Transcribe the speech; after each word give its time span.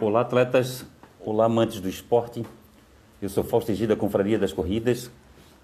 Olá, 0.00 0.20
atletas. 0.20 0.86
Olá, 1.18 1.46
amantes 1.46 1.80
do 1.80 1.88
esporte. 1.88 2.46
Eu 3.20 3.28
sou 3.28 3.42
Fausto 3.42 3.72
Egida, 3.72 3.96
Confraria 3.96 4.38
das 4.38 4.52
Corridas. 4.52 5.10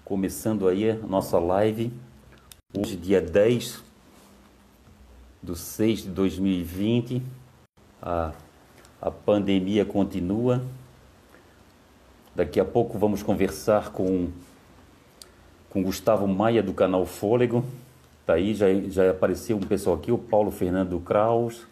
Começando 0.03 0.67
aí 0.67 0.91
a 0.91 0.95
nossa 0.95 1.39
live. 1.39 1.93
Hoje, 2.77 2.97
dia 2.97 3.21
10 3.21 3.81
de 5.41 5.57
6 5.57 6.03
de 6.03 6.09
2020. 6.09 7.21
A, 8.01 8.33
a 9.01 9.09
pandemia 9.09 9.85
continua. 9.85 10.61
Daqui 12.35 12.59
a 12.59 12.65
pouco 12.65 12.99
vamos 12.99 13.23
conversar 13.23 13.91
com, 13.91 14.29
com 15.69 15.81
Gustavo 15.81 16.27
Maia, 16.27 16.61
do 16.61 16.73
canal 16.73 17.05
Fôlego. 17.05 17.63
Tá 18.25 18.33
aí, 18.33 18.53
já, 18.53 18.67
já 18.89 19.11
apareceu 19.11 19.55
um 19.55 19.61
pessoal 19.61 19.95
aqui, 19.95 20.11
o 20.11 20.17
Paulo 20.17 20.51
Fernando 20.51 20.99
Kraus. 20.99 21.65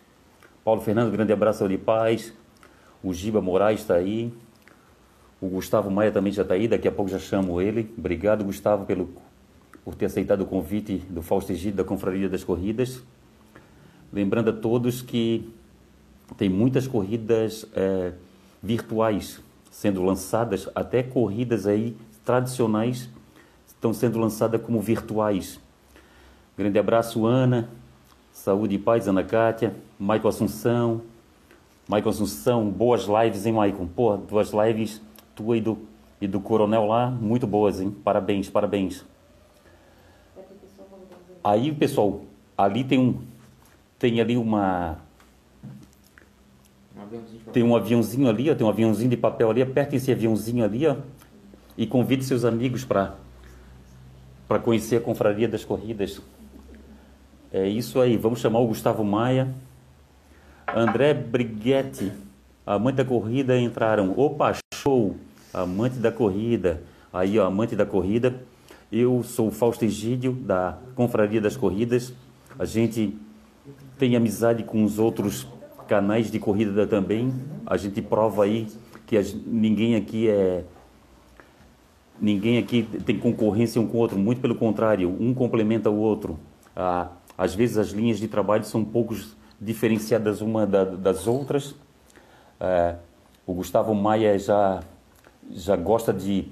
Paulo 0.63 0.79
Fernando, 0.79 1.11
grande 1.11 1.33
abraço 1.33 1.67
de 1.67 1.77
paz. 1.77 2.31
O 3.03 3.13
Giba 3.13 3.41
Moraes 3.41 3.81
está 3.81 3.95
aí. 3.95 4.33
O 5.41 5.49
Gustavo 5.49 5.91
Maia 5.91 6.09
também 6.09 6.31
já 6.31 6.43
está 6.43 6.53
aí, 6.53 6.69
daqui 6.69 6.87
a 6.87 6.91
pouco 6.91 7.11
já 7.11 7.19
chamo 7.19 7.61
ele. 7.61 7.93
Obrigado, 7.97 8.45
Gustavo, 8.45 8.85
pelo, 8.85 9.09
por 9.83 9.93
ter 9.93 10.05
aceitado 10.05 10.41
o 10.41 10.45
convite 10.45 10.99
do 11.09 11.21
Fausto 11.21 11.51
Egito 11.51 11.75
da 11.75 11.83
Confraria 11.83 12.29
das 12.29 12.45
Corridas. 12.45 13.03
Lembrando 14.11 14.51
a 14.51 14.53
todos 14.53 15.01
que 15.01 15.53
tem 16.37 16.47
muitas 16.47 16.87
corridas 16.87 17.65
é, 17.75 18.13
virtuais 18.61 19.41
sendo 19.69 20.01
lançadas, 20.01 20.69
até 20.73 21.03
corridas 21.03 21.67
aí 21.67 21.97
tradicionais 22.23 23.09
estão 23.67 23.91
sendo 23.93 24.17
lançadas 24.17 24.61
como 24.61 24.79
virtuais. 24.79 25.59
Grande 26.57 26.79
abraço, 26.79 27.25
Ana. 27.25 27.67
Saúde 28.43 28.75
e 28.75 28.77
paz, 28.77 29.07
Ana 29.07 29.23
Kátia. 29.23 29.73
Maicon 29.97 30.27
Assunção. 30.27 31.01
Maicon 31.87 32.09
Assunção, 32.09 32.69
boas 32.69 33.05
lives, 33.05 33.45
hein, 33.45 33.53
Maicon? 33.53 33.87
Pô, 33.87 34.17
duas 34.17 34.51
lives, 34.51 35.01
tua 35.33 35.55
e 35.55 35.61
do, 35.61 35.77
e 36.19 36.27
do 36.27 36.41
Coronel 36.41 36.85
lá, 36.85 37.09
muito 37.09 37.47
boas, 37.47 37.79
hein? 37.79 37.89
Parabéns, 38.03 38.49
parabéns. 38.49 39.05
Aí, 41.41 41.71
pessoal, 41.71 42.19
ali 42.57 42.83
tem 42.83 42.99
um. 42.99 43.21
Tem 43.97 44.19
ali 44.19 44.35
uma. 44.35 44.97
Tem 47.53 47.63
um 47.63 47.77
aviãozinho 47.77 48.27
ali, 48.27 48.51
ó, 48.51 48.55
tem 48.55 48.67
um 48.67 48.69
aviãozinho 48.69 49.09
de 49.09 49.15
papel 49.15 49.51
ali, 49.51 49.61
aperta 49.61 49.95
esse 49.95 50.11
aviãozinho 50.11 50.65
ali, 50.65 50.85
ó, 50.85 50.97
e 51.77 51.87
convide 51.87 52.25
seus 52.25 52.43
amigos 52.43 52.83
para 52.83 53.15
para 54.49 54.59
conhecer 54.59 54.97
a 54.97 54.99
Confraria 54.99 55.47
das 55.47 55.63
Corridas. 55.63 56.21
É 57.53 57.67
isso 57.67 58.01
aí, 58.01 58.17
vamos 58.17 58.39
chamar 58.39 58.61
o 58.61 58.67
Gustavo 58.67 59.03
Maia. 59.03 59.53
André 60.75 61.13
Brighetti, 61.13 62.11
amante 62.65 62.95
da 62.95 63.05
corrida, 63.05 63.55
entraram. 63.55 64.11
Opa, 64.17 64.55
show! 64.73 65.15
Amante 65.53 65.97
da 65.97 66.11
corrida. 66.11 66.81
Aí, 67.13 67.37
ó, 67.37 67.45
amante 67.45 67.75
da 67.75 67.85
corrida. 67.85 68.41
Eu 68.91 69.21
sou 69.21 69.49
o 69.49 69.51
Fausto 69.51 69.85
Egídio, 69.85 70.31
da 70.33 70.79
Confraria 70.95 71.39
das 71.39 71.55
Corridas. 71.55 72.11
A 72.57 72.65
gente 72.65 73.15
tem 73.99 74.15
amizade 74.15 74.63
com 74.63 74.83
os 74.83 74.97
outros 74.97 75.47
canais 75.87 76.31
de 76.31 76.39
corrida 76.39 76.87
também. 76.87 77.31
A 77.67 77.77
gente 77.77 78.01
prova 78.01 78.45
aí 78.45 78.65
que 79.05 79.15
ninguém 79.45 79.95
aqui 79.95 80.27
é. 80.27 80.63
Ninguém 82.19 82.57
aqui 82.57 82.81
tem 83.05 83.19
concorrência 83.19 83.79
um 83.79 83.85
com 83.85 83.97
o 83.97 83.99
outro, 83.99 84.17
muito 84.17 84.41
pelo 84.41 84.55
contrário, 84.55 85.15
um 85.19 85.35
complementa 85.35 85.91
o 85.91 85.97
outro. 85.97 86.39
Ah, 86.75 87.09
às 87.43 87.53
vezes 87.53 87.77
as 87.77 87.89
linhas 87.89 88.19
de 88.19 88.27
trabalho 88.27 88.63
são 88.63 88.83
poucos 88.83 89.35
diferenciadas 89.59 90.41
uma 90.41 90.65
da, 90.65 90.83
das 90.85 91.27
outras. 91.27 91.75
É, 92.59 92.95
o 93.45 93.53
Gustavo 93.53 93.93
Maia 93.93 94.37
já 94.39 94.81
já 95.51 95.75
gosta 95.75 96.13
de 96.13 96.47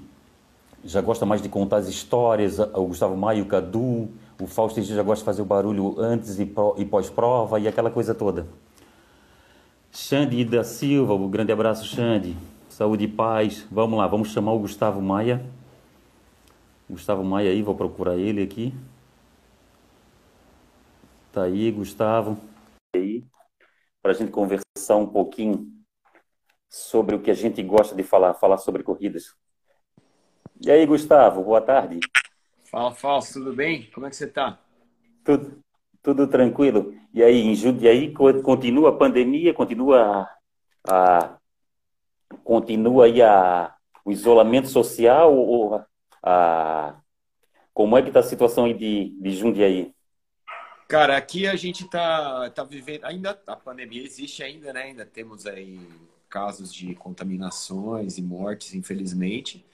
já 0.84 1.00
gosta 1.00 1.24
mais 1.24 1.40
de 1.40 1.48
contar 1.48 1.76
as 1.76 1.88
histórias. 1.88 2.58
O 2.58 2.86
Gustavo 2.86 3.16
Maia, 3.16 3.42
o 3.42 3.46
Cadu, 3.46 4.10
o 4.40 4.46
Fausto 4.46 4.82
já 4.82 5.02
gosta 5.02 5.22
de 5.22 5.24
fazer 5.24 5.42
o 5.42 5.44
barulho 5.44 5.94
antes 5.98 6.38
e, 6.38 6.52
e 6.76 6.84
pós-prova 6.84 7.58
e 7.60 7.68
aquela 7.68 7.90
coisa 7.90 8.14
toda. 8.14 8.46
Xande 9.90 10.44
da 10.44 10.64
Silva, 10.64 11.14
um 11.14 11.30
grande 11.30 11.52
abraço, 11.52 11.86
Xande. 11.86 12.36
Saúde 12.68 13.04
e 13.04 13.08
paz. 13.08 13.66
Vamos 13.70 13.98
lá, 13.98 14.06
vamos 14.06 14.30
chamar 14.30 14.52
o 14.52 14.58
Gustavo 14.58 15.00
Maia. 15.00 15.44
Gustavo 16.90 17.22
Maia 17.22 17.50
aí, 17.50 17.62
vou 17.62 17.74
procurar 17.74 18.16
ele 18.16 18.42
aqui. 18.42 18.74
Tá 21.32 21.44
aí, 21.44 21.70
Gustavo 21.70 22.38
aí 22.94 23.24
para 24.02 24.10
a 24.10 24.14
gente 24.14 24.30
conversar 24.30 24.96
um 24.96 25.06
pouquinho 25.06 25.66
sobre 26.68 27.14
o 27.14 27.22
que 27.22 27.30
a 27.30 27.34
gente 27.34 27.62
gosta 27.62 27.94
de 27.94 28.02
falar, 28.02 28.34
falar 28.34 28.58
sobre 28.58 28.82
corridas. 28.82 29.34
E 30.60 30.70
aí, 30.70 30.84
Gustavo, 30.84 31.42
boa 31.42 31.60
tarde. 31.62 32.00
Fala, 32.70 32.92
Falso, 32.92 33.34
tudo 33.34 33.54
bem? 33.54 33.90
Como 33.94 34.06
é 34.06 34.10
que 34.10 34.16
você 34.16 34.26
está? 34.26 34.58
Tudo, 35.24 35.58
tudo 36.02 36.26
tranquilo. 36.26 36.94
E 37.14 37.22
aí, 37.22 37.40
em 37.40 37.54
Jundiaí, 37.54 38.12
continua 38.12 38.90
a 38.90 38.96
pandemia, 38.96 39.54
continua 39.54 40.28
a, 40.86 40.88
a 40.88 41.38
continua 42.44 43.06
aí 43.06 43.22
a, 43.22 43.74
o 44.04 44.12
isolamento 44.12 44.68
social 44.68 45.34
ou 45.34 45.82
a, 46.22 47.00
como 47.72 47.96
é 47.96 48.02
que 48.02 48.08
está 48.08 48.20
a 48.20 48.24
situação 48.24 48.66
aí 48.66 48.74
de, 48.74 49.16
de 49.18 49.30
Jundiaí? 49.30 49.94
Cara, 50.88 51.16
aqui 51.16 51.46
a 51.46 51.56
gente 51.56 51.88
tá, 51.88 52.50
tá 52.50 52.64
vivendo, 52.64 53.04
ainda 53.04 53.40
a 53.46 53.56
pandemia 53.56 54.02
existe 54.02 54.42
ainda, 54.42 54.72
né? 54.72 54.82
Ainda 54.84 55.06
temos 55.06 55.46
aí 55.46 55.80
casos 56.28 56.72
de 56.72 56.94
contaminações 56.94 58.18
e 58.18 58.22
mortes, 58.22 58.74
infelizmente, 58.74 59.64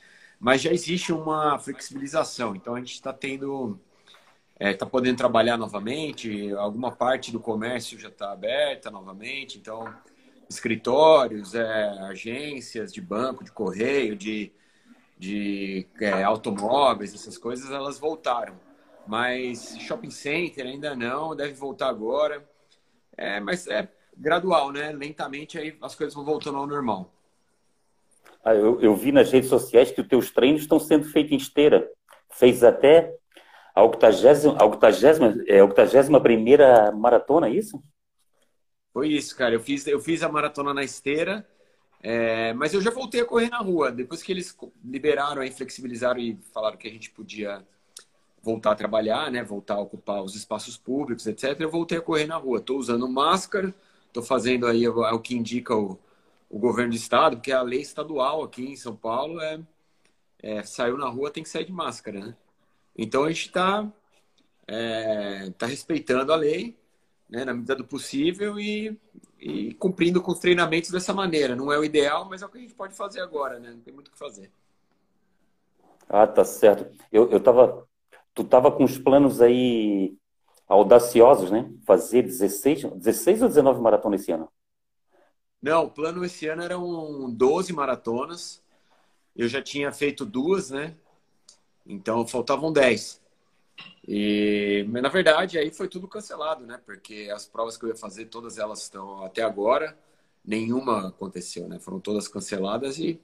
mas 0.41 0.63
já 0.63 0.73
existe 0.73 1.13
uma 1.13 1.59
flexibilização. 1.59 2.55
Então 2.55 2.75
a 2.75 2.79
gente 2.79 2.95
está 2.95 3.13
tendo, 3.13 3.81
está 4.55 4.69
é, 4.69 4.75
tá 4.75 4.87
podendo 4.87 5.17
trabalhar 5.17 5.57
novamente. 5.57 6.53
Alguma 6.53 6.93
parte 6.93 7.33
do 7.33 7.41
comércio 7.41 7.99
já 7.99 8.09
está 8.09 8.33
aberta 8.33 8.91
novamente. 8.91 9.59
Então 9.59 9.93
escritórios, 10.49 11.55
é, 11.55 11.89
agências 12.09 12.93
de 12.93 13.01
banco, 13.01 13.45
de 13.45 13.53
correio, 13.53 14.17
de, 14.17 14.53
de 15.19 15.87
é, 16.01 16.23
automóveis, 16.23 17.15
essas 17.15 17.37
coisas, 17.37 17.71
elas 17.71 17.99
voltaram 17.99 18.68
mas 19.09 19.75
shopping 19.79 20.11
center 20.11 20.67
ainda 20.67 20.95
não, 20.95 21.35
deve 21.35 21.55
voltar 21.55 21.89
agora. 21.89 22.47
É, 23.17 23.41
mas 23.41 23.67
é 23.67 23.89
gradual, 24.15 24.71
né? 24.71 24.93
Lentamente 24.93 25.59
aí 25.59 25.77
as 25.81 25.95
coisas 25.95 26.15
vão 26.15 26.25
voltando 26.25 26.59
ao 26.59 26.67
normal. 26.67 27.11
Ah, 28.45 28.55
eu, 28.55 28.81
eu, 28.81 28.95
vi 28.95 29.11
nas 29.11 29.33
redes 29.33 29.49
sociais 29.49 29.91
que 29.91 30.01
os 30.01 30.07
teus 30.07 30.31
treinos 30.31 30.61
estão 30.61 30.79
sendo 30.79 31.07
feitos 31.07 31.33
em 31.33 31.37
esteira. 31.37 31.91
Fez 32.31 32.63
até 32.63 33.17
a 33.75 33.83
80, 33.83 34.63
a 34.63 34.67
80, 34.67 35.45
é, 35.49 35.61
a 35.61 35.65
81 35.65 36.21
primeira 36.21 36.93
maratona, 36.93 37.49
é 37.49 37.53
isso? 37.53 37.83
Foi 38.93 39.09
isso, 39.09 39.35
cara. 39.35 39.55
Eu 39.55 39.61
fiz, 39.61 39.87
eu 39.87 40.01
fiz 40.01 40.23
a 40.23 40.29
maratona 40.29 40.75
na 40.75 40.85
esteira, 40.85 41.49
é, 42.03 42.53
mas 42.53 42.75
eu 42.75 42.81
já 42.83 42.91
voltei 42.91 43.23
a 43.23 43.25
correr 43.25 43.49
na 43.49 43.59
rua. 43.59 43.91
Depois 43.91 44.23
que 44.23 44.33
eles 44.33 44.55
liberaram, 44.85 45.41
aí, 45.41 45.51
flexibilizaram 45.51 46.21
e 46.21 46.39
falaram 46.53 46.77
que 46.77 46.87
a 46.87 46.91
gente 46.91 47.11
podia 47.11 47.67
voltar 48.49 48.73
a 48.73 48.75
trabalhar, 48.75 49.31
né? 49.31 49.43
Voltar 49.43 49.75
a 49.75 49.81
ocupar 49.81 50.23
os 50.23 50.35
espaços 50.35 50.77
públicos, 50.77 51.27
etc. 51.27 51.61
Eu 51.61 51.71
voltei 51.71 51.99
a 51.99 52.03
correr 52.03 52.27
na 52.27 52.37
rua. 52.37 52.59
Estou 52.59 52.79
usando 52.79 53.07
máscara, 53.07 53.75
estou 54.07 54.23
fazendo 54.23 54.67
aí 54.67 54.89
o 54.89 55.21
que 55.21 55.37
indica 55.37 55.77
o, 55.77 55.99
o 56.49 56.59
governo 56.59 56.93
do 56.93 56.97
estado, 56.97 57.37
porque 57.37 57.53
a 57.53 57.61
lei 57.61 57.81
estadual 57.81 58.43
aqui 58.43 58.65
em 58.65 58.77
São 58.77 58.97
Paulo 58.97 59.39
é, 59.41 59.61
é 60.43 60.63
saiu 60.63 60.97
na 60.97 61.09
rua 61.09 61.31
tem 61.31 61.43
que 61.43 61.49
sair 61.49 61.67
de 61.67 61.73
máscara, 61.73 62.19
né? 62.21 62.37
Então 62.97 63.25
a 63.25 63.29
gente 63.29 63.47
está 63.47 63.87
é, 64.67 65.51
tá 65.59 65.67
respeitando 65.67 66.33
a 66.33 66.37
lei, 66.37 66.77
né, 67.29 67.45
na 67.45 67.53
medida 67.53 67.77
do 67.77 67.85
possível 67.85 68.59
e, 68.59 68.99
e 69.39 69.75
cumprindo 69.75 70.23
com 70.23 70.33
os 70.33 70.39
treinamentos 70.39 70.91
dessa 70.91 71.13
maneira. 71.13 71.55
Não 71.55 71.71
é 71.71 71.79
o 71.79 71.85
ideal, 71.85 72.27
mas 72.29 72.41
é 72.41 72.47
o 72.47 72.49
que 72.49 72.59
a 72.59 72.61
gente 72.63 72.75
pode 72.75 72.95
fazer 72.95 73.21
agora, 73.21 73.59
né? 73.59 73.71
Não 73.73 73.81
tem 73.81 73.93
muito 73.93 74.09
o 74.09 74.11
que 74.11 74.19
fazer. 74.19 74.51
Ah, 76.09 76.27
tá 76.27 76.45
certo. 76.45 76.87
Eu, 77.13 77.31
eu 77.31 77.39
tava 77.39 77.88
tu 78.35 78.43
estava 78.43 78.71
com 78.71 78.85
os 78.85 78.99
planos 78.99 79.41
aí 79.41 80.17
audaciosos, 80.69 81.51
né? 81.51 81.73
Fazer 81.87 82.23
16, 82.23 82.85
16 82.95 83.43
ou 83.43 83.49
19 83.49 83.81
maratonas 83.81 84.21
esse 84.21 84.33
ano? 84.33 84.49
Não, 85.61 85.85
o 85.85 85.91
plano 85.91 86.25
esse 86.25 86.47
ano 86.47 86.63
eram 86.63 87.31
12 87.31 87.73
maratonas. 87.73 88.63
Eu 89.35 89.49
já 89.49 89.63
tinha 89.63 89.91
feito 89.91 90.25
duas, 90.25 90.71
né? 90.71 90.95
Então 91.87 92.27
faltavam 92.27 92.73
10. 92.73 93.21
E, 94.07 94.87
mas, 94.89 95.03
na 95.03 95.09
verdade, 95.09 95.59
aí 95.59 95.71
foi 95.71 95.89
tudo 95.89 96.09
cancelado, 96.09 96.65
né? 96.65 96.81
Porque 96.85 97.31
as 97.35 97.47
provas 97.47 97.77
que 97.77 97.85
eu 97.85 97.89
ia 97.89 97.97
fazer, 97.97 98.27
todas 98.27 98.59
elas 98.59 98.83
estão 98.83 99.23
até 99.25 99.43
agora, 99.43 99.99
nenhuma 100.45 101.09
aconteceu, 101.09 101.69
né? 101.69 101.79
Foram 101.79 102.01
todas 102.01 102.29
canceladas 102.29 102.99
e 102.99 103.21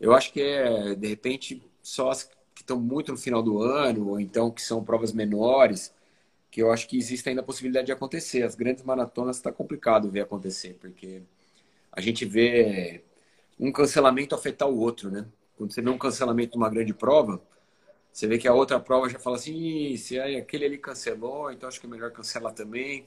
eu 0.00 0.14
acho 0.14 0.32
que 0.32 0.40
é, 0.40 0.94
de 0.94 1.08
repente, 1.08 1.62
só 1.82 2.10
as 2.10 2.30
que 2.58 2.64
estão 2.64 2.80
muito 2.80 3.12
no 3.12 3.16
final 3.16 3.40
do 3.40 3.62
ano, 3.62 4.08
ou 4.08 4.20
então 4.20 4.50
que 4.50 4.60
são 4.60 4.82
provas 4.82 5.12
menores, 5.12 5.94
que 6.50 6.60
eu 6.60 6.72
acho 6.72 6.88
que 6.88 6.98
existe 6.98 7.28
ainda 7.28 7.40
a 7.40 7.44
possibilidade 7.44 7.86
de 7.86 7.92
acontecer. 7.92 8.42
As 8.42 8.56
grandes 8.56 8.82
maratonas 8.82 9.36
está 9.36 9.52
complicado 9.52 10.10
ver 10.10 10.22
acontecer, 10.22 10.76
porque 10.80 11.22
a 11.92 12.00
gente 12.00 12.24
vê 12.24 13.04
um 13.60 13.70
cancelamento 13.70 14.34
afetar 14.34 14.68
o 14.68 14.76
outro, 14.76 15.08
né? 15.08 15.24
Quando 15.56 15.72
você 15.72 15.80
vê 15.80 15.88
um 15.88 15.96
cancelamento 15.96 16.52
de 16.52 16.56
uma 16.58 16.68
grande 16.68 16.92
prova, 16.92 17.40
você 18.12 18.26
vê 18.26 18.38
que 18.38 18.48
a 18.48 18.52
outra 18.52 18.80
prova 18.80 19.08
já 19.08 19.20
fala 19.20 19.36
assim, 19.36 19.96
se 19.96 20.18
aquele 20.18 20.64
ali 20.64 20.78
cancelou, 20.78 21.52
então 21.52 21.68
acho 21.68 21.78
que 21.80 21.86
é 21.86 21.88
melhor 21.88 22.10
cancelar 22.10 22.52
também. 22.54 23.06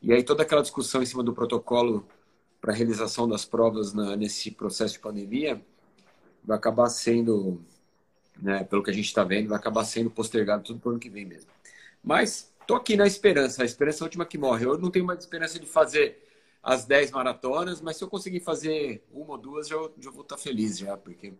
E 0.00 0.14
aí 0.14 0.22
toda 0.22 0.44
aquela 0.44 0.62
discussão 0.62 1.02
em 1.02 1.06
cima 1.06 1.22
do 1.22 1.34
protocolo 1.34 2.08
para 2.58 2.72
realização 2.72 3.28
das 3.28 3.44
provas 3.44 3.92
na, 3.92 4.16
nesse 4.16 4.50
processo 4.50 4.94
de 4.94 5.00
pandemia 5.00 5.60
vai 6.42 6.56
acabar 6.56 6.88
sendo, 6.88 7.60
né, 8.40 8.64
pelo 8.64 8.82
que 8.82 8.90
a 8.90 8.94
gente 8.94 9.06
está 9.06 9.24
vendo, 9.24 9.48
vai 9.48 9.58
acabar 9.58 9.84
sendo 9.84 10.10
postergado 10.10 10.62
tudo 10.62 10.80
para 10.80 10.88
o 10.88 10.92
ano 10.92 11.00
que 11.00 11.10
vem 11.10 11.24
mesmo. 11.24 11.50
Mas 12.02 12.52
tô 12.66 12.74
aqui 12.74 12.96
na 12.96 13.06
esperança, 13.06 13.62
a 13.62 13.66
esperança 13.66 14.02
é 14.02 14.02
a 14.04 14.06
última 14.06 14.24
que 14.24 14.38
morre. 14.38 14.64
Eu 14.64 14.78
não 14.78 14.90
tenho 14.90 15.04
mais 15.04 15.20
esperança 15.20 15.58
de 15.58 15.66
fazer 15.66 16.22
as 16.62 16.84
10 16.84 17.10
maratonas, 17.12 17.80
mas 17.80 17.96
se 17.96 18.04
eu 18.04 18.08
conseguir 18.08 18.40
fazer 18.40 19.02
uma 19.12 19.32
ou 19.32 19.38
duas, 19.38 19.68
já, 19.68 19.76
já 19.98 20.10
vou 20.10 20.22
estar 20.22 20.36
tá 20.36 20.42
feliz 20.42 20.78
já, 20.78 20.96
porque 20.96 21.32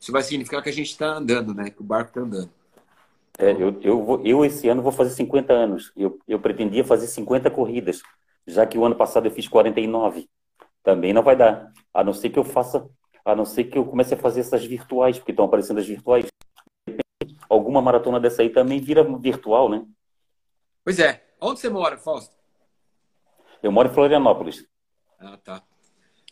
isso 0.00 0.12
vai 0.12 0.22
significar 0.22 0.62
que 0.62 0.68
a 0.68 0.72
gente 0.72 0.90
está 0.90 1.14
andando, 1.14 1.54
né? 1.54 1.70
Que 1.70 1.80
o 1.80 1.84
barco 1.84 2.10
está 2.10 2.20
andando. 2.20 2.50
É, 3.38 3.50
eu, 3.50 3.80
eu, 3.82 4.04
vou, 4.04 4.20
eu 4.24 4.44
esse 4.44 4.68
ano 4.68 4.82
vou 4.82 4.92
fazer 4.92 5.10
50 5.10 5.52
anos. 5.52 5.92
Eu, 5.96 6.18
eu 6.28 6.38
pretendia 6.38 6.84
fazer 6.84 7.06
50 7.06 7.50
corridas, 7.50 8.02
já 8.46 8.66
que 8.66 8.78
o 8.78 8.84
ano 8.84 8.94
passado 8.94 9.26
eu 9.26 9.30
fiz 9.30 9.48
49. 9.48 10.28
Também 10.82 11.12
não 11.12 11.22
vai 11.22 11.36
dar. 11.36 11.72
A 11.92 12.04
não 12.04 12.12
ser 12.12 12.30
que 12.30 12.38
eu 12.38 12.44
faça, 12.44 12.88
a 13.24 13.34
não 13.34 13.44
ser 13.44 13.64
que 13.64 13.78
eu 13.78 13.84
comece 13.84 14.14
a 14.14 14.16
fazer 14.16 14.40
essas 14.40 14.64
virtuais, 14.64 15.18
porque 15.18 15.32
estão 15.32 15.46
aparecendo 15.46 15.80
as 15.80 15.86
virtuais. 15.86 16.26
Alguma 17.54 17.80
maratona 17.80 18.18
dessa 18.18 18.42
aí 18.42 18.50
também 18.50 18.80
vira 18.80 19.04
virtual, 19.18 19.68
né? 19.68 19.86
Pois 20.84 20.98
é. 20.98 21.24
Onde 21.40 21.60
você 21.60 21.68
mora, 21.68 21.96
Fausto? 21.96 22.34
Eu 23.62 23.70
moro 23.70 23.88
em 23.88 23.94
Florianópolis. 23.94 24.66
Ah, 25.18 25.36
tá. 25.36 25.62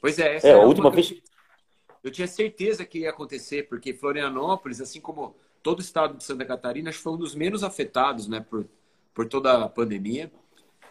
Pois 0.01 0.19
é. 0.19 0.37
Essa 0.37 0.49
é, 0.49 0.53
a 0.55 0.59
última 0.59 0.91
vez. 0.91 1.15
Eu 2.03 2.11
tinha 2.11 2.27
certeza 2.27 2.85
que 2.85 3.01
ia 3.01 3.11
acontecer, 3.11 3.69
porque 3.69 3.95
Florianópolis, 3.95 4.81
assim 4.81 5.01
como 5.01 5.37
todo 5.63 5.79
o 5.79 5.83
estado 5.83 6.17
de 6.17 6.25
Santa 6.25 6.45
Catarina, 6.45 6.91
acho 6.91 6.99
que 6.99 7.05
foi 7.05 7.13
um 7.13 7.19
dos 7.19 7.35
menos 7.35 7.63
afetados 7.63 8.27
né, 8.27 8.41
por, 8.41 8.67
por 9.15 9.29
toda 9.29 9.65
a 9.65 9.69
pandemia. 9.69 10.31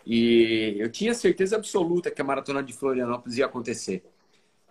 E 0.06 0.78
eu 0.80 0.90
tinha 0.90 1.14
certeza 1.14 1.58
absoluta 1.58 2.10
que 2.10 2.22
a 2.22 2.26
maratona 2.26 2.64
de 2.64 2.74
Florianópolis 2.74 3.38
ia 3.38 3.46
acontecer. 3.46 4.04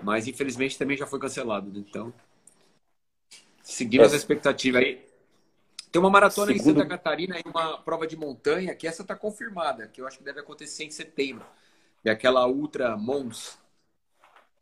Mas 0.02 0.26
infelizmente 0.26 0.78
também 0.78 0.96
já 0.96 1.06
foi 1.06 1.20
cancelado. 1.20 1.70
Né? 1.70 1.84
Então, 1.86 2.12
seguindo 3.62 4.02
é. 4.02 4.06
as 4.06 4.14
expectativas 4.14 4.82
aí. 4.82 5.09
Tem 5.90 6.00
uma 6.00 6.10
maratona 6.10 6.52
Segundo... 6.52 6.70
em 6.70 6.72
Santa 6.74 6.86
Catarina 6.86 7.38
e 7.38 7.42
uma 7.48 7.78
prova 7.78 8.06
de 8.06 8.16
montanha, 8.16 8.74
que 8.74 8.86
essa 8.86 9.02
está 9.02 9.16
confirmada, 9.16 9.88
que 9.88 10.00
eu 10.00 10.06
acho 10.06 10.18
que 10.18 10.24
deve 10.24 10.40
acontecer 10.40 10.84
em 10.84 10.90
setembro. 10.90 11.44
É 12.04 12.10
aquela 12.10 12.46
Ultra 12.46 12.96
Mons. 12.96 13.58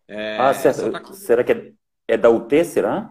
É, 0.06 0.38
ah, 0.38 0.54
certo. 0.54 0.90
Tá... 0.90 1.12
Será 1.12 1.44
que 1.44 1.52
é, 1.52 1.72
é 2.08 2.16
da 2.16 2.30
UT, 2.30 2.64
será? 2.64 3.10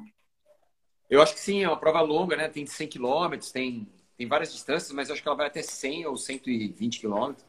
Eu 1.10 1.22
acho 1.22 1.34
que 1.34 1.40
sim, 1.40 1.64
é 1.64 1.68
uma 1.68 1.78
prova 1.78 2.02
longa, 2.02 2.36
né? 2.36 2.50
Tem 2.50 2.66
100 2.66 2.88
quilômetros, 2.88 3.52
tem, 3.52 3.88
tem 4.18 4.28
várias 4.28 4.52
distâncias, 4.52 4.92
mas 4.92 5.10
acho 5.10 5.22
que 5.22 5.28
ela 5.28 5.38
vai 5.38 5.48
até 5.48 5.62
100 5.62 6.08
ou 6.08 6.18
120 6.18 7.00
quilômetros. 7.00 7.46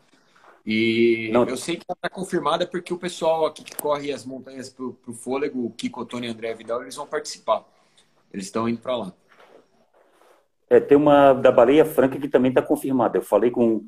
E 0.65 1.31
Não. 1.33 1.45
eu 1.47 1.57
sei 1.57 1.77
que 1.77 1.85
ela 1.89 1.97
está 1.97 2.11
confirmada 2.11 2.67
porque 2.67 2.93
o 2.93 2.99
pessoal 2.99 3.47
aqui 3.47 3.65
que 3.65 3.75
corre 3.75 4.13
as 4.13 4.25
montanhas 4.27 4.69
para 4.69 4.85
o 4.85 5.15
fôlego, 5.15 5.65
o 5.65 5.71
Kiko, 5.71 6.05
Tony 6.05 6.27
e 6.27 6.31
André 6.31 6.53
Vidal, 6.55 6.83
eles 6.83 6.95
vão 6.95 7.07
participar. 7.07 7.65
Eles 8.31 8.47
estão 8.47 8.69
indo 8.69 8.79
para 8.79 8.95
lá. 8.95 9.15
É, 10.71 10.81
tem 10.81 10.97
uma 10.97 11.33
da 11.33 11.51
Baleia 11.51 11.85
Franca 11.85 12.19
que 12.19 12.29
também 12.29 12.51
está 12.51 12.63
confirmada. 12.63 13.19
Eu 13.19 13.23
falei 13.23 13.51
com 13.51 13.87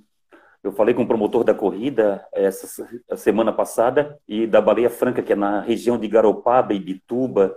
eu 0.63 0.73
falei 0.73 0.95
com 0.95 1.03
o 1.03 1.07
promotor 1.07 1.43
da 1.43 1.55
corrida 1.55 2.27
essa 2.33 2.87
semana 3.17 3.51
passada 3.51 4.19
e 4.29 4.47
da 4.47 4.61
Baleia 4.61 4.91
Franca, 4.91 5.23
que 5.23 5.33
é 5.33 5.37
na 5.37 5.61
região 5.61 5.99
de 5.99 6.07
Garopaba 6.07 6.75
e 6.75 6.79
Bituba, 6.79 7.57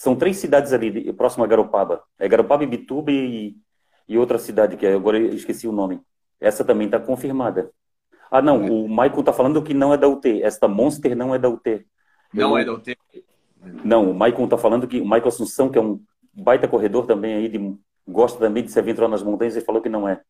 são 0.00 0.16
três 0.16 0.38
cidades 0.38 0.72
ali, 0.72 1.12
próximo 1.12 1.44
a 1.44 1.46
Garopaba. 1.46 2.02
É 2.18 2.26
Garopaba, 2.26 2.64
Ibituba 2.64 3.12
e, 3.12 3.54
e 4.08 4.16
outra 4.16 4.38
cidade, 4.38 4.78
que 4.78 4.86
agora 4.86 5.18
eu 5.18 5.34
esqueci 5.34 5.68
o 5.68 5.72
nome. 5.72 6.00
Essa 6.40 6.64
também 6.64 6.86
está 6.86 6.98
confirmada. 6.98 7.70
Ah, 8.30 8.40
não, 8.40 8.64
o 8.64 8.88
Michael 8.88 9.20
está 9.20 9.32
falando 9.32 9.62
que 9.62 9.74
não 9.74 9.92
é 9.92 9.98
da 9.98 10.08
UT. 10.08 10.42
Esta 10.42 10.66
Monster 10.66 11.14
não 11.14 11.34
é 11.34 11.38
da 11.38 11.50
UT. 11.50 11.86
Não 12.32 12.52
eu, 12.52 12.58
é 12.58 12.64
da 12.64 12.72
UT? 12.72 12.96
Não, 13.84 14.10
o 14.10 14.14
Michael 14.14 14.44
está 14.44 14.56
falando 14.56 14.88
que 14.88 15.00
o 15.00 15.04
Michael 15.04 15.28
Assunção, 15.28 15.68
que 15.68 15.76
é 15.76 15.82
um 15.82 16.00
baita 16.32 16.66
corredor 16.66 17.06
também 17.06 17.34
aí, 17.34 17.48
de, 17.48 17.58
gosta 18.10 18.38
também 18.38 18.64
de 18.64 18.70
se 18.70 18.78
aventurar 18.78 19.08
nas 19.08 19.22
montanhas, 19.22 19.56
ele 19.56 19.64
falou 19.64 19.80
que 19.80 19.88
não 19.88 20.08
é. 20.08 20.20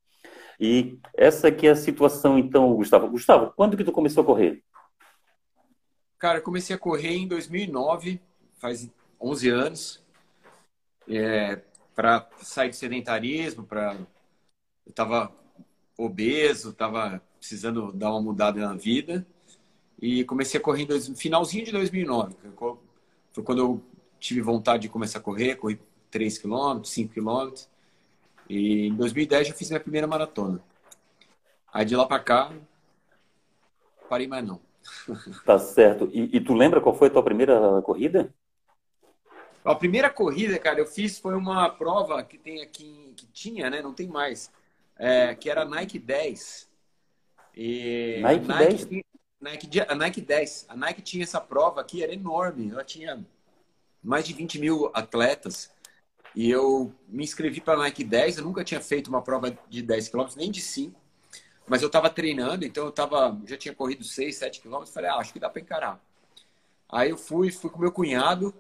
E 0.59 0.99
essa 1.17 1.49
aqui 1.49 1.67
é 1.67 1.71
a 1.71 1.77
situação, 1.77 2.39
então, 2.39 2.75
Gustavo. 2.75 3.09
Gustavo, 3.09 3.53
quando 3.57 3.77
que 3.77 3.85
tu 3.85 3.93
começou 3.93 4.23
a 4.23 4.27
correr? 4.27 4.63
Cara, 6.19 6.39
eu 6.39 6.43
comecei 6.43 6.77
a 6.77 6.79
correr 6.79 7.15
em 7.15 7.27
2009, 7.27 8.21
faz 8.59 8.91
11 9.19 9.49
anos, 9.49 10.05
é, 11.09 11.63
para 11.95 12.29
sair 12.43 12.69
do 12.69 12.77
sedentarismo, 12.77 13.65
para 13.65 13.97
eu 14.87 14.91
estava 14.91 15.33
obeso, 15.97 16.71
estava 16.71 17.23
precisando 17.39 17.93
dar 17.93 18.11
uma 18.11 18.21
mudada 18.21 18.61
na 18.61 18.75
vida 18.75 19.27
e 20.01 20.25
comecei 20.25 20.59
a 20.59 20.63
correr 20.63 20.87
no 20.87 21.17
finalzinho 21.17 21.65
de 21.65 21.73
2009. 21.73 22.35
Foi 23.33 23.45
quando 23.45 23.59
eu 23.59 23.83
tive 24.19 24.41
vontade 24.41 24.83
de 24.83 24.89
começar 24.89 25.19
a 25.19 25.23
correr, 25.23 25.57
corri 25.57 25.81
3 26.11 26.39
km, 26.39 26.83
5 26.85 27.15
km. 27.15 27.53
E 28.51 28.89
em 28.89 28.97
2010 28.97 29.51
eu 29.51 29.55
fiz 29.55 29.71
minha 29.71 29.79
primeira 29.79 30.09
maratona. 30.09 30.61
Aí 31.73 31.85
de 31.85 31.95
lá 31.95 32.05
para 32.05 32.19
cá, 32.19 32.53
parei 34.09 34.27
mais 34.27 34.45
não. 34.45 34.61
Tá 35.47 35.57
certo. 35.57 36.11
E, 36.13 36.37
e, 36.37 36.41
tu 36.41 36.53
lembra 36.55 36.81
qual 36.81 36.97
foi 36.97 37.07
a 37.07 37.11
tua 37.13 37.23
primeira 37.23 37.81
corrida? 37.83 38.35
A 39.65 39.73
primeira 39.73 40.11
corrida, 40.11 40.59
cara, 40.59 40.81
eu 40.81 40.87
fiz 40.87 41.17
foi 41.17 41.37
uma 41.37 41.71
prova 41.71 42.25
que 42.25 42.37
tem 42.37 42.61
aqui, 42.61 43.13
que 43.17 43.27
tinha, 43.27 43.71
né? 43.71 43.81
Não 43.81 43.95
tem 43.95 44.09
mais. 44.09 44.51
É, 44.99 45.33
que 45.33 45.49
era 45.49 45.65
Nike 45.65 46.01
10. 46.01 46.69
E 47.55 48.19
Nike, 48.21 48.49
Nike 48.49 48.85
10? 48.85 49.05
Nike, 49.41 49.81
a 49.81 49.95
Nike 49.95 50.21
10. 50.21 50.67
A 50.69 50.77
Nike 50.77 51.03
tinha 51.03 51.23
essa 51.23 51.41
prova 51.41 51.81
aqui, 51.81 52.03
era 52.03 52.13
enorme. 52.13 52.71
Ela 52.73 52.83
tinha 52.83 53.25
mais 54.03 54.25
de 54.27 54.33
20 54.33 54.59
mil 54.59 54.91
atletas. 54.93 55.71
E 56.35 56.51
eu 56.51 56.93
me 57.09 57.25
inscrevi 57.25 57.61
para 57.61 57.75
a 57.75 57.83
Nike 57.85 58.05
10. 58.05 58.39
Eu 58.39 58.45
nunca 58.45 58.65
tinha 58.65 58.81
feito 58.81 59.09
uma 59.09 59.23
prova 59.23 59.57
de 59.69 59.83
10 59.83 60.09
km, 60.09 60.27
nem 60.37 60.51
de 60.51 60.61
5. 60.61 60.99
Mas 61.67 61.83
eu 61.83 61.87
estava 61.87 62.11
treinando, 62.11 62.65
então 62.65 62.85
eu 62.85 62.91
tava, 62.91 63.41
já 63.47 63.57
tinha 63.57 63.75
corrido 63.75 64.03
6, 64.03 64.37
7 64.37 64.61
km. 64.61 64.85
Falei, 64.87 65.11
ah, 65.11 65.17
acho 65.17 65.33
que 65.33 65.39
dá 65.39 65.49
para 65.49 65.61
encarar. 65.61 66.05
Aí 66.89 67.11
eu 67.11 67.17
fui, 67.17 67.51
fui 67.53 67.71
com 67.71 67.79
meu 67.79 67.93
cunhado 67.93 68.55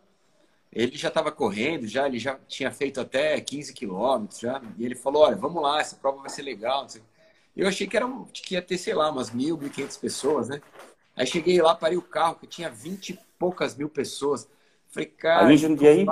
ele 0.72 0.96
já 0.96 1.08
estava 1.08 1.32
correndo, 1.32 1.86
já 1.86 2.06
ele 2.06 2.18
já 2.18 2.38
tinha 2.46 2.70
feito 2.70 3.00
até 3.00 3.40
15 3.40 3.72
quilômetros 3.72 4.38
já, 4.38 4.62
e 4.78 4.84
ele 4.84 4.94
falou, 4.94 5.22
olha, 5.24 5.34
vamos 5.34 5.60
lá, 5.60 5.80
essa 5.80 5.96
prova 5.96 6.20
vai 6.20 6.30
ser 6.30 6.42
legal. 6.42 6.86
Eu 7.56 7.66
achei 7.66 7.86
que, 7.88 7.96
era, 7.96 8.08
que 8.32 8.54
ia 8.54 8.62
ter, 8.62 8.78
sei 8.78 8.94
lá, 8.94 9.10
umas 9.10 9.30
mil, 9.30 9.58
mil 9.58 9.68
quinhentas 9.68 9.96
pessoas, 9.96 10.48
né? 10.48 10.62
Aí 11.16 11.26
cheguei 11.26 11.60
lá, 11.60 11.74
parei 11.74 11.98
o 11.98 12.02
carro, 12.02 12.36
que 12.36 12.46
tinha 12.46 12.70
vinte 12.70 13.10
e 13.10 13.18
poucas 13.36 13.76
mil 13.76 13.88
pessoas. 13.88 14.48
Falei, 14.88 15.08
cara... 15.08 15.46
Ali 15.46 15.56
em 15.56 15.86
aí 15.86 16.06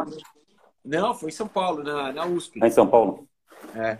Não, 0.88 1.12
foi 1.12 1.28
em 1.28 1.32
São 1.32 1.46
Paulo, 1.46 1.84
na, 1.84 2.10
na 2.14 2.24
USP. 2.24 2.64
Em 2.64 2.70
São 2.70 2.88
Paulo? 2.88 3.28
É. 3.76 3.98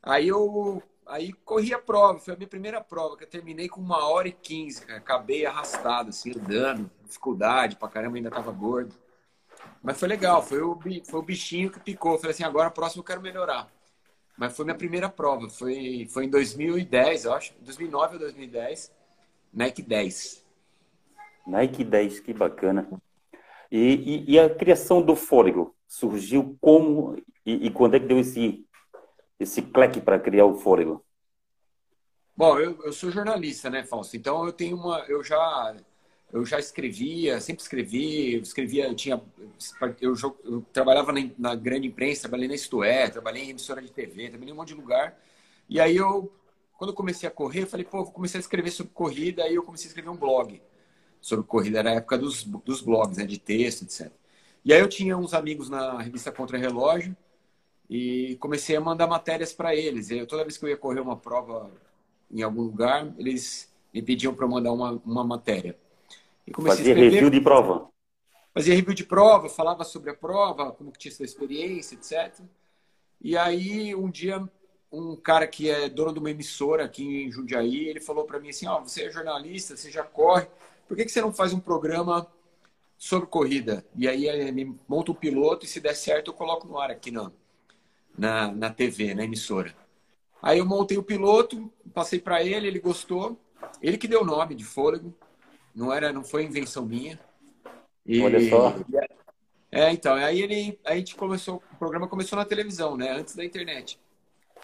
Aí 0.00 0.28
eu 0.28 0.80
aí 1.04 1.32
corri 1.32 1.74
a 1.74 1.78
prova, 1.78 2.20
foi 2.20 2.34
a 2.34 2.36
minha 2.36 2.48
primeira 2.48 2.80
prova, 2.80 3.16
que 3.16 3.24
eu 3.24 3.28
terminei 3.28 3.68
com 3.68 3.80
uma 3.80 4.06
hora 4.08 4.28
e 4.28 4.32
quinze, 4.32 4.84
acabei 4.92 5.44
arrastado, 5.44 6.10
assim, 6.10 6.30
andando, 6.30 6.88
dificuldade 7.04 7.74
pra 7.74 7.88
caramba, 7.88 8.16
ainda 8.16 8.30
tava 8.30 8.52
gordo. 8.52 8.94
Mas 9.82 9.98
foi 9.98 10.06
legal, 10.06 10.40
foi 10.40 10.62
o, 10.62 10.78
foi 11.04 11.18
o 11.18 11.22
bichinho 11.22 11.68
que 11.68 11.80
picou. 11.80 12.12
Eu 12.12 12.18
falei 12.18 12.30
assim, 12.30 12.44
agora 12.44 12.68
a 12.68 12.70
próxima 12.70 13.00
eu 13.00 13.04
quero 13.04 13.20
melhorar. 13.20 13.68
Mas 14.38 14.56
foi 14.56 14.64
minha 14.64 14.76
primeira 14.76 15.08
prova, 15.08 15.50
foi, 15.50 16.06
foi 16.10 16.26
em 16.26 16.30
2010, 16.30 17.24
eu 17.24 17.34
acho, 17.34 17.54
2009 17.60 18.14
ou 18.14 18.20
2010, 18.20 18.92
Nike 19.52 19.82
10. 19.82 20.44
Nike 21.44 21.82
10, 21.82 22.20
que 22.20 22.32
bacana. 22.32 22.88
E, 23.70 24.24
e, 24.28 24.32
e 24.34 24.38
a 24.38 24.48
criação 24.48 25.02
do 25.02 25.16
fôlego 25.16 25.74
surgiu 25.94 26.56
como 26.60 27.16
e, 27.46 27.66
e 27.66 27.70
quando 27.70 27.94
é 27.94 28.00
que 28.00 28.06
deu 28.06 28.18
esse, 28.18 28.66
esse 29.38 29.62
cleque 29.62 30.00
para 30.00 30.18
criar 30.18 30.44
o 30.44 30.56
fôlego? 30.56 31.04
Bom, 32.36 32.58
eu, 32.58 32.82
eu 32.84 32.92
sou 32.92 33.12
jornalista, 33.12 33.70
né, 33.70 33.84
Fausto? 33.84 34.16
Então 34.16 34.44
eu 34.44 34.52
tenho 34.52 34.76
uma. 34.76 34.98
Eu 35.06 35.22
já 35.22 35.76
eu 36.32 36.44
já 36.44 36.58
escrevia, 36.58 37.40
sempre 37.40 37.62
escrevi, 37.62 38.34
eu 38.34 38.40
escrevia, 38.40 38.88
eu 38.88 38.94
tinha, 38.96 39.22
eu, 40.00 40.14
eu 40.42 40.66
trabalhava 40.72 41.12
na, 41.12 41.30
na, 41.38 41.54
grande 41.54 41.86
imprensa, 41.86 42.22
trabalhei 42.22 42.48
na 42.48 42.54
Isto 42.56 42.82
É, 42.82 43.08
trabalhei 43.08 43.44
em 43.44 43.50
emissora 43.50 43.80
de 43.80 43.92
TV, 43.92 44.30
trabalhei 44.30 44.50
em 44.50 44.52
um 44.52 44.56
monte 44.56 44.68
de 44.68 44.74
lugar. 44.74 45.16
E 45.68 45.78
aí 45.78 45.96
eu, 45.96 46.32
quando 46.76 46.90
eu 46.90 46.96
comecei 46.96 47.28
a 47.28 47.30
correr, 47.30 47.62
eu 47.62 47.66
falei, 47.68 47.84
pô, 47.84 48.02
vou 48.02 48.12
começar 48.12 48.38
a 48.38 48.40
escrever 48.40 48.72
sobre 48.72 48.92
corrida, 48.92 49.44
aí 49.44 49.54
eu 49.54 49.62
comecei 49.62 49.86
a 49.86 49.90
escrever 49.90 50.10
um 50.10 50.16
blog 50.16 50.60
sobre 51.20 51.46
corrida, 51.46 51.78
era 51.78 51.90
a 51.90 51.94
época 51.94 52.18
dos, 52.18 52.42
dos 52.42 52.80
blogs, 52.80 53.16
né, 53.16 53.24
de 53.24 53.38
texto, 53.38 53.82
etc. 53.82 54.10
E 54.64 54.72
aí 54.72 54.80
eu 54.80 54.88
tinha 54.88 55.16
uns 55.16 55.34
amigos 55.34 55.68
na 55.68 56.00
revista 56.00 56.32
Contra 56.32 56.56
Relógio 56.56 57.14
e 57.88 58.36
comecei 58.40 58.74
a 58.76 58.80
mandar 58.80 59.06
matérias 59.06 59.52
para 59.52 59.76
eles. 59.76 60.10
E 60.10 60.18
eu, 60.18 60.26
toda 60.26 60.42
vez 60.42 60.56
que 60.56 60.64
eu 60.64 60.70
ia 60.70 60.76
correr 60.76 61.00
uma 61.00 61.16
prova 61.16 61.70
em 62.30 62.42
algum 62.42 62.62
lugar, 62.62 63.12
eles 63.18 63.70
me 63.92 64.00
pediam 64.00 64.34
para 64.34 64.46
mandar 64.48 64.72
uma, 64.72 64.92
uma 65.04 65.22
matéria. 65.22 65.76
E 66.46 66.50
comecei 66.50 66.78
Fazia 66.78 66.94
review 66.94 67.28
de 67.28 67.40
prova? 67.40 67.88
Fazia 68.54 68.74
review 68.74 68.94
de 68.94 69.04
prova, 69.04 69.48
falava 69.48 69.84
sobre 69.84 70.10
a 70.10 70.14
prova, 70.14 70.72
como 70.72 70.90
que 70.90 70.98
tinha 70.98 71.12
sido 71.12 71.22
a 71.22 71.26
experiência, 71.26 71.94
etc. 71.94 72.40
E 73.20 73.36
aí, 73.36 73.94
um 73.94 74.08
dia, 74.10 74.42
um 74.90 75.14
cara 75.14 75.46
que 75.46 75.68
é 75.68 75.88
dono 75.88 76.12
de 76.12 76.18
uma 76.18 76.30
emissora 76.30 76.84
aqui 76.84 77.24
em 77.24 77.30
Jundiaí, 77.30 77.88
ele 77.88 78.00
falou 78.00 78.24
para 78.24 78.40
mim 78.40 78.48
assim, 78.48 78.66
ó, 78.66 78.78
oh, 78.78 78.82
você 78.82 79.04
é 79.04 79.10
jornalista, 79.10 79.76
você 79.76 79.90
já 79.90 80.04
corre, 80.04 80.46
por 80.88 80.96
que, 80.96 81.04
que 81.04 81.10
você 81.10 81.20
não 81.20 81.32
faz 81.32 81.52
um 81.52 81.60
programa 81.60 82.26
sobre 82.96 83.28
corrida? 83.28 83.84
E 83.96 84.08
aí 84.08 84.26
ele 84.26 84.74
monta 84.88 85.10
o 85.10 85.14
um 85.14 85.18
piloto 85.18 85.64
e 85.64 85.68
se 85.68 85.80
der 85.80 85.94
certo 85.94 86.30
eu 86.30 86.34
coloco 86.34 86.66
no 86.66 86.78
ar 86.78 86.90
aqui 86.90 87.10
na, 87.10 87.30
na, 88.16 88.52
na 88.52 88.70
TV, 88.70 89.14
na 89.14 89.24
emissora. 89.24 89.74
Aí 90.42 90.58
eu 90.58 90.66
montei 90.66 90.98
o 90.98 91.02
piloto, 91.02 91.72
passei 91.92 92.18
para 92.18 92.42
ele, 92.42 92.66
ele 92.66 92.78
gostou. 92.78 93.38
Ele 93.80 93.96
que 93.96 94.06
deu 94.06 94.22
o 94.22 94.26
nome 94.26 94.54
de 94.54 94.64
Fôlego, 94.64 95.14
não 95.74 95.92
era, 95.92 96.12
não 96.12 96.22
foi 96.22 96.44
invenção 96.44 96.84
minha. 96.84 97.18
E, 98.06 98.20
Olha 98.20 98.50
só. 98.50 98.74
É, 99.72 99.90
então, 99.90 100.14
aí 100.14 100.40
ele, 100.40 100.78
aí 100.84 100.94
a 100.94 100.96
gente 100.96 101.16
começou, 101.16 101.62
o 101.72 101.76
programa 101.76 102.06
começou 102.06 102.38
na 102.38 102.44
televisão, 102.44 102.96
né, 102.96 103.10
antes 103.10 103.34
da 103.34 103.44
internet. 103.44 103.98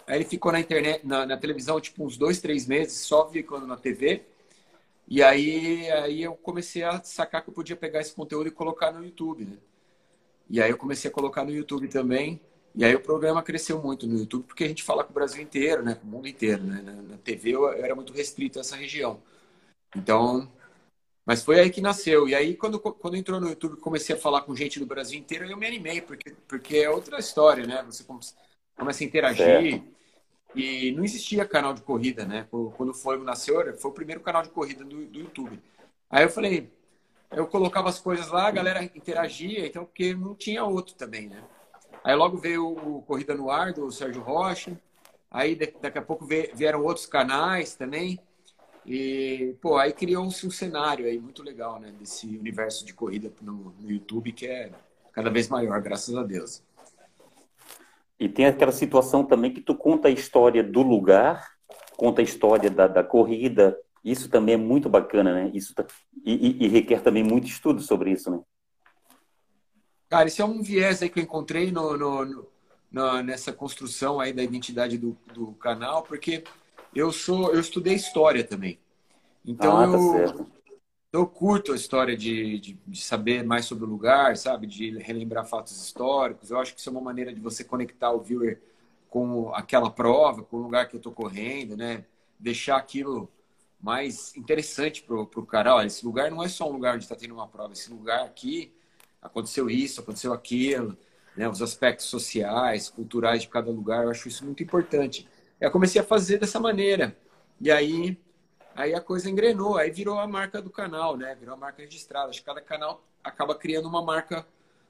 Aí 0.07 0.17
ele 0.17 0.25
ficou 0.25 0.51
na 0.51 0.59
internet, 0.59 1.05
na, 1.05 1.25
na 1.25 1.37
televisão, 1.37 1.81
tipo 1.81 2.05
uns 2.05 2.17
dois, 2.17 2.39
três 2.39 2.65
meses, 2.65 2.99
só 2.99 3.29
ficando 3.29 3.67
na 3.67 3.75
TV. 3.75 4.23
E 5.11 5.21
aí, 5.21 5.91
aí 5.91 6.23
eu 6.23 6.35
comecei 6.37 6.83
a 6.83 7.03
sacar 7.03 7.43
que 7.43 7.49
eu 7.49 7.53
podia 7.53 7.75
pegar 7.75 7.99
esse 7.99 8.15
conteúdo 8.15 8.47
e 8.47 8.51
colocar 8.51 8.93
no 8.93 9.03
YouTube, 9.03 9.43
né? 9.43 9.57
E 10.49 10.61
aí 10.61 10.71
eu 10.71 10.77
comecei 10.77 11.11
a 11.11 11.13
colocar 11.13 11.43
no 11.43 11.51
YouTube 11.51 11.89
também. 11.89 12.39
E 12.73 12.85
aí 12.85 12.95
o 12.95 13.01
programa 13.01 13.43
cresceu 13.43 13.83
muito 13.83 14.07
no 14.07 14.17
YouTube, 14.17 14.45
porque 14.45 14.63
a 14.63 14.67
gente 14.69 14.83
fala 14.83 15.03
com 15.03 15.11
o 15.11 15.13
Brasil 15.13 15.43
inteiro, 15.43 15.83
né? 15.83 15.95
Com 15.95 16.07
o 16.07 16.09
mundo 16.09 16.29
inteiro, 16.29 16.63
né? 16.63 16.81
Na, 16.81 17.17
TV 17.17 17.49
eu, 17.49 17.69
era 17.73 17.93
muito 17.93 18.13
restrito 18.13 18.57
a 18.57 18.61
essa 18.61 18.77
região. 18.77 19.21
Então, 19.97 20.49
mas 21.25 21.43
foi 21.43 21.59
aí 21.59 21.69
que 21.69 21.81
nasceu. 21.81 22.29
E 22.29 22.33
aí, 22.33 22.55
quando, 22.55 22.79
quando 22.79 23.17
entrou 23.17 23.41
no 23.41 23.49
YouTube 23.49 23.81
comecei 23.81 24.15
a 24.15 24.17
falar 24.17 24.43
com 24.43 24.55
gente 24.55 24.79
do 24.79 24.85
Brasil 24.85 25.19
inteiro, 25.19 25.43
eu 25.43 25.57
me 25.57 25.67
animei, 25.67 25.99
porque, 25.99 26.33
porque 26.47 26.77
é 26.77 26.89
outra 26.89 27.19
história, 27.19 27.67
né? 27.67 27.83
Você 27.83 28.05
começa 28.05 29.03
a 29.03 29.05
interagir. 29.05 29.45
Certo. 29.45 30.00
E 30.53 30.91
não 30.91 31.03
existia 31.03 31.45
canal 31.45 31.73
de 31.73 31.81
corrida, 31.81 32.25
né? 32.25 32.47
Quando 32.75 32.89
o 32.89 32.93
Fôlego 32.93 33.23
nasceu, 33.23 33.77
foi 33.77 33.91
o 33.91 33.93
primeiro 33.93 34.21
canal 34.21 34.43
de 34.43 34.49
corrida 34.49 34.83
do, 34.83 35.05
do 35.05 35.19
YouTube. 35.19 35.59
Aí 36.09 36.23
eu 36.23 36.29
falei, 36.29 36.69
eu 37.31 37.47
colocava 37.47 37.87
as 37.87 37.99
coisas 37.99 38.27
lá, 38.27 38.47
a 38.47 38.51
galera 38.51 38.83
interagia, 38.83 39.65
então, 39.65 39.85
porque 39.85 40.13
não 40.13 40.35
tinha 40.35 40.63
outro 40.65 40.93
também, 40.95 41.27
né? 41.27 41.41
Aí 42.03 42.15
logo 42.15 42.37
veio 42.37 42.67
o 42.67 43.01
Corrida 43.03 43.35
no 43.35 43.49
Ar, 43.49 43.73
do 43.73 43.89
Sérgio 43.91 44.21
Rocha. 44.21 44.77
Aí 45.29 45.55
daqui 45.55 45.97
a 45.97 46.01
pouco 46.01 46.25
vieram 46.25 46.83
outros 46.83 47.05
canais 47.05 47.75
também. 47.75 48.19
E, 48.85 49.55
pô, 49.61 49.77
aí 49.77 49.93
criou-se 49.93 50.45
um 50.45 50.51
cenário 50.51 51.05
aí 51.05 51.19
muito 51.19 51.43
legal, 51.43 51.79
né? 51.79 51.93
Desse 51.97 52.25
universo 52.25 52.83
de 52.83 52.93
corrida 52.93 53.31
no, 53.41 53.73
no 53.79 53.91
YouTube 53.91 54.31
que 54.31 54.47
é 54.47 54.71
cada 55.13 55.29
vez 55.29 55.47
maior, 55.47 55.79
graças 55.81 56.15
a 56.15 56.23
Deus. 56.23 56.63
E 58.21 58.29
tem 58.29 58.45
aquela 58.45 58.71
situação 58.71 59.23
também 59.23 59.51
que 59.51 59.61
tu 59.61 59.73
conta 59.73 60.07
a 60.07 60.11
história 60.11 60.63
do 60.63 60.83
lugar, 60.83 61.49
conta 61.97 62.21
a 62.21 62.23
história 62.23 62.69
da, 62.69 62.85
da 62.85 63.03
corrida. 63.03 63.75
Isso 64.05 64.29
também 64.29 64.53
é 64.53 64.57
muito 64.59 64.87
bacana, 64.87 65.33
né? 65.33 65.51
Isso 65.55 65.73
tá, 65.73 65.83
e, 66.23 66.33
e, 66.33 66.65
e 66.65 66.67
requer 66.67 67.01
também 67.01 67.23
muito 67.23 67.47
estudo 67.47 67.81
sobre 67.81 68.11
isso, 68.11 68.29
né? 68.29 68.39
Cara, 70.07 70.27
esse 70.27 70.39
é 70.39 70.45
um 70.45 70.61
viés 70.61 71.01
aí 71.01 71.09
que 71.09 71.19
eu 71.19 71.23
encontrei 71.23 71.71
no, 71.71 71.97
no, 71.97 72.47
no, 72.91 73.23
nessa 73.23 73.51
construção 73.51 74.19
aí 74.19 74.31
da 74.31 74.43
identidade 74.43 74.99
do, 74.99 75.17
do 75.33 75.53
canal, 75.53 76.03
porque 76.03 76.43
eu 76.93 77.11
sou, 77.11 77.51
eu 77.51 77.59
estudei 77.59 77.95
história 77.95 78.43
também. 78.43 78.77
Então 79.43 79.79
ah, 79.79 79.87
tá 79.87 79.93
eu, 79.93 80.11
certo. 80.11 80.47
Eu 81.13 81.27
curto 81.27 81.73
a 81.73 81.75
história 81.75 82.15
de, 82.15 82.59
de, 82.59 82.79
de, 82.87 83.01
saber 83.01 83.43
mais 83.43 83.65
sobre 83.65 83.83
o 83.83 83.87
lugar, 83.87 84.37
sabe? 84.37 84.65
De 84.65 84.97
relembrar 84.97 85.45
fatos 85.45 85.83
históricos. 85.83 86.51
Eu 86.51 86.59
acho 86.59 86.73
que 86.73 86.79
isso 86.79 86.89
é 86.89 86.91
uma 86.91 87.01
maneira 87.01 87.33
de 87.33 87.39
você 87.39 87.63
conectar 87.63 88.11
o 88.11 88.21
viewer 88.21 88.61
com 89.09 89.53
aquela 89.53 89.91
prova, 89.91 90.41
com 90.43 90.57
o 90.57 90.61
lugar 90.61 90.87
que 90.87 90.95
eu 90.95 90.99
estou 90.99 91.11
correndo, 91.11 91.75
né? 91.75 92.05
Deixar 92.39 92.77
aquilo 92.77 93.29
mais 93.81 94.35
interessante 94.37 95.03
para 95.03 95.15
o 95.15 95.45
cara. 95.45 95.75
Olha, 95.75 95.87
esse 95.87 96.05
lugar 96.05 96.31
não 96.31 96.41
é 96.41 96.47
só 96.47 96.69
um 96.69 96.73
lugar 96.73 96.95
onde 96.95 97.03
está 97.03 97.15
tendo 97.15 97.33
uma 97.33 97.47
prova. 97.47 97.73
Esse 97.73 97.91
lugar 97.91 98.23
aqui 98.23 98.73
aconteceu 99.21 99.69
isso, 99.69 99.99
aconteceu 99.99 100.31
aquilo, 100.33 100.97
né? 101.35 101.47
os 101.49 101.61
aspectos 101.61 102.05
sociais, 102.05 102.89
culturais 102.89 103.41
de 103.41 103.49
cada 103.49 103.69
lugar, 103.69 104.03
eu 104.05 104.11
acho 104.11 104.27
isso 104.27 104.45
muito 104.45 104.63
importante. 104.63 105.27
Eu 105.59 105.71
comecei 105.71 106.01
a 106.01 106.03
fazer 106.03 106.37
dessa 106.39 106.59
maneira. 106.59 107.15
E 107.59 107.69
aí, 107.69 108.17
aí 108.75 108.93
a 108.93 109.01
coisa 109.01 109.29
engrenou, 109.29 109.77
aí 109.77 109.91
virou 109.91 110.19
a 110.19 110.27
marca 110.27 110.61
do 110.61 110.69
canal, 110.69 111.17
né? 111.17 111.35
Virou 111.35 111.55
a 111.55 111.57
marca 111.57 111.81
registrada. 111.81 112.29
Acho 112.29 112.39
que 112.39 112.45
cada 112.45 112.61
canal 112.61 113.03
acaba 113.23 113.55
criando 113.55 113.87
uma 113.87 114.01
marca, 114.01 114.45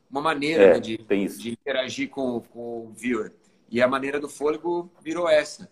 uma 0.10 0.22
maneira 0.22 0.64
é, 0.64 0.74
né? 0.74 0.80
de, 0.80 0.98
de 0.98 1.52
interagir 1.52 2.10
com, 2.10 2.42
com 2.42 2.86
o 2.86 2.92
viewer. 2.96 3.34
E 3.70 3.82
a 3.82 3.88
maneira 3.88 4.20
do 4.20 4.30
fôlego 4.30 4.92
virou 5.02 5.30
essa. 5.30 5.70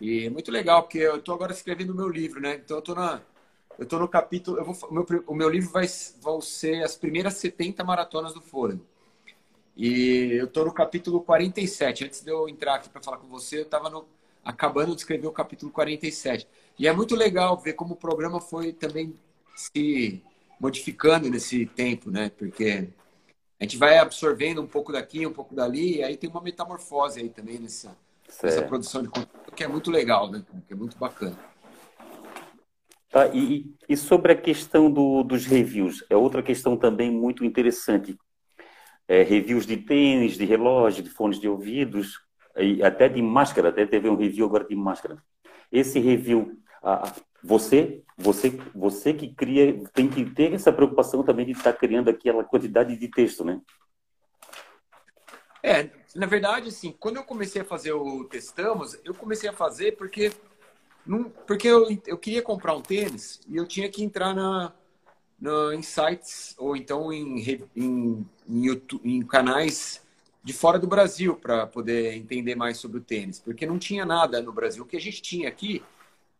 E 0.00 0.26
é 0.26 0.30
muito 0.30 0.50
legal, 0.50 0.82
porque 0.82 0.98
eu 0.98 1.16
estou 1.16 1.34
agora 1.34 1.52
escrevendo 1.52 1.90
o 1.90 1.96
meu 1.96 2.08
livro, 2.08 2.40
né? 2.40 2.54
Então 2.56 2.76
eu 2.76 2.80
estou 2.80 2.94
na 2.94 3.20
eu 3.78 3.84
estou 3.84 3.98
no 3.98 4.08
capítulo. 4.08 4.58
Eu 4.58 4.64
vou, 4.64 4.76
o, 4.88 4.94
meu, 4.94 5.06
o 5.26 5.34
meu 5.34 5.48
livro 5.48 5.70
vai, 5.70 5.86
vão 6.20 6.40
ser 6.40 6.82
as 6.82 6.96
primeiras 6.96 7.34
70 7.34 7.84
maratonas 7.84 8.32
do 8.32 8.40
Fôlego. 8.40 8.84
E 9.76 10.32
eu 10.32 10.46
estou 10.46 10.64
no 10.64 10.72
capítulo 10.72 11.20
47. 11.20 12.04
Antes 12.04 12.22
de 12.22 12.30
eu 12.30 12.48
entrar 12.48 12.76
aqui 12.76 12.88
para 12.88 13.02
falar 13.02 13.18
com 13.18 13.26
você, 13.28 13.58
eu 13.58 13.62
estava 13.62 14.04
acabando 14.42 14.94
de 14.94 15.02
escrever 15.02 15.26
o 15.26 15.32
capítulo 15.32 15.70
47. 15.70 16.48
E 16.78 16.86
é 16.86 16.92
muito 16.92 17.14
legal 17.14 17.56
ver 17.58 17.72
como 17.72 17.94
o 17.94 17.96
programa 17.96 18.40
foi 18.40 18.72
também 18.72 19.14
se 19.54 20.22
modificando 20.60 21.30
nesse 21.30 21.66
tempo, 21.66 22.10
né? 22.10 22.30
Porque 22.30 22.88
a 23.58 23.64
gente 23.64 23.76
vai 23.76 23.98
absorvendo 23.98 24.60
um 24.60 24.66
pouco 24.66 24.92
daqui, 24.92 25.26
um 25.26 25.32
pouco 25.32 25.54
dali, 25.54 25.96
e 25.96 26.02
aí 26.02 26.16
tem 26.16 26.28
uma 26.28 26.42
metamorfose 26.42 27.20
aí 27.20 27.30
também 27.30 27.58
nessa, 27.58 27.96
nessa 28.42 28.62
produção 28.62 29.02
de 29.02 29.08
conteúdo 29.08 29.52
que 29.54 29.64
é 29.64 29.68
muito 29.68 29.90
legal, 29.90 30.30
né? 30.30 30.44
Que 30.66 30.74
é 30.74 30.76
muito 30.76 30.98
bacana. 30.98 31.36
Tá? 33.10 33.28
E, 33.28 33.74
e 33.88 33.96
sobre 33.96 34.32
a 34.32 34.36
questão 34.36 34.90
do, 34.90 35.22
dos 35.22 35.46
reviews, 35.46 36.04
é 36.10 36.16
outra 36.16 36.42
questão 36.42 36.76
também 36.76 37.10
muito 37.10 37.44
interessante. 37.44 38.18
É, 39.08 39.22
reviews 39.22 39.64
de 39.64 39.78
tênis, 39.78 40.36
de 40.36 40.44
relógio, 40.44 41.02
de 41.02 41.08
fones 41.08 41.40
de 41.40 41.48
ouvidos, 41.48 42.20
e 42.58 42.82
até 42.82 43.08
de 43.08 43.22
máscara, 43.22 43.70
até 43.70 43.86
teve 43.86 44.08
um 44.10 44.16
review 44.16 44.44
agora 44.44 44.64
de 44.64 44.74
máscara. 44.74 45.16
Esse 45.72 45.98
review, 45.98 46.58
você, 47.42 48.02
você, 48.16 48.58
você 48.74 49.12
que 49.12 49.34
cria, 49.34 49.82
tem 49.92 50.08
que 50.08 50.24
ter 50.24 50.52
essa 50.52 50.72
preocupação 50.72 51.22
também 51.22 51.46
de 51.46 51.52
estar 51.52 51.72
criando 51.72 52.08
aquela 52.08 52.44
quantidade 52.44 52.96
de 52.96 53.08
texto, 53.08 53.44
né? 53.44 53.60
É, 55.62 55.90
na 56.14 56.26
verdade, 56.26 56.68
assim, 56.68 56.94
quando 56.98 57.16
eu 57.16 57.24
comecei 57.24 57.62
a 57.62 57.64
fazer 57.64 57.92
o 57.92 58.24
Testamos, 58.24 58.96
eu 59.04 59.14
comecei 59.14 59.48
a 59.48 59.52
fazer 59.52 59.96
porque 59.96 60.32
porque 61.46 61.68
eu, 61.68 61.86
eu 62.04 62.18
queria 62.18 62.42
comprar 62.42 62.74
um 62.74 62.82
tênis 62.82 63.40
e 63.48 63.56
eu 63.56 63.64
tinha 63.64 63.88
que 63.88 64.02
entrar 64.02 64.34
na, 64.34 64.72
na, 65.40 65.72
em 65.72 65.80
sites 65.80 66.52
ou 66.58 66.76
então 66.76 67.12
em, 67.12 67.68
em, 67.76 68.26
em, 68.48 68.64
YouTube, 68.64 69.08
em 69.08 69.22
canais 69.22 70.02
de 70.42 70.52
fora 70.52 70.80
do 70.80 70.86
Brasil 70.88 71.36
para 71.36 71.64
poder 71.64 72.16
entender 72.16 72.56
mais 72.56 72.78
sobre 72.78 72.98
o 72.98 73.00
tênis, 73.00 73.38
porque 73.38 73.64
não 73.64 73.78
tinha 73.78 74.04
nada 74.04 74.42
no 74.42 74.52
Brasil. 74.52 74.82
O 74.82 74.86
que 74.86 74.96
a 74.96 75.00
gente 75.00 75.22
tinha 75.22 75.48
aqui 75.48 75.80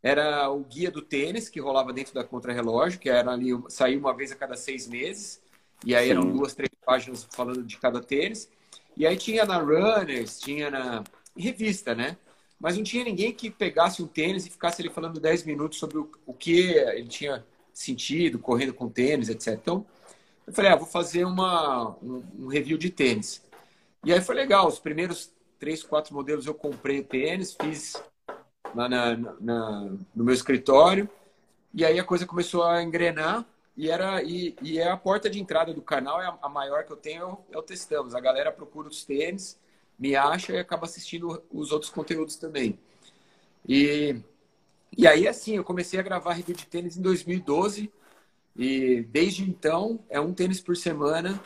era 0.03 0.51
o 0.51 0.61
guia 0.61 0.91
do 0.91 1.03
tênis 1.03 1.49
que 1.49 1.61
rolava 1.61 1.93
dentro 1.93 2.15
da 2.15 2.25
contrarrelógio, 2.25 3.01
que 3.01 3.09
era 3.09 3.33
ali 3.33 3.51
sair 3.69 3.97
uma 3.97 4.15
vez 4.15 4.31
a 4.33 4.37
cada 4.37 4.57
seis 4.57 4.87
meses, 4.87 5.43
e 5.85 5.95
aí 5.95 6.07
Sim. 6.07 6.13
eram 6.13 6.31
duas, 6.31 6.55
três 6.55 6.71
páginas 6.85 7.27
falando 7.33 7.63
de 7.63 7.77
cada 7.79 8.01
tênis. 8.01 8.49
E 8.97 9.07
aí 9.07 9.17
tinha 9.17 9.45
na 9.45 9.59
Runners, 9.59 10.39
tinha 10.39 10.71
na 10.71 11.05
revista, 11.37 11.95
né? 11.95 12.17
mas 12.59 12.77
não 12.77 12.85
tinha 12.85 13.05
ninguém 13.05 13.33
que 13.33 13.51
pegasse 13.51 14.03
um 14.03 14.07
tênis 14.07 14.47
e 14.47 14.51
ficasse 14.51 14.81
ali 14.81 14.91
falando 14.91 15.21
10 15.21 15.45
minutos 15.45 15.79
sobre 15.79 15.99
o, 15.99 16.11
o 16.25 16.33
que 16.33 16.71
ele 16.71 17.09
tinha 17.09 17.45
sentido 17.73 18.39
correndo 18.39 18.73
com 18.73 18.89
tênis, 18.89 19.29
etc. 19.29 19.49
Então, 19.49 19.87
eu 20.47 20.53
falei, 20.53 20.71
ah, 20.71 20.77
vou 20.77 20.87
fazer 20.87 21.25
uma, 21.25 21.91
um, 22.03 22.23
um, 22.39 22.47
review 22.47 22.79
de 22.79 22.89
tênis. 22.89 23.43
E 24.05 24.13
aí 24.13 24.21
foi 24.21 24.35
legal, 24.35 24.67
os 24.69 24.79
primeiros 24.79 25.31
três, 25.59 25.83
quatro 25.83 26.15
modelos 26.15 26.47
eu 26.47 26.55
comprei 26.55 27.03
tênis, 27.03 27.57
fiz 27.61 28.03
lá 28.75 28.89
na, 28.89 29.17
na, 29.41 29.81
no 30.15 30.25
meu 30.25 30.35
escritório, 30.35 31.09
e 31.73 31.85
aí 31.85 31.99
a 31.99 32.05
coisa 32.05 32.27
começou 32.27 32.65
a 32.65 32.83
engrenar, 32.83 33.45
e 33.77 33.91
era 33.91 34.23
e, 34.23 34.57
e 34.63 34.79
é 34.79 34.89
a 34.91 34.97
porta 34.97 35.29
de 35.29 35.39
entrada 35.39 35.75
do 35.75 35.83
canal, 35.83 36.21
é 36.21 36.27
a, 36.27 36.39
a 36.43 36.49
maior 36.49 36.85
que 36.85 36.93
eu 36.93 36.97
tenho, 36.97 37.39
é 37.51 37.59
o 37.59 37.63
Testamos. 37.63 38.15
A 38.15 38.21
galera 38.21 38.51
procura 38.51 38.89
os 38.89 39.05
tênis, 39.05 39.59
me 39.99 40.17
acha 40.17 40.53
e 40.53 40.59
acaba 40.59 40.87
assistindo 40.87 41.43
os 41.53 41.73
outros 41.73 41.91
conteúdos 41.91 42.37
também. 42.37 42.79
E, 43.69 44.17
e 44.97 45.07
aí, 45.07 45.29
assim, 45.29 45.57
eu 45.57 45.65
comecei 45.65 46.01
a 46.01 46.03
gravar 46.03 46.33
review 46.33 46.57
de 46.57 46.67
tênis 46.67 46.97
em 46.97 47.03
2012 47.03 47.93
e 48.57 49.03
desde 49.11 49.43
então 49.45 50.01
é 50.09 50.19
um 50.19 50.33
tênis 50.33 50.61
por 50.61 50.77
semana. 50.77 51.39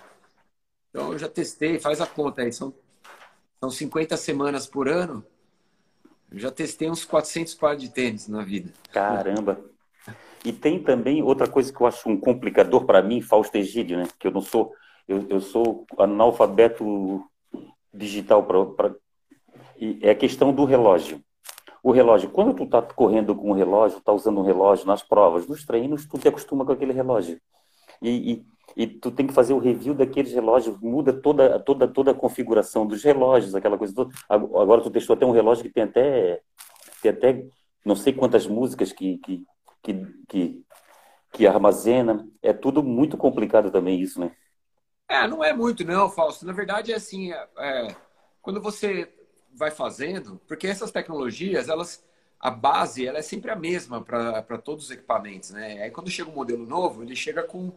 Então 0.91 1.13
eu 1.13 1.19
já 1.19 1.29
testei, 1.29 1.81
faz 1.81 2.01
a 2.01 2.07
conta 2.07 2.43
aí, 2.43 2.53
são, 2.53 2.73
são 3.59 3.71
50 3.71 4.17
semanas 4.17 4.67
por 4.67 4.89
ano. 4.89 5.25
Eu 6.31 6.39
já 6.39 6.51
testei 6.51 6.89
uns 6.89 7.05
400 7.05 7.55
pares 7.55 7.83
de 7.83 7.89
tênis 7.91 8.29
na 8.29 8.43
vida. 8.43 8.73
Caramba! 8.93 9.61
E 10.45 10.53
tem 10.53 10.83
também 10.83 11.23
outra 11.23 11.47
coisa 11.47 11.73
que 11.73 11.81
eu 11.81 11.87
acho 11.87 12.09
um 12.09 12.19
complicador 12.19 12.85
para 12.85 13.03
mim, 13.03 13.21
Fausto 13.21 13.57
Egídio, 13.57 13.99
né? 13.99 14.09
Que 14.19 14.29
eu 14.29 14.31
não 14.31 14.41
sou, 14.41 14.73
eu, 15.07 15.27
eu 15.29 15.41
sou 15.41 15.85
analfabeto 15.99 17.23
digital 17.93 18.45
para 18.45 18.95
é 20.01 20.11
a 20.11 20.15
questão 20.15 20.53
do 20.53 20.65
relógio. 20.65 21.23
O 21.83 21.91
relógio, 21.91 22.31
quando 22.31 22.55
tu 22.55 22.67
tá 22.67 22.83
correndo 22.83 23.35
com 23.35 23.51
um 23.51 23.55
relógio, 23.55 24.01
tá 24.01 24.13
usando 24.13 24.41
um 24.41 24.45
relógio 24.45 24.87
nas 24.87 25.03
provas, 25.03 25.47
nos 25.47 25.65
treinos, 25.65 26.07
tu 26.07 26.19
te 26.19 26.29
acostuma 26.29 26.65
com 26.65 26.73
aquele 26.73 26.93
relógio. 26.93 27.41
E, 28.03 28.33
e, 28.33 28.47
e, 28.77 28.87
tu 28.87 29.11
tem 29.11 29.27
que 29.27 29.33
fazer 29.33 29.53
o 29.53 29.59
review 29.59 29.95
daqueles 29.95 30.33
relógios, 30.33 30.79
muda 30.81 31.13
toda, 31.13 31.59
toda, 31.61 31.89
toda 31.89 32.11
a 32.13 32.15
configuração 32.15 32.87
dos 32.87 33.03
relógios, 33.03 33.55
aquela 33.55 33.77
coisa 33.77 33.95
toda. 33.95 34.15
Agora 34.29 34.81
tu 34.81 34.91
testou 34.91 35.15
até 35.15 35.27
um 35.27 35.33
relógio 35.33 35.65
que 35.65 35.71
tem 35.71 35.83
até, 35.83 36.41
tem 37.03 37.11
até 37.11 37.45
não 37.85 37.97
sei 37.97 38.13
quantas 38.13 38.47
músicas 38.47 38.93
que, 38.93 39.19
que, 39.19 39.45
que, 39.83 40.07
que, 40.29 40.65
que 41.33 41.47
armazena. 41.47 42.27
É 42.43 42.53
tudo 42.53 42.83
muito 42.83 43.17
complicado 43.17 43.71
também 43.71 44.01
isso, 44.01 44.21
né? 44.21 44.31
É, 45.09 45.27
não 45.27 45.43
é 45.43 45.53
muito 45.53 45.85
não, 45.85 46.09
Fausto. 46.09 46.47
Na 46.47 46.53
verdade 46.53 46.93
é 46.93 46.97
assim, 46.97 47.33
é, 47.33 47.49
é 47.59 47.97
quando 48.41 48.61
você 48.61 49.13
vai 49.53 49.71
fazendo, 49.71 50.41
porque 50.47 50.67
essas 50.67 50.91
tecnologias, 50.91 51.69
elas 51.69 52.05
a 52.39 52.51
base 52.51 53.07
ela 53.07 53.19
é 53.19 53.23
sempre 53.23 53.51
a 53.51 53.57
mesma 53.57 54.01
para 54.01 54.57
todos 54.57 54.85
os 54.87 54.91
equipamentos, 54.91 55.51
né? 55.51 55.83
Aí 55.83 55.91
quando 55.91 56.11
chega 56.11 56.31
um 56.31 56.35
modelo 56.35 56.65
novo, 56.65 57.03
ele 57.03 57.15
chega 57.15 57.43
com 57.43 57.73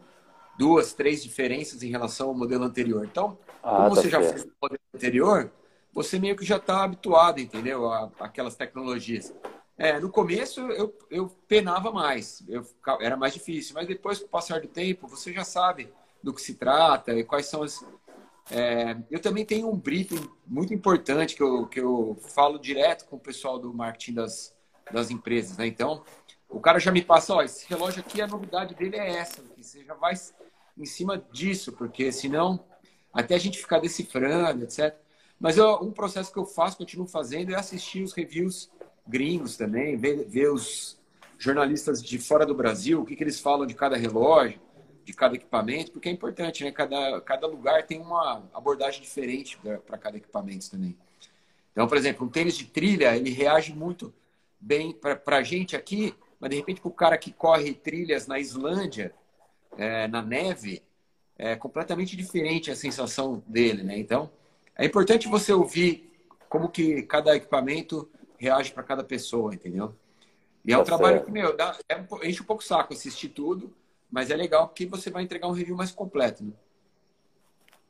duas, 0.58 0.94
três 0.94 1.24
diferenças 1.24 1.84
em 1.84 1.90
relação 1.90 2.30
ao 2.30 2.36
modelo 2.36 2.64
anterior. 2.64 3.06
Então, 3.06 3.38
ah, 3.62 3.76
como 3.76 3.96
tá 3.96 4.02
você 4.02 4.10
certo. 4.10 4.24
já 4.24 4.30
fez 4.30 4.44
o 4.44 4.52
modelo 4.62 4.82
anterior, 4.94 5.52
você 5.92 6.20
meio 6.20 6.36
que 6.36 6.46
já 6.46 6.58
está 6.58 6.84
habituado, 6.84 7.40
entendeu? 7.40 7.92
A, 7.92 8.12
aquelas 8.20 8.56
tecnologias. 8.56 9.34
É, 9.78 10.00
no 10.00 10.10
começo 10.10 10.62
eu, 10.72 10.96
eu 11.10 11.28
penava 11.48 11.92
mais, 11.92 12.44
eu, 12.48 12.64
era 13.02 13.18
mais 13.18 13.34
difícil, 13.34 13.74
mas 13.74 13.88
depois, 13.88 14.20
com 14.20 14.26
o 14.26 14.30
passar 14.30 14.62
do 14.62 14.68
tempo, 14.68 15.08
você 15.08 15.34
já 15.34 15.44
sabe 15.44 15.92
do 16.22 16.34
que 16.34 16.42
se 16.42 16.56
trata 16.56 17.14
e 17.14 17.24
quais 17.24 17.48
são 17.48 17.64
as, 17.64 17.84
é, 18.52 18.98
eu 19.10 19.22
também 19.22 19.46
tenho 19.46 19.70
um 19.70 19.76
briefing 19.76 20.30
muito 20.46 20.74
importante 20.74 21.36
que 21.36 21.44
eu, 21.44 21.68
que 21.68 21.80
eu 21.80 22.18
falo 22.34 22.60
direto 22.60 23.06
com 23.06 23.16
o 23.16 23.20
pessoal 23.20 23.58
do 23.58 23.74
marketing 23.74 24.14
das, 24.14 24.56
das 24.92 25.10
empresas. 25.10 25.58
Né? 25.58 25.68
Então, 25.68 26.04
o 26.50 26.60
cara 26.60 26.80
já 26.80 26.92
me 26.92 27.02
passa, 27.02 27.34
ó, 27.34 27.42
esse 27.42 27.68
relógio 27.68 28.02
aqui, 28.02 28.22
a 28.22 28.28
novidade 28.28 28.76
dele 28.76 28.98
é 28.98 29.18
essa, 29.18 29.42
que 29.42 29.64
você 29.64 29.84
já 29.84 29.94
vai 29.94 30.14
em 30.78 30.86
cima 30.86 31.24
disso, 31.32 31.72
porque 31.72 32.12
senão 32.12 32.64
até 33.14 33.36
a 33.36 33.40
gente 33.40 33.60
ficar 33.60 33.80
decifrando, 33.80 34.64
etc. 34.64 34.96
Mas 35.40 35.58
eu, 35.58 35.76
um 35.82 35.92
processo 35.92 36.32
que 36.32 36.40
eu 36.40 36.46
faço, 36.46 36.78
continuo 36.78 37.06
fazendo, 37.06 37.52
é 37.52 37.56
assistir 37.56 38.04
os 38.04 38.14
reviews 38.14 38.70
gringos 39.08 39.58
também, 39.58 39.98
ver, 39.98 40.26
ver 40.26 40.52
os 40.52 40.98
jornalistas 41.38 42.02
de 42.02 42.18
fora 42.18 42.46
do 42.46 42.56
Brasil, 42.56 43.02
o 43.02 43.06
que, 43.06 43.16
que 43.16 43.24
eles 43.24 43.40
falam 43.40 43.66
de 43.66 43.74
cada 43.74 43.98
relógio 43.98 44.60
de 45.04 45.14
cada 45.14 45.36
equipamento, 45.36 45.92
porque 45.92 46.10
é 46.10 46.12
importante, 46.12 46.64
né? 46.64 46.72
Cada, 46.72 47.20
cada 47.22 47.48
lugar 47.48 47.86
tem 47.86 48.00
uma 48.00 48.44
abordagem 48.54 49.02
diferente 49.02 49.60
para 49.86 49.98
cada 49.98 50.18
equipamento 50.18 50.70
também. 50.70 50.98
Então, 51.72 51.88
por 51.88 51.98
exemplo, 51.98 52.26
um 52.26 52.30
tênis 52.30 52.58
de 52.58 52.66
trilha, 52.66 53.16
ele 53.16 53.30
reage 53.32 53.74
muito 53.74 54.14
bem 54.60 54.94
para 54.94 55.38
a 55.38 55.44
gente 55.44 55.76
aqui, 55.76 56.16
mas 56.40 56.50
de 56.50 56.56
repente 56.56 56.80
para 56.80 56.90
o 56.90 56.94
cara 56.94 57.18
que 57.18 57.32
corre 57.32 57.74
trilhas 57.74 58.28
na 58.28 58.40
Islândia, 58.40 59.14
é, 59.78 60.08
na 60.08 60.22
neve, 60.22 60.82
é 61.38 61.56
completamente 61.56 62.16
diferente 62.16 62.72
a 62.72 62.76
sensação 62.76 63.44
dele, 63.48 63.84
né? 63.84 63.98
Então, 63.98 64.30
é 64.78 64.86
importante 64.86 65.28
você 65.28 65.54
ouvir 65.54 66.12
como 66.50 66.70
que 66.70 67.04
cada 67.04 67.36
equipamento 67.36 68.10
reage 68.38 68.72
para 68.72 68.84
cada 68.84 69.04
pessoa, 69.04 69.54
entendeu? 69.54 69.96
E 70.66 70.72
é 70.72 70.78
um 70.78 70.82
tá 70.82 70.86
trabalho 70.86 71.16
certo. 71.18 71.26
que, 71.26 71.32
meu, 71.32 71.56
dá, 71.56 71.78
é, 71.90 72.28
enche 72.28 72.42
um 72.42 72.46
pouco 72.46 72.62
o 72.62 72.66
saco 72.66 72.94
assistir 72.94 73.30
tudo, 73.30 73.74
mas 74.10 74.30
é 74.30 74.36
legal 74.36 74.68
porque 74.68 74.86
você 74.86 75.10
vai 75.10 75.24
entregar 75.24 75.48
um 75.48 75.52
review 75.52 75.76
mais 75.76 75.92
completo. 75.92 76.44
Né? 76.44 76.52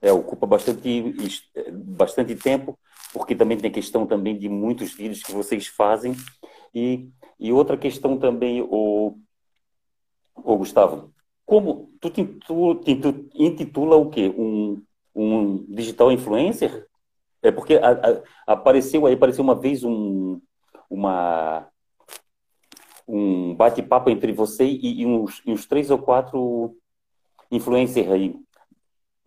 É, 0.01 0.11
ocupa 0.11 0.47
bastante, 0.47 1.45
bastante 1.71 2.35
tempo, 2.35 2.77
porque 3.13 3.35
também 3.35 3.57
tem 3.57 3.71
questão 3.71 4.05
também 4.05 4.37
de 4.37 4.49
muitos 4.49 4.93
vídeos 4.93 5.21
que 5.21 5.31
vocês 5.31 5.67
fazem. 5.67 6.15
E, 6.73 7.09
e 7.39 7.53
outra 7.53 7.77
questão 7.77 8.17
também, 8.17 8.61
o, 8.61 9.17
o 10.35 10.57
Gustavo, 10.57 11.12
como 11.45 11.91
tu, 11.99 12.09
tu, 12.09 12.75
tu 12.75 13.29
intitula 13.35 13.95
o 13.95 14.09
quê? 14.09 14.33
Um, 14.37 14.81
um 15.13 15.65
digital 15.65 16.11
influencer? 16.11 16.87
É 17.41 17.51
porque 17.51 17.75
a, 17.75 17.91
a, 17.91 18.53
apareceu 18.53 19.05
aí, 19.05 19.13
apareceu 19.13 19.43
uma 19.43 19.55
vez 19.55 19.83
um, 19.83 20.41
uma 20.89 21.67
um 23.07 23.53
bate-papo 23.53 24.09
entre 24.09 24.31
você 24.31 24.63
e, 24.63 25.01
e, 25.01 25.05
uns, 25.05 25.41
e, 25.45 25.51
uns, 25.51 25.65
três 25.65 25.91
ou 25.91 25.99
quatro 25.99 26.77
influencers 27.51 28.09
aí. 28.09 28.35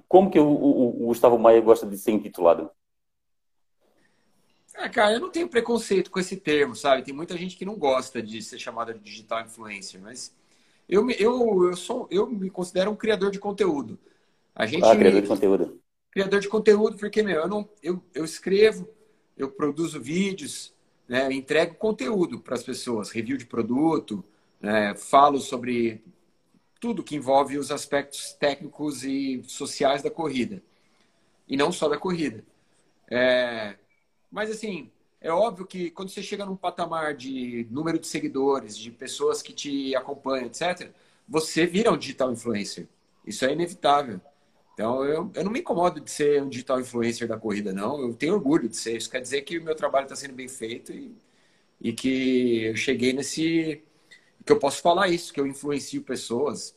Como 0.09 0.31
que 0.31 0.39
o, 0.39 0.49
o, 0.49 1.05
o 1.05 1.07
Gustavo 1.09 1.39
Maia 1.39 1.61
gosta 1.61 1.87
de 1.87 1.99
ser 1.99 2.13
intitulado? 2.13 2.71
É, 4.75 4.89
cara, 4.89 5.15
eu 5.15 5.21
não 5.21 5.31
tenho 5.31 5.49
preconceito 5.49 6.11
com 6.11 6.19
esse 6.19 6.37
termo, 6.37 6.75
sabe? 6.75 7.03
Tem 7.03 7.15
muita 7.15 7.37
gente 7.37 7.57
que 7.57 7.65
não 7.65 7.77
gosta 7.77 8.23
de 8.23 8.43
ser 8.43 8.59
chamada 8.59 8.93
de 8.93 9.01
digital 9.01 9.43
influencer, 9.43 10.01
mas 10.01 10.35
eu, 10.89 11.11
eu, 11.11 11.69
eu, 11.69 11.77
sou, 11.77 12.07
eu 12.11 12.27
me 12.27 12.51
considero 12.51 12.91
um 12.91 12.97
criador 12.97 13.31
de 13.31 13.39
conteúdo. 13.39 13.99
A 14.55 14.67
gente, 14.67 14.85
ah, 14.85 14.97
criador 14.97 15.23
de 15.23 15.29
conteúdo. 15.29 15.81
Criador 16.11 16.41
de 16.41 16.49
conteúdo, 16.49 16.97
porque, 16.97 17.23
meu, 17.23 17.43
eu, 17.43 17.49
não, 17.49 17.69
eu, 17.83 18.03
eu 18.15 18.25
escrevo, 18.25 18.89
eu 19.37 19.51
produzo 19.51 20.01
vídeos, 20.01 20.73
né, 21.09 21.31
entrego 21.33 21.75
conteúdo 21.75 22.41
para 22.41 22.55
as 22.55 22.63
pessoas, 22.63 23.11
review 23.11 23.37
de 23.37 23.47
produto, 23.47 24.25
né, 24.61 24.95
falo 24.95 25.39
sobre 25.41 26.03
tudo 26.81 27.03
que 27.03 27.17
envolve 27.17 27.59
os 27.59 27.71
aspectos 27.71 28.33
técnicos 28.35 29.05
e 29.05 29.43
sociais 29.47 30.03
da 30.03 30.11
corrida. 30.11 30.63
E 31.49 31.57
não 31.57 31.71
só 31.71 31.89
da 31.89 31.99
corrida. 31.99 32.45
É, 33.11 33.77
mas, 34.31 34.51
assim, 34.51 34.91
é 35.27 35.33
óbvio 35.33 35.67
que 35.67 35.91
quando 35.91 36.09
você 36.09 36.23
chega 36.23 36.47
num 36.47 36.57
patamar 36.57 37.15
de 37.15 37.67
número 37.71 37.99
de 37.99 38.07
seguidores, 38.07 38.77
de 38.79 38.91
pessoas 38.91 39.43
que 39.43 39.53
te 39.53 39.95
acompanham, 39.97 40.47
etc., 40.47 40.91
você 41.29 41.67
vira 41.67 41.91
um 41.91 41.99
digital 41.99 42.33
influencer. 42.33 42.87
Isso 43.27 43.45
é 43.45 43.53
inevitável. 43.53 44.21
Então, 44.73 45.05
eu, 45.05 45.31
eu 45.35 45.45
não 45.45 45.51
me 45.51 45.61
incomodo 45.61 46.01
de 46.01 46.11
ser 46.11 46.43
um 46.43 46.49
digital 46.49 46.81
influencer 46.81 47.27
da 47.27 47.37
corrida, 47.39 47.73
não. 47.73 48.01
Eu 48.01 48.15
tenho 48.15 48.35
orgulho 48.35 48.69
de 48.69 48.77
ser. 48.77 48.97
Isso 48.97 49.11
quer 49.11 49.21
dizer 49.21 49.43
que 49.43 49.59
o 49.59 49.65
meu 49.65 49.75
trabalho 49.75 50.05
está 50.05 50.15
sendo 50.15 50.35
bem 50.35 50.49
feito 50.49 50.93
e, 50.93 51.17
e 51.81 51.93
que 51.93 52.65
eu 52.67 52.77
cheguei 52.77 53.13
nesse. 53.13 53.83
que 54.45 54.53
eu 54.53 54.59
posso 54.59 54.81
falar 54.83 55.09
isso, 55.09 55.33
que 55.33 55.41
eu 55.41 55.47
influencio 55.47 56.03
pessoas. 56.03 56.77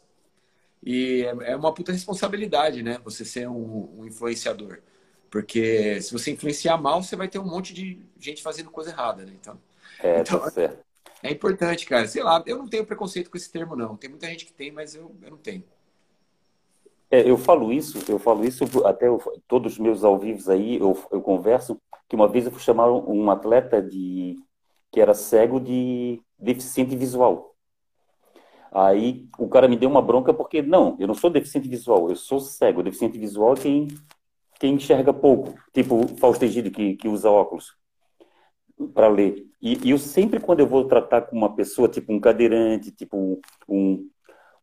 E 0.84 1.24
é, 1.24 1.52
é 1.52 1.56
uma 1.56 1.74
puta 1.74 1.92
responsabilidade, 1.92 2.82
né? 2.82 3.00
Você 3.04 3.26
ser 3.26 3.48
um, 3.50 4.00
um 4.00 4.06
influenciador. 4.06 4.80
Porque 5.30 6.02
se 6.02 6.12
você 6.12 6.32
influenciar 6.32 6.78
mal, 6.78 7.04
você 7.04 7.16
vai 7.16 7.28
ter 7.28 7.40
um 7.40 7.46
monte 7.46 7.74
de 7.74 8.00
gente 8.20 8.42
fazendo 8.42 8.72
coisa 8.72 8.90
errada, 8.90 9.26
né? 9.26 9.34
Então, 9.40 9.58
é, 10.02 10.22
então, 10.22 10.50
certo. 10.50 10.84
é 11.22 11.32
importante, 11.32 11.86
cara. 11.86 12.08
Sei 12.08 12.24
lá, 12.24 12.44
eu 12.46 12.58
não 12.58 12.68
tenho 12.68 12.86
preconceito 12.86 13.30
com 13.30 13.38
esse 13.38 13.52
termo, 13.52 13.76
não. 13.76 13.96
Tem 13.96 14.10
muita 14.10 14.28
gente 14.28 14.46
que 14.46 14.54
tem, 14.54 14.72
mas 14.72 14.96
eu, 14.96 15.16
eu 15.22 15.32
não 15.32 15.38
tenho. 15.38 15.64
É, 17.12 17.28
eu 17.30 17.38
falo 17.38 17.74
isso, 17.74 18.00
eu 18.08 18.20
falo 18.20 18.46
isso 18.46 18.66
até 18.86 19.08
eu, 19.08 19.20
todos 19.48 19.74
os 19.74 19.80
meus 19.80 20.04
ao 20.04 20.18
vivos 20.18 20.48
aí, 20.48 20.78
eu, 20.78 20.98
eu 21.12 21.22
converso, 21.22 21.78
que 22.08 22.16
uma 22.16 22.28
vez 22.28 22.46
eu 22.46 22.52
fui 22.52 22.62
chamar 22.62 22.92
um 22.92 23.32
atleta 23.32 23.82
de 23.82 24.38
que 24.92 25.00
era 25.00 25.14
cego 25.14 25.60
de 25.60 26.22
deficiente 26.38 26.96
visual. 26.96 27.56
Aí 28.72 29.28
o 29.38 29.48
cara 29.48 29.68
me 29.68 29.76
deu 29.76 29.90
uma 29.90 30.02
bronca 30.02 30.34
porque, 30.34 30.62
não, 30.62 30.96
eu 31.00 31.08
não 31.08 31.16
sou 31.16 31.30
deficiente 31.30 31.68
visual, 31.68 32.10
eu 32.10 32.16
sou 32.16 32.40
cego. 32.40 32.84
Deficiente 32.84 33.18
visual 33.18 33.54
é 33.54 33.58
quem, 33.58 33.88
quem 34.60 34.76
enxerga 34.76 35.14
pouco, 35.14 35.56
tipo 35.74 36.08
Fausto 36.18 36.44
Egídio, 36.44 36.72
que, 36.72 36.96
que 36.96 37.08
usa 37.08 37.30
óculos 37.30 37.74
para 38.94 39.08
ler. 39.08 39.46
E, 39.62 39.88
e, 39.88 39.92
eu 39.92 39.98
sempre, 39.98 40.40
quando 40.40 40.60
eu 40.60 40.68
vou 40.68 40.86
tratar 40.86 41.22
com 41.24 41.36
uma 41.36 41.56
pessoa, 41.56 41.90
tipo 41.90 42.14
um 42.14 42.20
cadeirante, 42.20 42.92
tipo 42.92 43.42
um, 43.68 44.10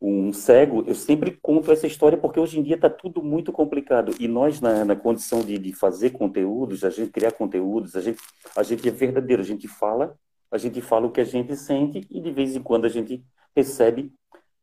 um 0.00 0.32
cego, 0.32 0.84
eu 0.86 0.94
sempre 0.94 1.38
conto 1.42 1.72
essa 1.72 1.86
história 1.86 2.16
porque 2.18 2.40
hoje 2.40 2.58
em 2.58 2.62
dia 2.62 2.76
está 2.76 2.88
tudo 2.88 3.22
muito 3.22 3.52
complicado. 3.52 4.14
E 4.20 4.28
nós, 4.28 4.60
na, 4.60 4.84
na 4.84 4.96
condição 4.96 5.40
de, 5.40 5.58
de, 5.58 5.72
fazer 5.72 6.10
conteúdos, 6.10 6.84
a 6.84 6.90
gente 6.90 7.10
criar 7.10 7.32
conteúdos, 7.32 7.96
a 7.96 8.00
gente, 8.00 8.20
a 8.54 8.62
gente 8.62 8.88
é 8.88 8.92
verdadeiro, 8.92 9.42
a 9.42 9.44
gente 9.44 9.68
fala, 9.68 10.16
a 10.50 10.58
gente 10.58 10.80
fala 10.80 11.06
o 11.06 11.12
que 11.12 11.20
a 11.20 11.24
gente 11.24 11.56
sente 11.56 12.06
e 12.10 12.20
de 12.20 12.30
vez 12.30 12.54
em 12.54 12.62
quando 12.62 12.84
a 12.84 12.88
gente 12.90 13.24
recebe, 13.54 14.12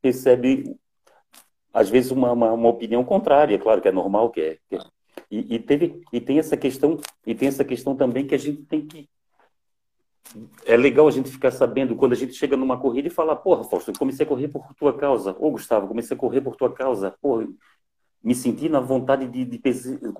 recebe 0.04 0.76
às 1.74 1.90
vezes 1.90 2.12
uma, 2.12 2.32
uma, 2.32 2.54
uma 2.54 2.70
opinião 2.70 3.04
contrária, 3.04 3.58
claro 3.58 3.82
que 3.82 3.88
é 3.88 3.92
normal 3.92 4.30
que 4.30 4.42
é. 4.42 4.58
Que 4.70 4.76
é. 4.76 4.93
E, 5.34 5.56
e, 5.56 5.60
teve, 5.60 6.00
e 6.14 6.22
tem 6.22 6.38
essa 6.38 6.56
questão 6.56 7.00
e 7.26 7.34
tem 7.34 7.48
essa 7.48 7.66
questão 7.66 7.96
também 7.96 8.28
que 8.28 8.36
a 8.36 8.38
gente 8.38 8.62
tem 8.66 8.86
que 8.86 9.10
é 10.64 10.78
legal 10.78 11.08
a 11.08 11.12
gente 11.12 11.30
ficar 11.30 11.50
sabendo 11.50 11.96
quando 11.96 12.12
a 12.12 12.16
gente 12.16 12.34
chega 12.34 12.56
numa 12.56 12.80
corrida 12.80 13.08
e 13.08 13.12
fala, 13.12 13.36
porra, 13.36 13.64
Fausto, 13.64 13.90
eu 13.90 13.98
comecei 13.98 14.26
a 14.26 14.30
correr 14.30 14.48
por 14.48 14.74
tua 14.76 14.96
causa. 14.96 15.36
Ô, 15.40 15.52
Gustavo, 15.52 15.88
comecei 15.88 16.16
a 16.16 16.20
correr 16.20 16.42
por 16.42 16.56
tua 16.56 16.72
causa. 16.72 17.16
Porra, 17.20 17.48
me 18.24 18.36
senti 18.36 18.70
na 18.70 18.80
vontade 18.80 19.28
de, 19.28 19.44
de 19.44 19.60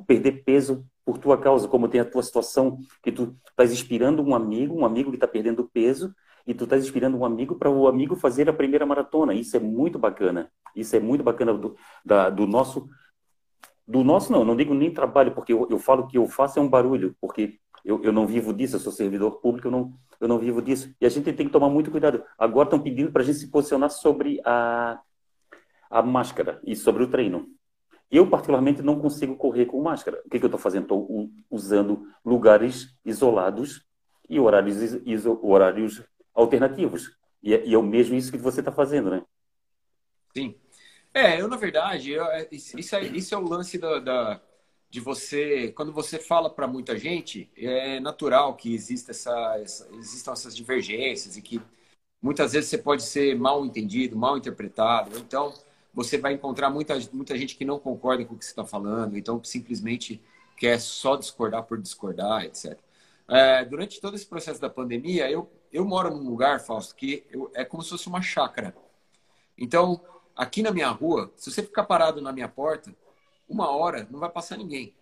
perder 0.06 0.44
peso 0.44 0.86
por 1.06 1.18
tua 1.20 1.38
causa, 1.38 1.68
como 1.68 1.88
tem 1.88 2.02
a 2.02 2.06
tua 2.06 2.22
situação, 2.22 2.80
que 3.02 3.12
tu 3.12 3.36
estás 3.50 3.72
inspirando 3.72 4.22
um 4.24 4.36
amigo, 4.36 4.76
um 4.76 4.86
amigo 4.86 5.12
que 5.12 5.18
está 5.18 5.28
perdendo 5.28 5.70
peso, 5.72 6.14
e 6.46 6.54
tu 6.54 6.64
estás 6.66 6.84
inspirando 6.84 7.18
um 7.18 7.26
amigo 7.26 7.56
para 7.56 7.70
o 7.70 7.88
amigo 7.88 8.16
fazer 8.16 8.50
a 8.50 8.54
primeira 8.54 8.86
maratona. 8.86 9.34
Isso 9.34 9.56
é 9.56 9.60
muito 9.60 9.98
bacana. 9.98 10.52
Isso 10.76 10.96
é 10.96 11.00
muito 11.00 11.24
bacana 11.24 11.54
do, 11.54 11.76
da, 12.04 12.30
do 12.30 12.46
nosso 12.46 12.88
do 13.88 14.04
nosso 14.04 14.32
não, 14.32 14.46
não 14.46 14.56
digo 14.56 14.74
nem 14.74 14.94
trabalho, 14.94 15.34
porque 15.34 15.54
eu, 15.54 15.68
eu 15.70 15.78
falo 15.78 16.08
que 16.08 16.18
eu 16.18 16.28
faço 16.28 16.60
é 16.60 16.62
um 16.62 16.70
barulho, 16.70 17.16
porque 17.20 17.60
eu, 17.84 18.02
eu 18.04 18.14
não 18.14 18.26
vivo 18.26 18.54
disso, 18.54 18.76
eu 18.78 18.80
sou 18.80 18.92
servidor 18.92 19.40
público, 19.42 19.68
eu 19.68 19.72
não, 19.72 19.94
eu 20.20 20.28
não 20.28 20.40
vivo 20.40 20.62
disso. 20.62 20.94
E 21.02 21.06
a 21.06 21.10
gente 21.10 21.34
tem 21.34 21.46
que 21.46 21.52
tomar 21.52 21.70
muito 21.70 21.92
cuidado. 21.92 22.24
Agora 22.38 22.68
estão 22.68 22.80
pedindo 22.80 23.12
para 23.12 23.22
a 23.22 23.26
gente 23.26 23.40
se 23.40 23.52
posicionar 23.52 23.90
sobre 23.90 24.40
a, 24.46 25.00
a 25.90 26.02
máscara 26.02 26.62
e 26.66 26.76
sobre 26.76 27.04
o 27.04 27.10
treino. 27.10 27.48
Eu, 28.10 28.30
particularmente, 28.30 28.82
não 28.82 29.00
consigo 29.00 29.36
correr 29.36 29.66
com 29.66 29.82
máscara. 29.82 30.22
O 30.26 30.30
que, 30.30 30.40
que 30.40 30.46
eu 30.46 30.48
estou 30.48 30.60
fazendo? 30.60 30.84
Estou 30.84 31.30
usando 31.50 32.08
lugares 32.24 32.96
isolados 33.04 33.86
e 34.30 34.40
horários, 34.40 34.78
iso, 35.06 35.40
horários 35.44 36.02
alternativos. 36.34 37.18
E 37.42 37.54
é, 37.54 37.66
e 37.66 37.74
é 37.74 37.78
o 37.78 37.84
mesmo 37.84 38.16
isso 38.16 38.32
que 38.32 38.38
você 38.38 38.62
está 38.62 38.72
fazendo, 38.72 39.10
né? 39.10 39.24
Sim. 40.34 40.56
É, 41.14 41.40
eu, 41.40 41.48
na 41.48 41.58
verdade, 41.58 42.12
eu, 42.12 42.26
é, 42.26 42.48
isso, 42.52 42.96
é, 42.96 43.04
isso 43.06 43.36
é 43.36 43.38
o 43.38 43.48
lance 43.48 43.78
da, 43.78 44.00
da 44.00 44.42
de 44.90 45.00
você, 45.00 45.72
quando 45.72 45.92
você 45.92 46.20
fala 46.20 46.50
para 46.50 46.68
muita 46.68 46.98
gente, 46.98 47.50
é 47.58 48.00
natural 48.00 48.56
que 48.56 48.74
exista 48.76 49.12
essa, 49.12 49.58
essa, 49.60 49.90
existam 49.96 50.34
essas 50.34 50.56
divergências 50.56 51.36
e 51.36 51.42
que 51.42 51.60
muitas 52.22 52.54
vezes 52.54 52.70
você 52.70 52.78
pode 52.78 53.04
ser 53.04 53.36
mal 53.36 53.66
entendido, 53.66 54.16
mal 54.16 54.38
interpretado. 54.38 55.18
Então, 55.18 55.54
você 55.94 56.18
vai 56.18 56.34
encontrar 56.34 56.70
muita, 56.70 56.96
muita 57.12 57.38
gente 57.38 57.56
que 57.56 57.66
não 57.66 57.80
concorda 57.80 58.24
com 58.26 58.36
o 58.36 58.38
que 58.38 58.46
você 58.46 58.52
está 58.52 58.66
falando, 58.66 59.18
então 59.18 59.44
simplesmente 59.44 60.22
quer 60.58 60.80
só 60.80 61.16
discordar 61.16 61.64
por 61.64 61.80
discordar, 61.82 62.46
etc. 62.46 62.78
É, 63.28 63.66
durante 63.66 64.00
todo 64.02 64.16
esse 64.16 64.26
processo 64.26 64.62
da 64.62 64.70
pandemia, 64.70 65.30
eu, 65.30 65.50
eu 65.72 65.86
moro 65.86 66.10
num 66.16 66.30
lugar, 66.30 66.60
Fausto, 66.60 66.96
que 66.96 67.24
eu, 67.32 67.52
é 67.56 67.66
como 67.66 67.84
se 67.84 67.90
fosse 67.90 68.08
uma 68.08 68.22
chácara. 68.22 68.76
Então, 69.58 70.02
aqui 70.36 70.62
na 70.62 70.72
minha 70.72 70.90
rua, 70.90 71.32
se 71.36 71.52
você 71.52 71.62
ficar 71.64 71.84
parado 71.84 72.22
na 72.22 72.32
minha 72.32 72.48
porta, 72.48 72.96
uma 73.48 73.70
hora 73.70 74.08
não 74.10 74.20
vai 74.20 74.30
passar 74.30 74.58
ninguém. 74.58 74.96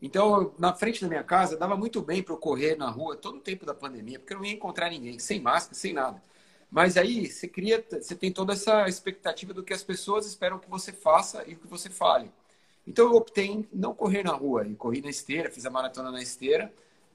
Então, 0.00 0.54
na 0.58 0.74
frente 0.74 1.00
da 1.00 1.08
minha 1.08 1.22
casa, 1.22 1.56
dava 1.56 1.76
muito 1.76 2.02
bem 2.02 2.22
para 2.22 2.34
eu 2.34 2.38
correr 2.38 2.76
na 2.76 2.90
rua 2.90 3.16
todo 3.16 3.38
o 3.38 3.40
tempo 3.40 3.64
da 3.64 3.72
pandemia, 3.74 4.18
porque 4.18 4.34
eu 4.34 4.38
não 4.38 4.44
ia 4.44 4.52
encontrar 4.52 4.90
ninguém, 4.90 5.18
sem 5.18 5.40
máscara, 5.40 5.74
sem 5.74 5.92
nada. 5.92 6.22
Mas 6.70 6.96
aí 6.96 7.30
você 7.30 7.46
cria, 7.46 7.84
você 7.90 8.14
tem 8.14 8.32
toda 8.32 8.52
essa 8.52 8.88
expectativa 8.88 9.54
do 9.54 9.62
que 9.62 9.72
as 9.72 9.82
pessoas 9.82 10.26
esperam 10.26 10.58
que 10.58 10.68
você 10.68 10.92
faça 10.92 11.44
e 11.46 11.54
que 11.54 11.66
você 11.66 11.88
fale. 11.88 12.30
Então 12.86 13.06
eu 13.06 13.14
optei 13.14 13.46
em 13.46 13.68
não 13.72 13.94
correr 13.94 14.24
na 14.24 14.32
rua 14.32 14.66
e 14.66 14.74
corri 14.74 15.00
na 15.00 15.08
esteira, 15.08 15.50
fiz 15.50 15.64
a 15.64 15.70
maratona 15.70 16.10
na 16.10 16.20
esteira 16.20 16.72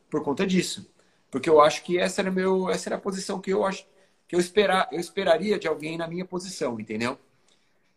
por 0.09 0.23
conta 0.23 0.47
disso, 0.47 0.89
porque 1.29 1.49
eu 1.49 1.61
acho 1.61 1.83
que 1.83 1.97
essa 1.99 2.21
era 2.21 2.31
meu, 2.31 2.69
essa 2.69 2.89
era 2.89 2.95
a 2.95 2.99
posição 2.99 3.39
que 3.39 3.51
eu 3.51 3.63
acho 3.63 3.85
que 4.29 4.35
eu 4.35 4.39
esperar, 4.39 4.87
eu 4.91 4.99
esperaria 4.99 5.57
de 5.57 5.67
alguém 5.67 5.97
na 5.97 6.07
minha 6.07 6.23
posição, 6.23 6.79
entendeu? 6.79 7.17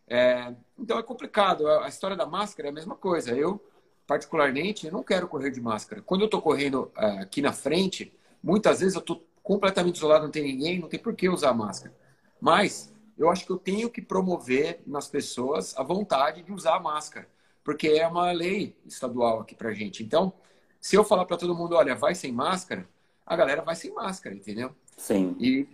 É, 0.07 0.51
então 0.79 0.97
é 0.97 1.03
complicado. 1.03 1.67
A 1.67 1.87
história 1.87 2.17
da 2.17 2.25
máscara 2.25 2.69
é 2.69 2.71
a 2.71 2.73
mesma 2.73 2.95
coisa. 2.95 3.37
Eu, 3.37 3.63
particularmente, 4.07 4.89
não 4.89 5.03
quero 5.03 5.27
correr 5.27 5.51
de 5.51 5.61
máscara. 5.61 6.01
Quando 6.01 6.21
eu 6.21 6.25
estou 6.25 6.41
correndo 6.41 6.91
é, 6.97 7.19
aqui 7.19 7.39
na 7.39 7.53
frente, 7.53 8.11
muitas 8.41 8.79
vezes 8.79 8.95
eu 8.95 9.01
estou 9.01 9.23
completamente 9.43 9.97
isolado, 9.97 10.23
não 10.23 10.31
tem 10.31 10.41
ninguém, 10.41 10.79
não 10.79 10.89
tem 10.89 10.99
por 10.99 11.13
que 11.13 11.29
usar 11.29 11.53
máscara. 11.53 11.95
Mas 12.41 12.91
eu 13.15 13.29
acho 13.29 13.45
que 13.45 13.51
eu 13.51 13.57
tenho 13.57 13.87
que 13.87 14.01
promover 14.01 14.81
nas 14.87 15.07
pessoas 15.07 15.77
a 15.77 15.83
vontade 15.83 16.41
de 16.41 16.51
usar 16.51 16.77
a 16.77 16.79
máscara, 16.79 17.27
porque 17.63 17.89
é 17.89 18.07
uma 18.07 18.31
lei 18.31 18.75
estadual 18.87 19.41
aqui 19.41 19.53
para 19.53 19.71
gente. 19.71 20.01
Então, 20.01 20.33
se 20.81 20.95
eu 20.95 21.03
falar 21.03 21.25
para 21.25 21.37
todo 21.37 21.55
mundo, 21.55 21.75
olha, 21.75 21.93
vai 21.93 22.15
sem 22.15 22.31
máscara, 22.31 22.89
a 23.23 23.35
galera 23.35 23.61
vai 23.61 23.75
sem 23.75 23.93
máscara, 23.93 24.33
entendeu? 24.33 24.75
Sim. 24.97 25.35
E, 25.39 25.67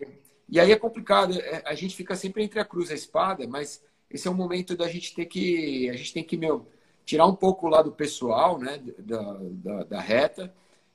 e 0.52 0.60
aí 0.60 0.72
é 0.72 0.78
complicado. 0.78 1.40
É, 1.40 1.64
a 1.66 1.76
gente 1.76 1.96
fica 1.96 2.16
sempre 2.16 2.44
entre 2.44 2.60
a 2.60 2.66
cruz 2.66 2.90
e 2.90 2.94
a 2.94 2.96
espada, 2.96 3.48
mas 3.48 3.84
esse 4.10 4.28
é 4.28 4.32
um 4.32 4.36
momento 4.36 4.76
da 4.76 4.88
gente 4.88 5.14
ter 5.14 5.26
que. 5.26 5.90
A 5.90 5.96
gente 5.96 6.14
tem 6.14 6.24
que, 6.24 6.38
meu, 6.38 6.68
tirar 7.06 7.26
um 7.26 7.36
pouco 7.36 7.68
o 7.68 7.70
lado 7.70 7.92
pessoal, 7.92 8.58
né, 8.58 8.82
da, 9.00 9.38
da, 9.40 9.84
da 9.84 10.00
reta 10.00 10.54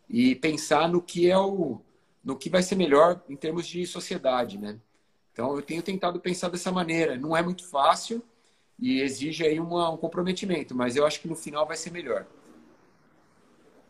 e 0.08 0.34
pensar 0.34 0.88
no 0.88 1.00
que 1.00 1.30
é 1.30 1.38
o. 1.38 1.80
no 2.22 2.36
que 2.36 2.50
vai 2.50 2.62
ser 2.62 2.74
melhor 2.74 3.22
em 3.28 3.36
termos 3.36 3.66
de 3.66 3.86
sociedade, 3.86 4.58
né? 4.58 4.78
Então, 5.32 5.56
eu 5.56 5.62
tenho 5.62 5.82
tentado 5.82 6.20
pensar 6.20 6.48
dessa 6.48 6.70
maneira. 6.70 7.16
Não 7.16 7.36
é 7.36 7.42
muito 7.42 7.64
fácil 7.68 8.22
e 8.78 9.00
exige 9.00 9.44
aí 9.44 9.58
uma, 9.60 9.90
um 9.90 9.96
comprometimento, 9.96 10.74
mas 10.74 10.96
eu 10.96 11.06
acho 11.06 11.20
que 11.20 11.28
no 11.28 11.36
final 11.36 11.66
vai 11.66 11.76
ser 11.76 11.90
melhor. 11.90 12.26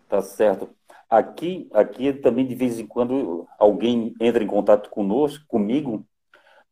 Tá 0.08 0.22
certo. 0.22 0.70
Aqui, 1.08 1.68
aqui 1.72 2.12
também 2.12 2.46
de 2.46 2.54
vez 2.54 2.78
em 2.78 2.86
quando 2.86 3.46
alguém 3.58 4.14
entra 4.20 4.42
em 4.42 4.46
contato 4.46 4.90
conosco, 4.90 5.44
comigo, 5.46 6.06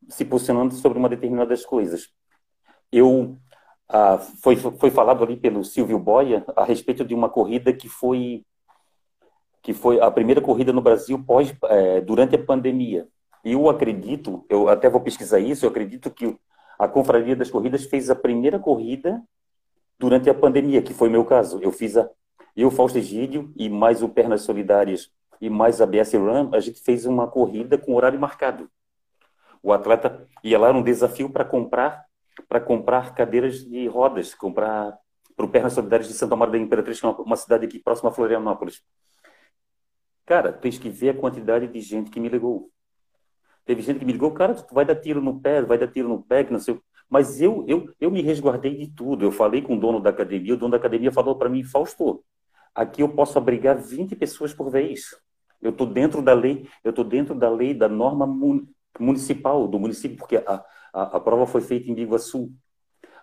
se 0.08 0.24
posicionando 0.24 0.74
sobre 0.74 0.98
uma 0.98 1.08
determinadas 1.08 1.64
coisas 1.64 2.10
eu 2.92 3.38
ah, 3.88 4.18
foi, 4.18 4.56
foi 4.56 4.90
falado 4.90 5.24
ali 5.24 5.36
pelo 5.36 5.64
Silvio 5.64 5.98
Boia 5.98 6.44
a 6.54 6.64
respeito 6.64 7.04
de 7.04 7.14
uma 7.14 7.28
corrida 7.30 7.72
que 7.72 7.88
foi 7.88 8.44
que 9.62 9.72
foi 9.72 10.00
a 10.00 10.10
primeira 10.10 10.40
corrida 10.40 10.72
no 10.72 10.80
Brasil 10.82 11.22
pós 11.24 11.54
é, 11.66 12.00
durante 12.00 12.34
a 12.34 12.44
pandemia. 12.44 13.06
Eu 13.44 13.70
acredito, 13.70 14.44
eu 14.48 14.68
até 14.68 14.90
vou 14.90 15.00
pesquisar 15.00 15.38
isso, 15.38 15.64
eu 15.64 15.70
acredito 15.70 16.10
que 16.10 16.36
a 16.76 16.88
Confraria 16.88 17.36
das 17.36 17.48
Corridas 17.48 17.84
fez 17.84 18.10
a 18.10 18.16
primeira 18.16 18.58
corrida 18.58 19.22
durante 20.00 20.28
a 20.28 20.34
pandemia, 20.34 20.82
que 20.82 20.92
foi 20.92 21.08
meu 21.08 21.24
caso. 21.24 21.60
Eu 21.62 21.70
fiz 21.70 21.96
a 21.96 22.10
eu, 22.56 22.70
Fausto 22.70 22.98
Egídio, 22.98 23.52
e 23.56 23.68
mais 23.68 24.02
o 24.02 24.08
Pernas 24.08 24.42
Solidárias 24.42 25.10
e 25.40 25.50
mais 25.50 25.80
a 25.80 25.86
BS 25.86 26.14
Run, 26.14 26.50
a 26.54 26.60
gente 26.60 26.80
fez 26.80 27.06
uma 27.06 27.26
corrida 27.26 27.76
com 27.76 27.94
horário 27.94 28.20
marcado. 28.20 28.70
O 29.62 29.72
atleta 29.72 30.26
ia 30.42 30.58
lá, 30.58 30.70
um 30.70 30.82
desafio 30.82 31.30
para 31.30 31.44
comprar 31.44 32.04
para 32.48 32.60
comprar 32.60 33.14
cadeiras 33.14 33.64
de 33.64 33.86
rodas, 33.86 34.34
comprar 34.34 34.98
para 35.36 35.46
o 35.46 35.48
Pernas 35.48 35.72
Solidárias 35.72 36.08
de 36.08 36.14
Santa 36.14 36.36
Maria 36.36 36.52
da 36.52 36.58
Imperatriz, 36.58 37.00
que 37.00 37.06
é 37.06 37.08
uma, 37.08 37.36
cidade 37.36 37.64
aqui 37.64 37.78
próxima 37.78 38.10
a 38.10 38.12
Florianópolis. 38.12 38.82
Cara, 40.24 40.52
tens 40.52 40.78
que 40.78 40.88
ver 40.88 41.10
a 41.10 41.14
quantidade 41.14 41.66
de 41.66 41.80
gente 41.80 42.10
que 42.10 42.20
me 42.20 42.28
ligou. 42.28 42.70
Teve 43.64 43.82
gente 43.82 43.98
que 43.98 44.04
me 44.04 44.12
ligou, 44.12 44.30
cara, 44.32 44.54
tu 44.54 44.74
vai 44.74 44.84
dar 44.84 44.96
tiro 44.96 45.20
no 45.20 45.40
pé, 45.40 45.62
vai 45.62 45.78
dar 45.78 45.88
tiro 45.88 46.08
no 46.08 46.22
pé, 46.22 46.44
que 46.44 46.52
não 46.52 46.60
sei. 46.60 46.80
Mas 47.08 47.40
eu, 47.40 47.64
eu, 47.68 47.92
eu 48.00 48.10
me 48.10 48.22
resguardei 48.22 48.74
de 48.76 48.88
tudo. 48.88 49.24
Eu 49.24 49.32
falei 49.32 49.62
com 49.62 49.76
o 49.76 49.80
dono 49.80 50.00
da 50.00 50.10
academia, 50.10 50.54
o 50.54 50.56
dono 50.56 50.72
da 50.72 50.76
academia 50.78 51.12
falou 51.12 51.36
para 51.36 51.48
mim, 51.48 51.62
Fausto, 51.62 52.24
aqui 52.74 53.02
eu 53.02 53.08
posso 53.08 53.38
abrigar 53.38 53.76
20 53.76 54.16
pessoas 54.16 54.52
por 54.52 54.70
vez. 54.70 55.14
Eu 55.60 55.70
estou 55.70 55.86
dentro 55.86 56.20
da 56.22 56.34
lei, 56.34 56.68
eu 56.82 56.90
estou 56.90 57.04
dentro 57.04 57.34
da 57.34 57.48
lei, 57.48 57.72
da 57.72 57.88
norma 57.88 58.26
municipal, 58.98 59.68
do 59.68 59.78
município, 59.78 60.18
porque 60.18 60.36
a, 60.36 60.64
a, 60.92 61.16
a 61.16 61.20
prova 61.20 61.46
foi 61.46 61.60
feita 61.60 61.90
em 61.90 61.94
Biguaçu. 61.94 62.52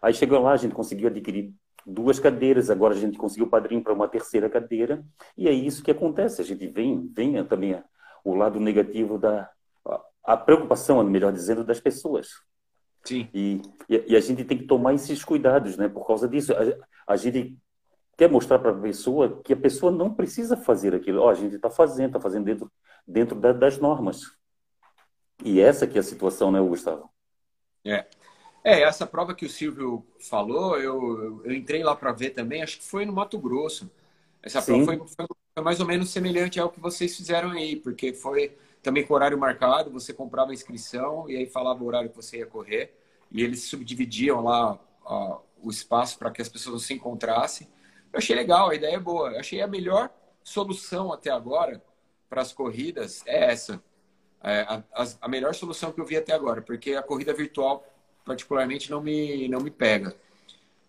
Aí 0.02 0.14
chegou 0.14 0.40
lá, 0.40 0.54
a 0.54 0.58
gente 0.58 0.74
conseguiu 0.74 1.08
adquirir 1.10 1.54
duas 1.86 2.20
cadeiras, 2.20 2.70
agora 2.70 2.94
a 2.94 2.98
gente 2.98 3.18
conseguiu 3.18 3.48
padrinho 3.48 3.84
para 3.84 3.94
uma 3.94 4.08
terceira 4.08 4.50
cadeira, 4.50 5.04
e 5.38 5.48
é 5.48 5.52
isso 5.52 5.84
que 5.84 5.92
acontece. 5.92 6.42
A 6.42 6.46
gente 6.46 6.66
vem, 6.68 7.08
vem 7.14 7.44
também 7.46 7.82
o 8.24 8.34
lado 8.34 8.60
negativo 8.60 9.18
da 9.18 9.50
a, 10.24 10.38
preocupação, 10.38 11.04
melhor 11.04 11.34
dizendo, 11.34 11.64
das 11.64 11.80
pessoas. 11.80 12.30
Sim. 13.04 13.28
E, 13.34 13.62
e, 13.90 14.06
e, 14.10 14.16
a 14.16 14.20
gente 14.20 14.44
tem 14.44 14.58
que 14.58 14.66
tomar 14.66 14.94
esses 14.94 15.24
cuidados, 15.24 15.78
né? 15.78 15.88
Por 15.88 16.06
causa 16.06 16.28
disso, 16.28 16.54
a, 16.54 17.14
a 17.14 17.16
gente 17.16 17.58
quer 18.20 18.30
mostrar 18.30 18.60
para 18.60 18.72
a 18.72 18.78
pessoa 18.78 19.40
que 19.42 19.54
a 19.54 19.58
pessoa 19.58 19.94
não 19.94 20.14
precisa 20.14 20.58
fazer 20.58 20.94
aquilo. 20.94 21.22
Oh, 21.22 21.30
a 21.30 21.34
gente 21.34 21.56
está 21.56 21.70
fazendo, 21.70 22.08
está 22.08 22.20
fazendo 22.20 22.44
dentro, 22.44 22.70
dentro 23.08 23.40
da, 23.40 23.54
das 23.54 23.78
normas. 23.78 24.24
E 25.42 25.62
essa 25.62 25.88
que 25.88 25.98
é 25.98 26.02
a 26.02 26.04
situação, 26.04 26.52
né, 26.52 26.60
Gustavo? 26.60 27.10
É. 27.86 28.06
É, 28.62 28.82
essa 28.82 29.08
prova 29.08 29.34
que 29.34 29.46
o 29.46 29.50
Silvio 29.50 30.06
falou, 30.20 30.78
eu, 30.78 31.46
eu 31.46 31.54
entrei 31.54 31.82
lá 31.82 31.96
para 31.96 32.12
ver 32.12 32.32
também, 32.32 32.62
acho 32.62 32.80
que 32.80 32.84
foi 32.84 33.06
no 33.06 33.14
Mato 33.14 33.40
Grosso. 33.40 33.90
Essa 34.44 34.60
Sim. 34.60 34.84
prova 34.86 35.08
foi, 35.08 35.26
foi, 35.26 35.64
mais 35.64 35.80
ou 35.80 35.86
menos 35.86 36.10
semelhante 36.10 36.60
ao 36.60 36.70
que 36.70 36.80
vocês 36.82 37.16
fizeram 37.16 37.52
aí, 37.52 37.78
porque 37.78 38.12
foi 38.12 38.58
também 38.84 39.06
com 39.08 39.14
horário 39.14 39.38
marcado, 39.40 39.90
você 39.90 40.12
comprava 40.12 40.52
a 40.52 40.54
inscrição 40.54 41.30
e 41.30 41.38
aí 41.38 41.46
falava 41.46 41.82
o 41.82 41.88
horário 41.88 42.10
que 42.10 42.18
você 42.18 42.40
ia 42.40 42.46
correr, 42.46 42.94
e 43.32 43.42
eles 43.42 43.64
subdividiam 43.64 44.44
lá 44.44 44.78
ó, 45.06 45.40
o 45.64 45.70
espaço 45.70 46.20
para 46.20 46.30
que 46.32 46.42
as 46.42 46.50
pessoas 46.50 46.74
não 46.74 46.80
se 46.80 46.94
encontrassem. 46.94 47.66
Eu 48.12 48.18
achei 48.18 48.36
legal, 48.36 48.70
a 48.70 48.76
ideia 48.76 48.96
é 48.96 49.00
boa. 49.00 49.32
Eu 49.32 49.40
achei 49.40 49.62
a 49.62 49.68
melhor 49.68 50.10
solução 50.44 51.12
até 51.12 51.30
agora 51.30 51.82
para 52.30 52.42
as 52.42 52.52
corridas 52.52 53.24
é 53.26 53.52
essa 53.52 53.82
é, 54.42 54.62
a, 54.62 54.84
a, 55.22 55.28
melhor 55.28 55.54
solução 55.54 55.92
que 55.92 56.00
eu 56.00 56.06
vi 56.06 56.18
até 56.18 56.34
agora, 56.34 56.62
porque 56.62 56.94
a 56.94 57.04
corrida 57.04 57.34
virtual, 57.34 57.86
particularmente, 58.26 58.90
não 58.90 59.02
me, 59.02 59.48
não 59.48 59.60
me 59.60 59.70
pega. 59.70 60.16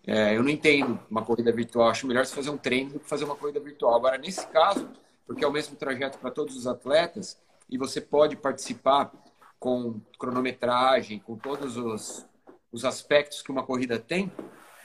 É, 0.07 0.35
eu 0.35 0.41
não 0.41 0.49
entendo 0.49 0.99
uma 1.09 1.23
corrida 1.23 1.51
virtual, 1.51 1.89
acho 1.89 2.07
melhor 2.07 2.25
você 2.25 2.33
fazer 2.33 2.49
um 2.49 2.57
treino 2.57 2.91
do 2.91 2.99
que 2.99 3.09
fazer 3.09 3.25
uma 3.25 3.35
corrida 3.35 3.59
virtual. 3.59 3.95
Agora, 3.95 4.17
nesse 4.17 4.47
caso, 4.47 4.89
porque 5.27 5.43
é 5.43 5.47
o 5.47 5.51
mesmo 5.51 5.75
trajeto 5.75 6.17
para 6.17 6.31
todos 6.31 6.55
os 6.55 6.65
atletas, 6.65 7.39
e 7.69 7.77
você 7.77 8.01
pode 8.01 8.35
participar 8.35 9.11
com 9.59 10.01
cronometragem, 10.17 11.19
com 11.19 11.37
todos 11.37 11.77
os, 11.77 12.25
os 12.71 12.83
aspectos 12.83 13.41
que 13.41 13.51
uma 13.51 13.63
corrida 13.63 13.99
tem, 13.99 14.31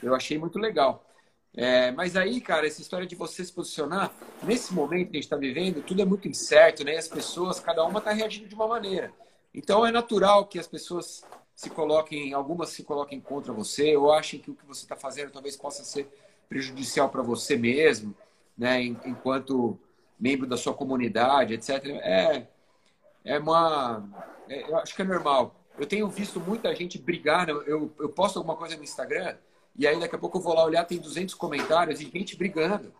eu 0.03 0.15
achei 0.15 0.39
muito 0.39 0.59
legal. 0.59 1.06
É, 1.57 1.91
mas 1.91 2.17
aí, 2.17 2.39
cara, 2.39 2.67
essa 2.67 2.83
história 2.83 3.07
de 3.07 3.17
você 3.17 3.43
se 3.43 3.51
posicionar, 3.51 4.13
nesse 4.43 4.75
momento 4.75 5.11
que 5.11 5.17
a 5.17 5.21
gente 5.21 5.25
está 5.25 5.37
vivendo, 5.37 5.83
tudo 5.83 6.03
é 6.03 6.05
muito 6.05 6.29
incerto, 6.29 6.85
né? 6.85 6.97
As 6.97 7.09
pessoas, 7.09 7.59
cada 7.59 7.83
uma 7.85 7.99
está 7.99 8.13
reagindo 8.13 8.47
de 8.47 8.55
uma 8.55 8.69
maneira. 8.69 9.11
Então 9.55 9.87
é 9.87 9.91
natural 9.91 10.47
que 10.47 10.59
as 10.59 10.67
pessoas 10.67 11.25
se 11.55 11.71
coloquem, 11.71 12.35
algumas 12.35 12.69
se 12.69 12.85
coloquem 12.85 13.19
contra 13.19 13.55
você, 13.55 13.97
ou 13.97 14.13
achem 14.13 14.39
que 14.39 14.51
o 14.51 14.55
que 14.55 14.67
você 14.67 14.83
está 14.83 14.97
fazendo 14.97 15.33
talvez 15.33 15.57
possa 15.57 15.83
ser 15.83 16.07
prejudicial 16.47 17.09
para 17.09 17.23
você 17.23 17.57
mesmo, 17.57 18.15
né? 18.57 18.83
Enquanto 18.83 19.79
membro 20.21 20.47
da 20.47 20.59
sua 20.59 20.75
comunidade, 20.75 21.55
etc. 21.55 21.71
É, 22.03 22.47
é 23.25 23.39
uma. 23.39 24.07
É, 24.47 24.71
eu 24.71 24.77
acho 24.77 24.95
que 24.95 25.01
é 25.01 25.07
normal. 25.07 25.55
Eu 25.79 25.87
tenho 25.87 26.07
visto 26.09 26.39
muita 26.39 26.75
gente 26.75 26.99
brigar. 26.99 27.49
Eu, 27.49 27.91
eu 27.99 28.09
posto 28.11 28.39
alguma 28.39 28.57
coisa 28.57 28.77
no 28.77 28.85
Instagram 28.85 29.37
e 29.79 29.87
aí 29.87 29.99
daqui 29.99 30.15
a 30.15 30.19
pouco 30.19 30.39
eu 30.39 30.43
vou 30.43 30.55
lá 30.55 30.65
olhar, 30.65 30.85
tem 30.85 30.99
200 30.99 31.35
comentários 31.35 32.01
e 32.01 32.11
gente 32.11 32.37
brigando, 32.37 32.93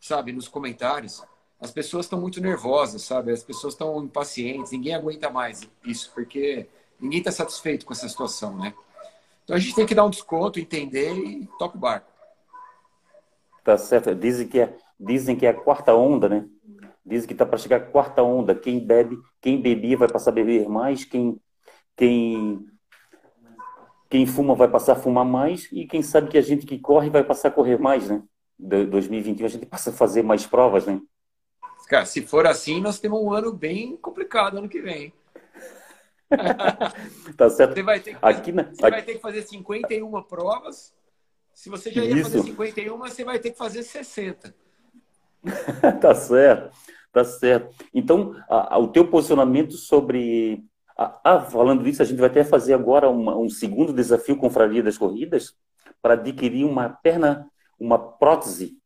sabe, 0.00 0.32
nos 0.32 0.48
comentários. 0.48 1.22
As 1.60 1.70
pessoas 1.70 2.06
estão 2.06 2.20
muito 2.20 2.40
nervosas, 2.40 3.02
sabe? 3.02 3.32
As 3.32 3.42
pessoas 3.42 3.74
estão 3.74 4.02
impacientes, 4.04 4.72
ninguém 4.72 4.94
aguenta 4.94 5.30
mais 5.30 5.68
isso, 5.84 6.12
porque 6.14 6.66
ninguém 7.00 7.18
está 7.18 7.32
satisfeito 7.32 7.84
com 7.84 7.92
essa 7.92 8.08
situação, 8.08 8.56
né? 8.56 8.74
Então 9.44 9.56
a 9.56 9.58
gente 9.58 9.74
tem 9.74 9.86
que 9.86 9.94
dar 9.94 10.04
um 10.04 10.10
desconto, 10.10 10.58
entender 10.58 11.14
e 11.14 11.46
toca 11.58 11.76
o 11.76 11.80
barco. 11.80 12.10
Tá 13.62 13.76
certo. 13.78 14.14
Dizem 14.14 14.48
que 14.48 14.60
é, 14.60 14.76
dizem 14.98 15.36
que 15.36 15.46
é 15.46 15.50
a 15.50 15.54
quarta 15.54 15.94
onda, 15.94 16.28
né? 16.28 16.46
Dizem 17.04 17.26
que 17.26 17.34
está 17.34 17.46
para 17.46 17.58
chegar 17.58 17.76
a 17.76 17.80
quarta 17.80 18.22
onda. 18.22 18.54
Quem 18.54 18.80
bebe, 18.80 19.18
quem 19.40 19.60
bebia 19.60 19.96
vai 19.96 20.08
passar 20.08 20.30
a 20.30 20.34
beber 20.34 20.68
mais, 20.68 21.04
quem, 21.04 21.40
quem 21.96 22.66
quem 24.16 24.24
fuma 24.24 24.54
vai 24.54 24.66
passar 24.66 24.92
a 24.92 24.96
fumar 24.96 25.26
mais 25.26 25.68
e 25.70 25.86
quem 25.86 26.00
sabe 26.00 26.30
que 26.30 26.38
a 26.38 26.40
gente 26.40 26.64
que 26.64 26.78
corre 26.78 27.10
vai 27.10 27.22
passar 27.22 27.48
a 27.48 27.50
correr 27.50 27.78
mais, 27.78 28.08
né? 28.08 28.22
De 28.58 28.86
2021 28.86 29.44
a 29.44 29.48
gente 29.50 29.66
passa 29.66 29.90
a 29.90 29.92
fazer 29.92 30.22
mais 30.22 30.46
provas, 30.46 30.86
né? 30.86 31.02
Cara, 31.86 32.06
se 32.06 32.22
for 32.22 32.46
assim, 32.46 32.80
nós 32.80 32.98
temos 32.98 33.20
um 33.20 33.30
ano 33.30 33.52
bem 33.52 33.94
complicado 33.98 34.56
ano 34.56 34.70
que 34.70 34.80
vem. 34.80 35.12
tá 37.36 37.50
certo. 37.50 37.74
Você 37.74 37.82
vai 37.82 38.00
ter 38.00 38.14
que, 38.14 38.18
Aqui 38.22 38.52
na... 38.52 38.62
você 38.62 38.90
vai 38.90 39.02
ter 39.02 39.16
que 39.16 39.20
fazer 39.20 39.42
51 39.42 40.22
provas. 40.22 40.94
Se 41.52 41.68
você 41.68 41.92
já 41.92 42.02
ia 42.02 42.14
Isso. 42.14 42.30
fazer 42.30 42.42
51, 42.42 42.96
você 42.96 43.22
vai 43.22 43.38
ter 43.38 43.50
que 43.50 43.58
fazer 43.58 43.82
60. 43.82 44.54
tá 46.00 46.14
certo, 46.14 46.74
tá 47.12 47.22
certo. 47.22 47.84
Então, 47.92 48.34
a, 48.48 48.76
a, 48.76 48.78
o 48.78 48.88
teu 48.88 49.06
posicionamento 49.10 49.74
sobre 49.74 50.64
ah, 50.96 51.20
ah, 51.22 51.40
falando 51.40 51.84
disso, 51.84 52.02
a 52.02 52.04
gente 52.04 52.18
vai 52.18 52.28
até 52.30 52.42
fazer 52.42 52.72
agora 52.72 53.08
uma, 53.10 53.36
um 53.36 53.48
segundo 53.48 53.92
desafio 53.92 54.36
com 54.36 54.42
Confraria 54.42 54.82
das 54.82 54.96
Corridas 54.96 55.54
para 56.00 56.14
adquirir 56.14 56.64
uma 56.64 56.88
perna, 56.88 57.46
uma 57.78 57.98
prótese 57.98 58.78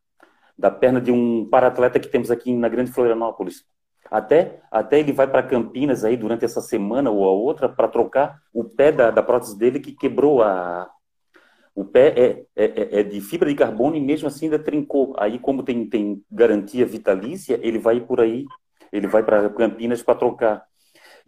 da 0.59 0.71
perna 0.71 1.01
de 1.01 1.13
um 1.13 1.49
paratleta 1.49 2.01
que 2.01 2.09
temos 2.09 2.31
aqui 2.31 2.53
na 2.53 2.69
Grande 2.69 2.91
Florianópolis. 2.91 3.65
Até, 4.11 4.61
até 4.73 4.99
ele 4.99 5.13
vai 5.13 5.29
para 5.29 5.43
Campinas 5.43 6.05
aí 6.05 6.17
durante 6.17 6.45
essa 6.45 6.61
semana 6.61 7.11
ou 7.11 7.25
a 7.25 7.31
outra 7.31 7.69
para 7.69 7.87
trocar 7.87 8.41
o 8.53 8.65
pé 8.65 8.91
da, 8.91 9.11
da 9.13 9.23
prótese 9.23 9.57
dele 9.57 9.79
que 9.79 9.93
quebrou 9.93 10.43
a. 10.43 10.91
O 11.73 11.85
pé 11.85 12.09
é, 12.17 12.45
é, 12.57 12.65
é, 12.65 13.01
é 13.01 13.03
de 13.05 13.21
fibra 13.21 13.49
de 13.49 13.55
carbono 13.55 13.95
e 13.95 14.01
mesmo 14.01 14.27
assim 14.27 14.47
ainda 14.47 14.59
trincou. 14.59 15.15
Aí, 15.17 15.39
como 15.39 15.63
tem, 15.63 15.89
tem 15.89 16.23
garantia 16.31 16.85
vitalícia, 16.85 17.59
ele 17.63 17.79
vai 17.79 18.01
por 18.01 18.21
aí, 18.21 18.45
ele 18.93 19.07
vai 19.07 19.23
para 19.23 19.49
Campinas 19.51 20.03
para 20.03 20.17
trocar. 20.17 20.70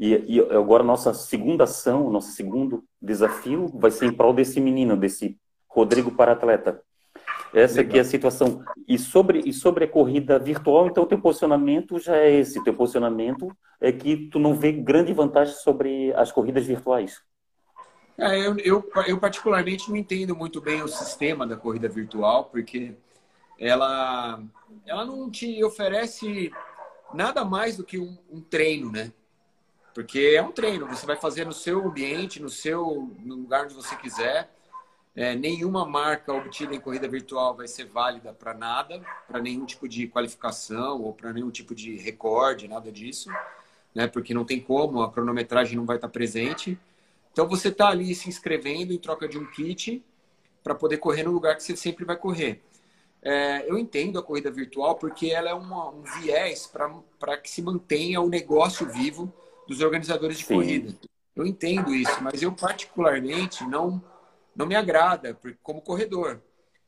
E, 0.02 0.36
e 0.36 0.40
agora 0.40 0.82
nossa 0.82 1.14
segunda 1.14 1.62
ação, 1.62 2.10
nosso 2.10 2.32
segundo 2.32 2.82
desafio 3.00 3.68
vai 3.72 3.92
ser 3.92 4.06
em 4.06 4.12
prol 4.12 4.34
desse 4.34 4.60
menino, 4.60 4.96
desse 4.96 5.38
Rodrigo 5.68 6.10
para-atleta. 6.10 6.82
Essa 7.54 7.76
Legal. 7.76 7.88
aqui 7.88 7.98
é 7.98 8.00
a 8.00 8.04
situação. 8.04 8.64
E 8.88 8.98
sobre, 8.98 9.42
e 9.46 9.52
sobre 9.52 9.84
a 9.84 9.88
corrida 9.88 10.40
virtual, 10.40 10.88
então, 10.88 11.06
teu 11.06 11.20
posicionamento 11.20 12.00
já 12.00 12.16
é 12.16 12.32
esse. 12.32 12.64
Teu 12.64 12.74
posicionamento 12.74 13.56
é 13.80 13.92
que 13.92 14.28
tu 14.28 14.40
não 14.40 14.54
vê 14.54 14.72
grande 14.72 15.12
vantagem 15.12 15.54
sobre 15.54 16.12
as 16.14 16.32
corridas 16.32 16.66
virtuais. 16.66 17.22
É, 18.18 18.44
eu, 18.44 18.58
eu, 18.58 18.90
eu, 19.06 19.20
particularmente 19.20 19.88
não 19.88 19.96
entendo 19.96 20.34
muito 20.34 20.60
bem 20.60 20.82
o 20.82 20.88
sistema 20.88 21.46
da 21.46 21.56
corrida 21.56 21.88
virtual, 21.88 22.46
porque 22.46 22.92
ela, 23.56 24.42
ela 24.84 25.04
não 25.04 25.30
te 25.30 25.62
oferece 25.62 26.50
nada 27.14 27.44
mais 27.44 27.76
do 27.76 27.84
que 27.84 28.00
um, 28.00 28.18
um 28.28 28.40
treino, 28.40 28.90
né? 28.90 29.12
Porque 29.94 30.34
é 30.36 30.42
um 30.42 30.50
treino, 30.50 30.86
você 30.86 31.04
vai 31.04 31.16
fazer 31.16 31.44
no 31.44 31.52
seu 31.52 31.86
ambiente, 31.86 32.40
no 32.40 32.48
seu 32.48 33.10
no 33.20 33.34
lugar 33.36 33.64
onde 33.64 33.74
você 33.74 33.94
quiser. 33.96 34.50
É, 35.14 35.34
nenhuma 35.34 35.84
marca 35.84 36.32
obtida 36.32 36.74
em 36.74 36.80
corrida 36.80 37.06
virtual 37.06 37.54
vai 37.54 37.68
ser 37.68 37.84
válida 37.84 38.32
para 38.32 38.54
nada, 38.54 39.02
para 39.28 39.40
nenhum 39.40 39.66
tipo 39.66 39.86
de 39.86 40.08
qualificação 40.08 41.02
ou 41.02 41.12
para 41.12 41.34
nenhum 41.34 41.50
tipo 41.50 41.74
de 41.74 41.96
recorde, 41.96 42.66
nada 42.66 42.90
disso, 42.90 43.30
né? 43.94 44.06
Porque 44.06 44.32
não 44.32 44.44
tem 44.44 44.58
como, 44.58 45.02
a 45.02 45.12
cronometragem 45.12 45.76
não 45.76 45.84
vai 45.84 45.96
estar 45.96 46.08
presente. 46.08 46.78
Então 47.30 47.46
você 47.46 47.68
está 47.68 47.88
ali 47.88 48.14
se 48.14 48.30
inscrevendo 48.30 48.92
em 48.92 48.98
troca 48.98 49.28
de 49.28 49.38
um 49.38 49.44
kit 49.50 50.02
para 50.64 50.74
poder 50.74 50.96
correr 50.96 51.24
no 51.24 51.32
lugar 51.32 51.56
que 51.56 51.62
você 51.62 51.76
sempre 51.76 52.06
vai 52.06 52.16
correr. 52.16 52.62
É, 53.20 53.70
eu 53.70 53.78
entendo 53.78 54.18
a 54.18 54.22
corrida 54.22 54.50
virtual 54.50 54.94
porque 54.94 55.28
ela 55.28 55.50
é 55.50 55.54
uma, 55.54 55.90
um 55.90 56.02
viés 56.02 56.66
para 56.66 57.36
que 57.36 57.50
se 57.50 57.60
mantenha 57.60 58.20
o 58.20 58.28
negócio 58.28 58.88
vivo 58.88 59.32
dos 59.66 59.80
organizadores 59.80 60.38
de 60.38 60.44
Sim. 60.44 60.54
corrida. 60.54 60.94
Eu 61.34 61.46
entendo 61.46 61.94
isso, 61.94 62.22
mas 62.22 62.42
eu 62.42 62.52
particularmente 62.52 63.64
não 63.64 64.02
não 64.54 64.66
me 64.66 64.74
agrada 64.74 65.38
como 65.62 65.80
corredor. 65.80 66.42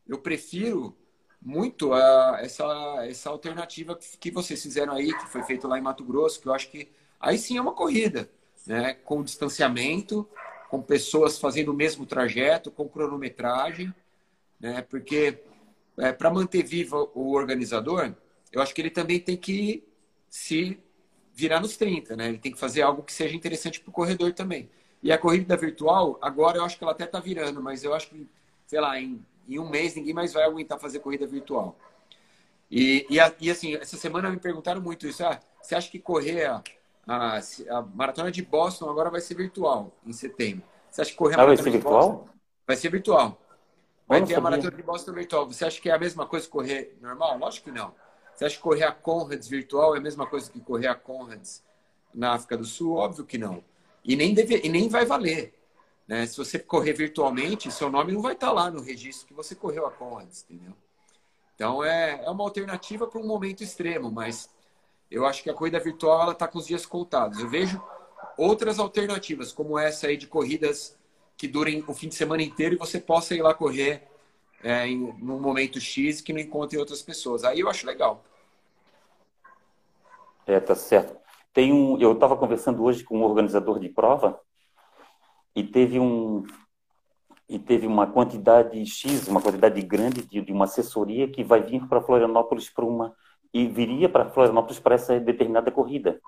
Eu 0.07 0.19
prefiro 0.19 0.95
muito 1.41 1.95
a, 1.95 2.39
essa 2.41 2.65
essa 3.07 3.31
alternativa 3.31 3.99
que 4.21 4.31
vocês 4.31 4.63
fizeram 4.63 4.93
aí, 4.93 5.17
que 5.17 5.27
foi 5.29 5.43
feito 5.43 5.67
lá 5.67 5.79
em 5.79 5.83
Mato 5.83 6.05
Grosso, 6.05 6.41
que 6.41 6.49
eu 6.49 6.53
acho 6.55 6.71
que 6.71 6.91
aí 7.19 7.39
sim 7.39 7.57
é 7.57 7.61
uma 7.61 7.73
corrida, 7.73 8.31
né? 8.67 8.95
Com 8.95 9.23
distanciamento, 9.23 10.29
com 10.69 10.83
pessoas 10.83 11.39
fazendo 11.39 11.71
o 11.71 11.75
mesmo 11.75 12.05
trajeto, 12.05 12.71
com 12.71 12.89
cronometragem, 12.89 13.95
né? 14.61 14.83
Porque 14.83 15.43
é, 15.99 16.13
para 16.13 16.31
manter 16.31 16.63
vivo 16.63 17.11
o 17.15 17.33
organizador, 17.33 18.15
eu 18.53 18.61
acho 18.61 18.75
que 18.75 18.83
ele 18.83 18.91
também 18.91 19.19
tem 19.21 19.37
que 19.37 19.85
se 20.29 20.79
virar 21.35 21.61
nos 21.61 21.77
30, 21.77 22.17
né? 22.17 22.29
Ele 22.29 22.39
tem 22.39 22.53
que 22.53 22.59
fazer 22.59 22.83
algo 22.83 23.03
que 23.03 23.13
seja 23.13 23.35
interessante 23.35 23.81
para 23.81 23.91
o 23.91 23.93
corredor 23.93 24.33
também. 24.33 24.71
E 25.03 25.13
a 25.13 25.19
corrida 25.19 25.57
virtual, 25.57 26.19
agora 26.23 26.59
eu 26.59 26.65
acho 26.65 26.79
que 26.79 26.85
ela 26.85 26.93
até 26.93 27.05
está 27.05 27.21
virando, 27.21 27.61
mas 27.61 27.83
eu 27.83 27.93
acho 27.93 28.09
que, 28.09 28.27
sei 28.67 28.81
lá, 28.81 28.99
em, 28.99 29.23
em, 29.49 29.59
um 29.59 29.69
mês 29.69 29.95
ninguém 29.95 30.15
mais 30.15 30.33
vai 30.33 30.45
aguentar 30.45 30.79
fazer 30.79 31.01
corrida 31.01 31.27
virtual. 31.27 31.77
E, 32.71 33.07
e, 33.11 33.19
e 33.41 33.51
assim, 33.51 33.75
essa 33.75 33.97
semana 33.97 34.31
me 34.31 34.39
perguntaram 34.39 34.81
muito 34.81 35.07
isso. 35.07 35.25
Ah, 35.25 35.39
você 35.61 35.75
acha 35.75 35.91
que 35.91 35.99
correr 35.99 36.47
a, 36.47 36.63
a, 37.07 37.39
a, 37.71 37.83
maratona 37.95 38.31
de 38.31 38.43
Boston 38.43 38.89
agora 38.89 39.11
vai 39.11 39.21
ser 39.21 39.35
virtual 39.35 39.93
em 40.07 40.13
setembro? 40.13 40.65
Você 40.91 41.03
acha 41.03 41.11
que 41.11 41.17
correr 41.17 41.35
a 41.35 41.39
ah, 41.39 41.47
maratona 41.47 41.63
ser 41.65 41.71
virtual? 41.71 42.11
Boston, 42.11 42.29
vai 42.67 42.77
ser 42.77 42.89
virtual. 42.91 43.41
Vai 44.07 44.25
ter 44.25 44.35
a 44.35 44.41
maratona 44.41 44.71
de 44.71 44.83
Boston 44.83 45.13
virtual. 45.13 45.47
Você 45.47 45.65
acha 45.65 45.81
que 45.81 45.91
é 45.91 45.93
a 45.93 45.99
mesma 45.99 46.27
coisa 46.27 46.49
correr 46.49 46.97
normal? 47.01 47.39
Lógico 47.39 47.65
que 47.65 47.77
não. 47.77 47.93
Você 48.35 48.45
acha 48.45 48.57
que 48.57 48.63
correr 48.63 48.85
a 48.85 48.93
Conrads 48.93 49.49
virtual 49.49 49.95
é 49.95 49.99
a 49.99 50.03
mesma 50.03 50.27
coisa 50.27 50.51
que 50.51 50.61
correr 50.61 50.89
a 50.89 50.95
Conrads 50.95 51.63
na 52.13 52.35
África 52.35 52.57
do 52.57 52.65
Sul? 52.65 52.97
Óbvio 52.97 53.25
que 53.25 53.39
não. 53.39 53.63
E 54.05 54.17
nem, 54.17 54.35
deve, 54.35 54.61
e 54.63 54.69
nem 54.69 54.89
vai 54.89 55.05
valer. 55.05 55.55
Né? 56.07 56.27
Se 56.27 56.37
você 56.37 56.59
correr 56.59 56.93
virtualmente, 56.93 57.71
seu 57.71 57.89
nome 57.89 58.13
não 58.13 58.21
vai 58.21 58.35
estar 58.35 58.53
lá 58.53 58.71
no 58.71 58.83
registro 58.83 59.27
que 59.27 59.35
você 59.35 59.55
correu 59.55 59.87
a 59.87 59.91
Conrads, 59.91 60.45
entendeu? 60.49 60.75
Então 61.55 61.85
é, 61.85 62.25
é 62.25 62.31
uma 62.31 62.45
alternativa 62.45 63.07
para 63.07 63.21
um 63.21 63.27
momento 63.27 63.63
extremo, 63.63 64.11
mas 64.11 64.51
eu 65.11 65.25
acho 65.25 65.43
que 65.43 65.49
a 65.49 65.55
corrida 65.55 65.79
virtual 65.79 66.23
ela 66.23 66.33
está 66.33 66.49
com 66.49 66.59
os 66.59 66.67
dias 66.67 66.85
contados. 66.85 67.39
Eu 67.39 67.49
vejo 67.49 67.83
outras 68.37 68.79
alternativas, 68.79 69.53
como 69.53 69.79
essa 69.79 70.09
aí 70.09 70.17
de 70.17 70.27
corridas 70.27 70.99
que 71.37 71.47
durem 71.47 71.85
o 71.87 71.95
fim 71.95 72.09
de 72.09 72.15
semana 72.15 72.43
inteiro 72.43 72.75
e 72.75 72.79
você 72.79 73.01
possa 73.01 73.35
ir 73.35 73.43
lá 73.43 73.55
correr 73.55 74.03
é, 74.65 74.89
em 74.89 75.13
num 75.19 75.39
momento 75.39 75.79
X 75.79 76.23
que 76.23 76.33
não 76.33 76.41
encontre 76.41 76.79
outras 76.79 77.03
pessoas. 77.03 77.45
Aí 77.45 77.61
eu 77.61 77.69
acho 77.69 77.87
legal. 77.87 78.25
É, 80.47 80.59
tá 80.59 80.75
certo. 80.75 81.17
Tem 81.53 81.73
um, 81.73 81.99
eu 82.01 82.13
estava 82.13 82.37
conversando 82.37 82.83
hoje 82.83 83.05
com 83.05 83.19
um 83.19 83.23
organizador 83.23 83.79
de 83.79 83.89
prova 83.89 84.41
e 85.55 85.63
teve 85.63 86.01
um 86.01 86.45
e 87.47 87.59
teve 87.59 87.87
uma 87.87 88.07
quantidade 88.07 88.85
X, 88.87 89.29
uma 89.29 89.41
quantidade 89.41 89.81
grande 89.83 90.23
de, 90.23 90.41
de 90.41 90.51
uma 90.51 90.65
assessoria 90.65 91.29
que 91.29 91.45
vai 91.45 91.63
vir 91.63 91.87
para 91.87 92.01
Florianópolis 92.01 92.71
para 92.71 92.87
uma 92.87 93.15
e 93.53 93.69
viria 93.69 94.09
para 94.09 94.31
Florianópolis 94.31 94.81
para 94.81 94.95
essa 94.95 95.21
determinada 95.21 95.71
corrida. 95.71 96.21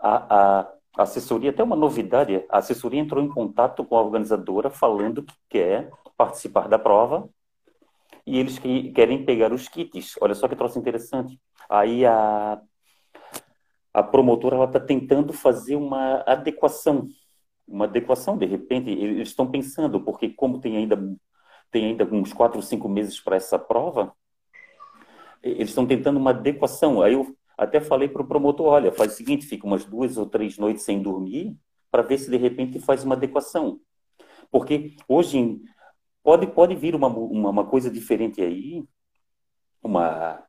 A, 0.00 0.58
a 0.96 1.02
assessoria, 1.02 1.50
até 1.50 1.62
uma 1.62 1.76
novidade, 1.76 2.44
a 2.50 2.58
assessoria 2.58 3.00
entrou 3.00 3.22
em 3.22 3.28
contato 3.28 3.84
com 3.84 3.96
a 3.96 4.02
organizadora 4.02 4.70
falando 4.70 5.22
que 5.22 5.34
quer 5.48 5.90
participar 6.16 6.68
da 6.68 6.78
prova 6.78 7.30
e 8.30 8.38
eles 8.38 8.60
que, 8.60 8.92
querem 8.92 9.24
pegar 9.24 9.52
os 9.52 9.68
kits. 9.68 10.14
Olha 10.20 10.34
só 10.34 10.46
que 10.46 10.54
troço 10.54 10.78
interessante. 10.78 11.36
Aí 11.68 12.06
a, 12.06 12.60
a 13.92 14.02
promotora 14.04 14.62
está 14.64 14.78
tentando 14.78 15.32
fazer 15.32 15.74
uma 15.74 16.22
adequação. 16.24 17.08
Uma 17.66 17.86
adequação, 17.86 18.38
de 18.38 18.46
repente, 18.46 18.88
eles 18.88 19.28
estão 19.28 19.50
pensando, 19.50 20.00
porque 20.00 20.30
como 20.30 20.60
tem 20.60 20.76
ainda 20.76 20.96
tem 21.72 21.86
ainda 21.86 22.04
uns 22.04 22.32
quatro 22.32 22.58
ou 22.58 22.62
cinco 22.62 22.88
meses 22.88 23.20
para 23.20 23.36
essa 23.36 23.58
prova, 23.58 24.12
eles 25.42 25.68
estão 25.70 25.86
tentando 25.86 26.18
uma 26.18 26.30
adequação. 26.30 27.02
Aí 27.02 27.14
eu 27.14 27.36
até 27.58 27.80
falei 27.80 28.08
para 28.08 28.22
o 28.22 28.26
promotor, 28.26 28.66
olha, 28.66 28.92
faz 28.92 29.12
o 29.12 29.16
seguinte, 29.16 29.46
fica 29.46 29.66
umas 29.66 29.84
duas 29.84 30.16
ou 30.16 30.26
três 30.26 30.56
noites 30.56 30.84
sem 30.84 31.02
dormir, 31.02 31.56
para 31.90 32.02
ver 32.02 32.18
se 32.18 32.30
de 32.30 32.36
repente 32.36 32.78
faz 32.78 33.04
uma 33.04 33.14
adequação. 33.14 33.80
Porque 34.50 34.96
hoje 35.08 35.60
pode, 36.30 36.46
pode 36.46 36.76
vir 36.76 36.94
uma, 36.94 37.08
uma, 37.08 37.50
uma 37.50 37.66
coisa 37.66 37.90
diferente 37.90 38.40
aí, 38.40 38.84
uma, 39.82 40.40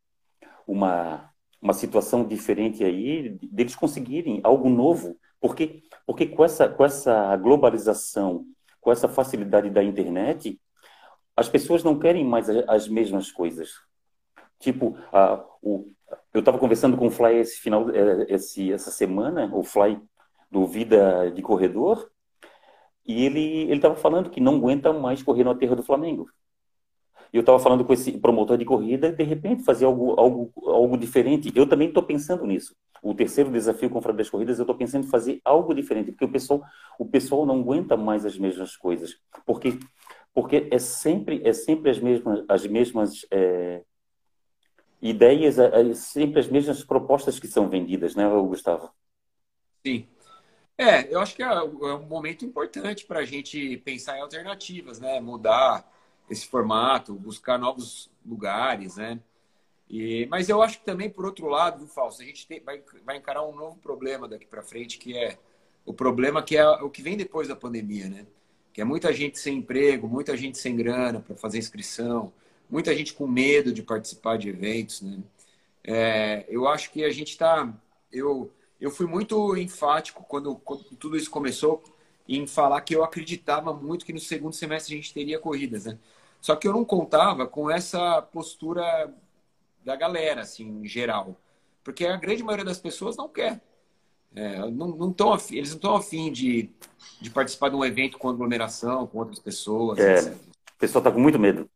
uma, 0.68 1.32
uma 1.60 1.74
situação 1.74 2.24
diferente 2.24 2.84
aí, 2.84 3.40
deles 3.42 3.76
conseguirem 3.76 4.40
algo 4.44 4.70
novo. 4.70 5.18
Porque, 5.40 5.82
porque 6.06 6.28
com, 6.28 6.46
essa, 6.46 6.70
com 6.70 6.86
essa 6.86 7.36
globalização, 7.38 8.46
com 8.80 8.92
essa 8.92 9.10
facilidade 9.10 9.72
da 9.72 9.84
internet, 9.84 10.62
as 11.36 11.50
pessoas 11.50 11.84
não 11.84 11.98
querem 11.98 12.24
mais 12.24 12.48
as 12.48 12.88
mesmas 12.88 13.32
coisas. 13.32 13.72
Tipo, 14.60 14.96
a, 15.12 15.44
o, 15.64 15.88
eu 16.32 16.42
estava 16.42 16.60
conversando 16.60 16.96
com 16.96 17.08
o 17.08 17.12
Fly 17.12 17.38
esse 17.38 17.60
final, 17.60 17.90
é, 17.90 18.28
esse, 18.30 18.72
essa 18.72 18.92
semana, 18.92 19.50
o 19.52 19.64
Fly 19.64 20.00
do 20.52 20.68
Vida 20.68 21.32
de 21.32 21.42
Corredor, 21.42 22.11
e 23.06 23.26
ele 23.26 23.74
estava 23.74 23.96
falando 23.96 24.30
que 24.30 24.40
não 24.40 24.56
aguenta 24.56 24.94
mais 24.94 25.24
correr 25.24 25.44
no 25.44 25.52
aterro 25.52 25.76
do 25.76 25.84
Flamengo. 25.84 26.30
E 27.34 27.38
eu 27.38 27.42
estava 27.42 27.60
falando 27.60 27.86
com 27.86 27.94
esse 27.94 28.12
promotor 28.18 28.58
de 28.58 28.66
corrida 28.66 29.08
e, 29.08 29.16
de 29.16 29.24
repente, 29.24 29.64
fazer 29.64 29.86
algo, 29.86 30.20
algo, 30.20 30.52
algo 30.66 30.98
diferente. 30.98 31.52
Eu 31.56 31.68
também 31.68 31.88
estou 31.88 32.04
pensando 32.04 32.46
nisso. 32.46 32.76
O 33.02 33.16
terceiro 33.16 33.50
desafio 33.50 33.90
com 33.90 34.00
das 34.14 34.30
Corridas, 34.30 34.60
eu 34.60 34.64
estou 34.64 34.76
pensando 34.76 35.06
em 35.06 35.10
fazer 35.10 35.40
algo 35.46 35.74
diferente, 35.74 36.12
porque 36.12 36.26
o 36.26 36.32
pessoal, 36.32 36.62
o 37.00 37.06
pessoal 37.06 37.46
não 37.46 37.62
aguenta 37.62 37.96
mais 37.96 38.26
as 38.26 38.38
mesmas 38.38 38.76
coisas. 38.76 39.18
Porque, 39.46 39.80
porque 40.34 40.68
é 40.70 40.78
sempre, 40.78 41.42
é 41.46 41.54
sempre 41.54 41.90
as 41.90 42.00
mesmas, 42.00 42.44
as 42.50 42.68
mesmas 42.68 43.26
é, 43.32 43.82
ideias, 45.02 45.58
é, 45.58 45.90
é 45.90 45.94
sempre 45.94 46.42
as 46.42 46.50
mesmas 46.50 46.84
propostas 46.84 47.40
que 47.40 47.48
são 47.48 47.70
vendidas, 47.70 48.14
né, 48.14 48.28
Gustavo? 48.30 48.92
Sim. 49.86 50.06
É, 50.82 51.14
eu 51.14 51.20
acho 51.20 51.36
que 51.36 51.44
é, 51.44 51.46
é 51.46 51.64
um 51.64 52.08
momento 52.08 52.44
importante 52.44 53.06
para 53.06 53.20
a 53.20 53.26
gente 53.26 53.78
pensar 53.86 54.18
em 54.18 54.22
alternativas, 54.22 55.00
né? 55.00 55.20
Mudar 55.20 55.88
esse 56.28 56.48
formato, 56.48 57.14
buscar 57.14 57.60
novos 57.60 58.10
lugares, 58.26 58.96
né? 58.96 59.20
E, 59.88 60.26
mas 60.26 60.50
eu 60.50 60.60
acho 60.64 60.80
que 60.80 60.86
também, 60.86 61.08
por 61.08 61.24
outro 61.24 61.48
lado, 61.48 61.86
Fausto, 61.86 62.24
a 62.24 62.26
gente 62.26 62.48
tem, 62.48 62.64
vai, 62.64 62.82
vai 63.06 63.18
encarar 63.18 63.44
um 63.46 63.56
novo 63.56 63.78
problema 63.78 64.28
daqui 64.28 64.48
para 64.48 64.64
frente, 64.64 64.98
que 64.98 65.16
é 65.16 65.38
o 65.86 65.94
problema 65.94 66.42
que 66.42 66.58
é 66.58 66.68
o 66.68 66.90
que 66.90 67.04
vem 67.04 67.16
depois 67.16 67.48
da 67.48 67.56
pandemia, 67.56 68.10
né? 68.10 68.26
Que 68.74 68.82
é 68.82 68.84
muita 68.84 69.14
gente 69.14 69.38
sem 69.38 69.58
emprego, 69.60 70.08
muita 70.08 70.36
gente 70.36 70.58
sem 70.58 70.76
grana 70.76 71.20
para 71.20 71.36
fazer 71.36 71.60
inscrição, 71.60 72.34
muita 72.68 72.96
gente 72.96 73.14
com 73.14 73.28
medo 73.28 73.72
de 73.72 73.84
participar 73.84 74.36
de 74.36 74.50
eventos, 74.50 75.04
né? 75.04 75.20
É, 75.84 76.44
eu 76.50 76.68
acho 76.68 76.92
que 76.92 77.04
a 77.06 77.12
gente 77.12 77.30
está... 77.30 77.72
Eu, 78.12 78.52
eu 78.82 78.90
fui 78.90 79.06
muito 79.06 79.56
enfático 79.56 80.26
quando, 80.28 80.56
quando, 80.56 80.84
tudo 80.98 81.16
isso 81.16 81.30
começou 81.30 81.84
em 82.28 82.48
falar 82.48 82.82
que 82.82 82.96
eu 82.96 83.04
acreditava 83.04 83.72
muito 83.72 84.04
que 84.04 84.12
no 84.12 84.20
segundo 84.20 84.54
semestre 84.54 84.96
a 84.96 84.98
gente 84.98 85.14
teria 85.14 85.40
corridas, 85.40 85.86
né? 85.86 86.00
Só 86.42 86.56
que 86.56 86.68
eu 86.68 86.74
não 86.74 86.84
contava 86.84 87.46
com 87.46 87.70
essa 87.70 88.20
postura 88.24 89.14
da 89.86 89.96
galera, 89.96 90.42
assim, 90.42 90.68
em 90.68 90.88
geral. 90.88 91.38
Porque 91.84 92.06
a 92.06 92.18
grande 92.18 92.44
maioria 92.44 92.66
das 92.66 92.80
pessoas 92.80 93.16
não 93.16 93.30
quer. 93.30 93.62
É, 94.34 94.58
não, 94.72 94.88
não 94.88 95.14
tão 95.14 95.34
afim, 95.34 95.58
eles 95.58 95.70
não 95.72 95.76
estão 95.76 95.96
afim 95.96 96.32
de, 96.32 96.70
de 97.20 97.30
participar 97.30 97.70
de 97.70 97.76
um 97.76 97.84
evento 97.84 98.18
com 98.18 98.30
aglomeração, 98.30 99.06
com 99.06 99.20
outras 99.20 99.40
pessoas. 99.40 100.00
É, 100.00 100.32
o 100.32 100.80
pessoal 100.80 101.02
está 101.02 101.12
com 101.12 101.20
muito 101.20 101.38
medo. 101.38 101.70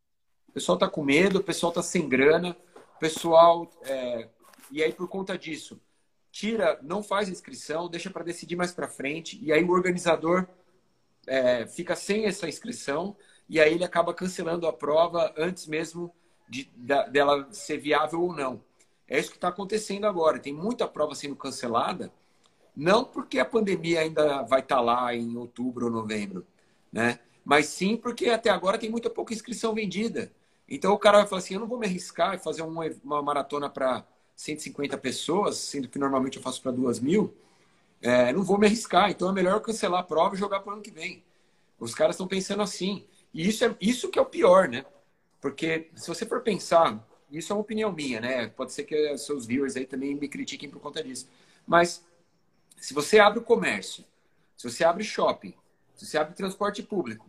O 0.48 0.52
pessoal 0.54 0.78
está 0.78 0.88
com 0.88 1.04
medo, 1.04 1.40
o 1.40 1.44
pessoal 1.44 1.70
está 1.70 1.84
sem 1.84 2.08
grana, 2.08 2.58
o 2.96 3.00
pessoal. 3.00 3.70
É, 3.84 4.30
e 4.72 4.82
aí, 4.82 4.94
por 4.94 5.08
conta 5.08 5.38
disso, 5.38 5.80
tira, 6.36 6.78
não 6.84 7.02
faz 7.02 7.30
inscrição, 7.30 7.88
deixa 7.88 8.10
para 8.10 8.22
decidir 8.22 8.58
mais 8.58 8.74
para 8.74 8.90
frente, 8.90 9.40
e 9.42 9.54
aí 9.54 9.64
o 9.64 9.72
organizador 9.72 10.46
é, 11.26 11.66
fica 11.66 11.96
sem 11.96 12.26
essa 12.26 12.46
inscrição, 12.46 13.16
e 13.48 13.58
aí 13.58 13.74
ele 13.74 13.86
acaba 13.86 14.14
cancelando 14.14 14.68
a 14.68 14.74
prova 14.74 15.34
antes 15.38 15.66
mesmo 15.66 16.14
de, 16.50 16.66
de 16.76 17.10
dela 17.10 17.48
ser 17.52 17.78
viável 17.78 18.22
ou 18.22 18.36
não. 18.36 18.62
É 19.08 19.18
isso 19.18 19.30
que 19.30 19.38
está 19.38 19.48
acontecendo 19.48 20.06
agora. 20.06 20.38
Tem 20.38 20.52
muita 20.52 20.86
prova 20.86 21.16
sendo 21.16 21.38
cancelada, 21.38 22.12
não 22.76 23.06
porque 23.06 23.40
a 23.40 23.46
pandemia 23.46 24.02
ainda 24.02 24.42
vai 24.42 24.60
estar 24.60 24.76
tá 24.76 24.82
lá 24.82 25.16
em 25.16 25.38
outubro 25.38 25.86
ou 25.86 25.92
novembro, 25.92 26.46
né? 26.92 27.18
Mas 27.46 27.68
sim 27.68 27.96
porque 27.96 28.30
até 28.30 28.50
agora 28.50 28.78
tem 28.78 28.90
muita 28.90 29.10
pouca 29.10 29.34
inscrição 29.34 29.74
vendida. 29.74 30.34
Então 30.68 30.92
o 30.92 31.00
cara 31.00 31.20
vai 31.20 31.28
falar 31.28 31.40
assim: 31.40 31.54
eu 31.54 31.62
não 31.62 31.68
vou 31.68 31.80
me 31.80 31.86
arriscar 31.86 32.34
e 32.34 32.40
fazer 32.40 32.62
uma, 32.64 32.84
uma 33.04 33.22
maratona 33.22 33.70
para 33.70 34.06
150 34.36 34.98
pessoas, 34.98 35.58
sendo 35.58 35.88
que 35.88 35.98
normalmente 35.98 36.38
eu 36.38 36.44
faço 36.44 36.62
para 36.62 36.72
2 36.72 37.00
mil, 37.00 37.34
é, 38.02 38.34
não 38.34 38.44
vou 38.44 38.58
me 38.58 38.68
arriscar. 38.68 39.10
Então 39.10 39.30
é 39.30 39.34
melhor 39.34 39.60
cancelar 39.62 40.02
a 40.02 40.04
prova 40.04 40.36
e 40.36 40.38
jogar 40.38 40.60
para 40.60 40.72
o 40.72 40.74
ano 40.74 40.82
que 40.82 40.92
vem. 40.92 41.24
Os 41.80 41.96
caras 41.96 42.16
estão 42.16 42.28
pensando 42.28 42.62
assim. 42.62 43.06
E 43.34 43.48
isso 43.48 43.66
é 43.66 43.76
isso 43.82 44.10
que 44.10 44.20
é 44.20 44.22
o 44.22 44.26
pior, 44.26 44.68
né? 44.68 44.86
Porque 45.42 45.90
se 45.96 46.08
você 46.08 46.26
for 46.26 46.42
pensar, 46.42 47.06
isso 47.32 47.52
é 47.52 47.56
uma 47.56 47.62
opinião 47.62 47.92
minha, 47.92 48.20
né? 48.22 48.48
Pode 48.48 48.74
ser 48.74 48.84
que 48.84 49.18
seus 49.18 49.46
viewers 49.46 49.76
aí 49.76 49.86
também 49.86 50.16
me 50.16 50.28
critiquem 50.28 50.70
por 50.70 50.80
conta 50.80 51.04
disso. 51.04 51.28
Mas 51.68 52.04
se 52.78 52.94
você 52.94 53.20
abre 53.20 53.40
o 53.40 53.44
comércio, 53.44 54.04
se 54.58 54.70
você 54.70 54.84
abre 54.84 55.04
shopping, 55.04 55.54
se 55.96 56.06
você 56.06 56.18
abre 56.18 56.34
transporte 56.34 56.84
público, 56.84 57.26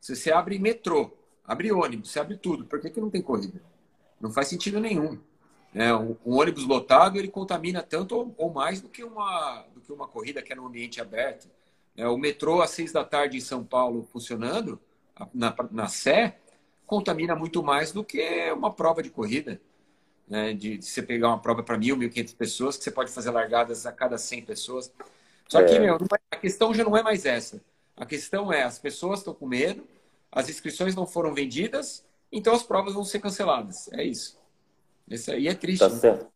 se 0.00 0.14
você 0.14 0.32
abre 0.32 0.58
metrô, 0.58 1.12
abre 1.44 1.72
ônibus, 1.72 2.10
você 2.10 2.20
abre 2.20 2.36
tudo, 2.36 2.64
por 2.64 2.80
que, 2.80 2.90
que 2.90 3.00
não 3.00 3.10
tem 3.10 3.22
corrida? 3.22 3.60
Não 4.20 4.30
faz 4.30 4.48
sentido 4.48 4.80
nenhum. 4.80 5.18
É, 5.74 5.94
um, 5.94 6.16
um, 6.24 6.38
ônibus 6.38 6.64
lotado 6.64 7.18
ele 7.18 7.28
contamina 7.28 7.82
tanto 7.82 8.16
ou, 8.16 8.34
ou, 8.38 8.52
mais 8.52 8.80
do 8.80 8.88
que, 8.88 9.04
uma, 9.04 9.64
do 9.74 9.80
que 9.80 9.92
uma 9.92 10.08
corrida 10.08 10.42
que 10.42 10.52
é 10.52 10.56
no 10.56 10.66
ambiente 10.66 11.00
aberto. 11.00 11.48
É, 11.96 12.06
o 12.08 12.16
metrô 12.16 12.62
às 12.62 12.70
seis 12.70 12.92
da 12.92 13.04
tarde 13.04 13.36
em 13.36 13.40
São 13.40 13.64
Paulo 13.64 14.08
funcionando, 14.10 14.80
na, 15.34 15.54
na 15.70 15.88
Sé, 15.88 16.38
contamina 16.86 17.34
muito 17.34 17.62
mais 17.62 17.92
do 17.92 18.02
que 18.02 18.50
uma 18.52 18.72
prova 18.72 19.02
de 19.02 19.10
corrida. 19.10 19.60
Né? 20.26 20.52
De, 20.52 20.78
de 20.78 20.84
você 20.84 21.02
pegar 21.02 21.28
uma 21.28 21.38
prova 21.38 21.62
para 21.62 21.76
mil, 21.78 21.96
mil 21.96 22.10
quinhentas 22.10 22.34
pessoas, 22.34 22.76
que 22.76 22.84
você 22.84 22.90
pode 22.90 23.10
fazer 23.10 23.30
largadas 23.30 23.86
a 23.86 23.92
cada 23.92 24.18
cem 24.18 24.42
pessoas. 24.42 24.92
Só 25.48 25.62
que, 25.64 25.74
é. 25.74 25.78
meu, 25.78 25.96
é, 25.96 25.98
a 26.30 26.36
questão 26.36 26.72
já 26.74 26.84
não 26.84 26.96
é 26.96 27.02
mais 27.02 27.24
essa. 27.24 27.60
A 27.96 28.06
questão 28.06 28.52
é, 28.52 28.62
as 28.62 28.78
pessoas 28.78 29.20
estão 29.20 29.34
com 29.34 29.46
medo, 29.46 29.84
as 30.30 30.48
inscrições 30.48 30.94
não 30.94 31.06
foram 31.06 31.34
vendidas, 31.34 32.04
então 32.30 32.54
as 32.54 32.62
provas 32.62 32.94
vão 32.94 33.04
ser 33.04 33.18
canceladas. 33.18 33.90
É 33.92 34.04
isso. 34.04 34.38
Isso 35.10 35.30
aí 35.30 35.48
é 35.48 35.54
triste. 35.54 35.80
Tá 35.80 35.88
né? 35.88 35.96
certo. 35.96 36.26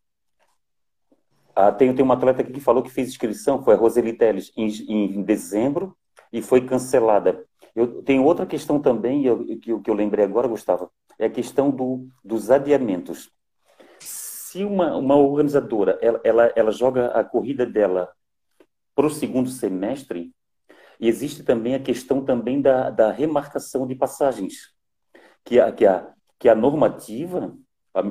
Ah, 1.54 1.70
tem, 1.70 1.94
tem 1.94 2.04
uma 2.04 2.14
atleta 2.14 2.40
aqui 2.42 2.52
que 2.52 2.60
falou 2.60 2.82
que 2.82 2.90
fez 2.90 3.08
inscrição, 3.08 3.62
foi 3.62 3.74
a 3.74 3.76
Roseli 3.76 4.14
Teles, 4.14 4.50
em, 4.56 4.68
em 4.88 5.22
dezembro, 5.22 5.96
e 6.32 6.40
foi 6.40 6.64
cancelada. 6.66 7.44
Eu 7.74 8.02
tenho 8.02 8.24
outra 8.24 8.46
questão 8.46 8.80
também, 8.80 9.24
eu, 9.24 9.44
que, 9.58 9.78
que 9.80 9.90
eu 9.90 9.94
lembrei 9.94 10.24
agora, 10.24 10.48
Gustavo, 10.48 10.90
é 11.18 11.26
a 11.26 11.30
questão 11.30 11.70
do, 11.70 12.08
dos 12.24 12.50
adiamentos. 12.50 13.30
Se 14.00 14.64
uma, 14.64 14.96
uma 14.96 15.16
organizadora 15.16 15.98
ela, 16.00 16.20
ela, 16.24 16.52
ela 16.56 16.70
joga 16.70 17.08
a 17.08 17.22
corrida 17.22 17.66
dela 17.66 18.10
para 18.94 19.06
o 19.06 19.10
segundo 19.10 19.48
semestre, 19.48 20.32
existe 21.00 21.42
também 21.42 21.74
a 21.74 21.80
questão 21.80 22.24
também 22.24 22.60
da, 22.60 22.90
da 22.90 23.10
remarcação 23.10 23.86
de 23.86 23.94
passagens, 23.94 24.74
que 25.44 25.58
a, 25.58 25.72
que 25.72 25.86
a, 25.86 26.12
que 26.38 26.48
a 26.48 26.54
normativa, 26.54 27.56
a, 27.94 28.02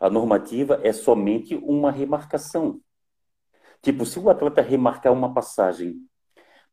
a 0.00 0.10
normativa 0.10 0.80
é 0.82 0.92
somente 0.92 1.54
uma 1.56 1.90
remarcação. 1.90 2.80
Tipo, 3.82 4.04
se 4.04 4.18
o 4.18 4.28
atleta 4.30 4.62
remarcar 4.62 5.12
uma 5.12 5.32
passagem 5.32 5.96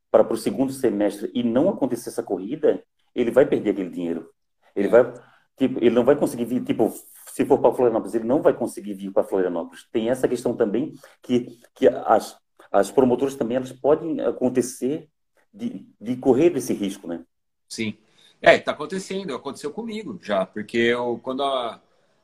para 0.10 0.32
o 0.32 0.38
segundo 0.38 0.72
semestre 0.72 1.32
e 1.34 1.44
não 1.44 1.70
acontecer 1.70 2.10
essa 2.10 2.24
corrida, 2.24 2.84
ele 3.14 3.32
vai 3.32 3.46
perder 3.46 3.72
aquele 3.72 3.90
dinheiro. 3.90 4.30
Ele 4.76 4.88
vai, 4.88 5.14
tipo, 5.58 5.80
ele 5.80 5.92
não 5.92 6.04
vai 6.04 6.16
conseguir 6.16 6.46
vir, 6.46 6.64
tipo, 6.64 6.94
se 7.32 7.46
for 7.46 7.60
para 7.60 7.74
Florianópolis, 7.74 8.16
ele 8.16 8.26
não 8.26 8.42
vai 8.42 8.54
conseguir 8.54 8.94
vir 8.94 9.12
para 9.12 9.24
Florianópolis. 9.24 9.88
Tem 9.92 10.10
essa 10.10 10.28
questão 10.28 10.56
também 10.56 10.94
que, 11.22 11.60
que 11.74 11.88
as, 11.88 12.38
as 12.72 12.92
promotoras 12.92 13.36
também 13.36 13.58
elas 13.58 13.71
podem 13.71 14.21
acontecer 14.21 15.10
de, 15.54 15.88
de 16.00 16.15
correr 16.15 16.56
esse 16.56 16.74
risco, 16.74 17.08
né? 17.08 17.24
Sim. 17.67 17.98
É, 18.42 18.56
está 18.56 18.71
acontecendo, 18.71 19.34
aconteceu 19.34 19.71
comigo 19.71 20.19
já, 20.21 20.46
porque 20.46 20.78
eu, 20.78 21.19
quando 21.24 21.44
a, 21.44 21.82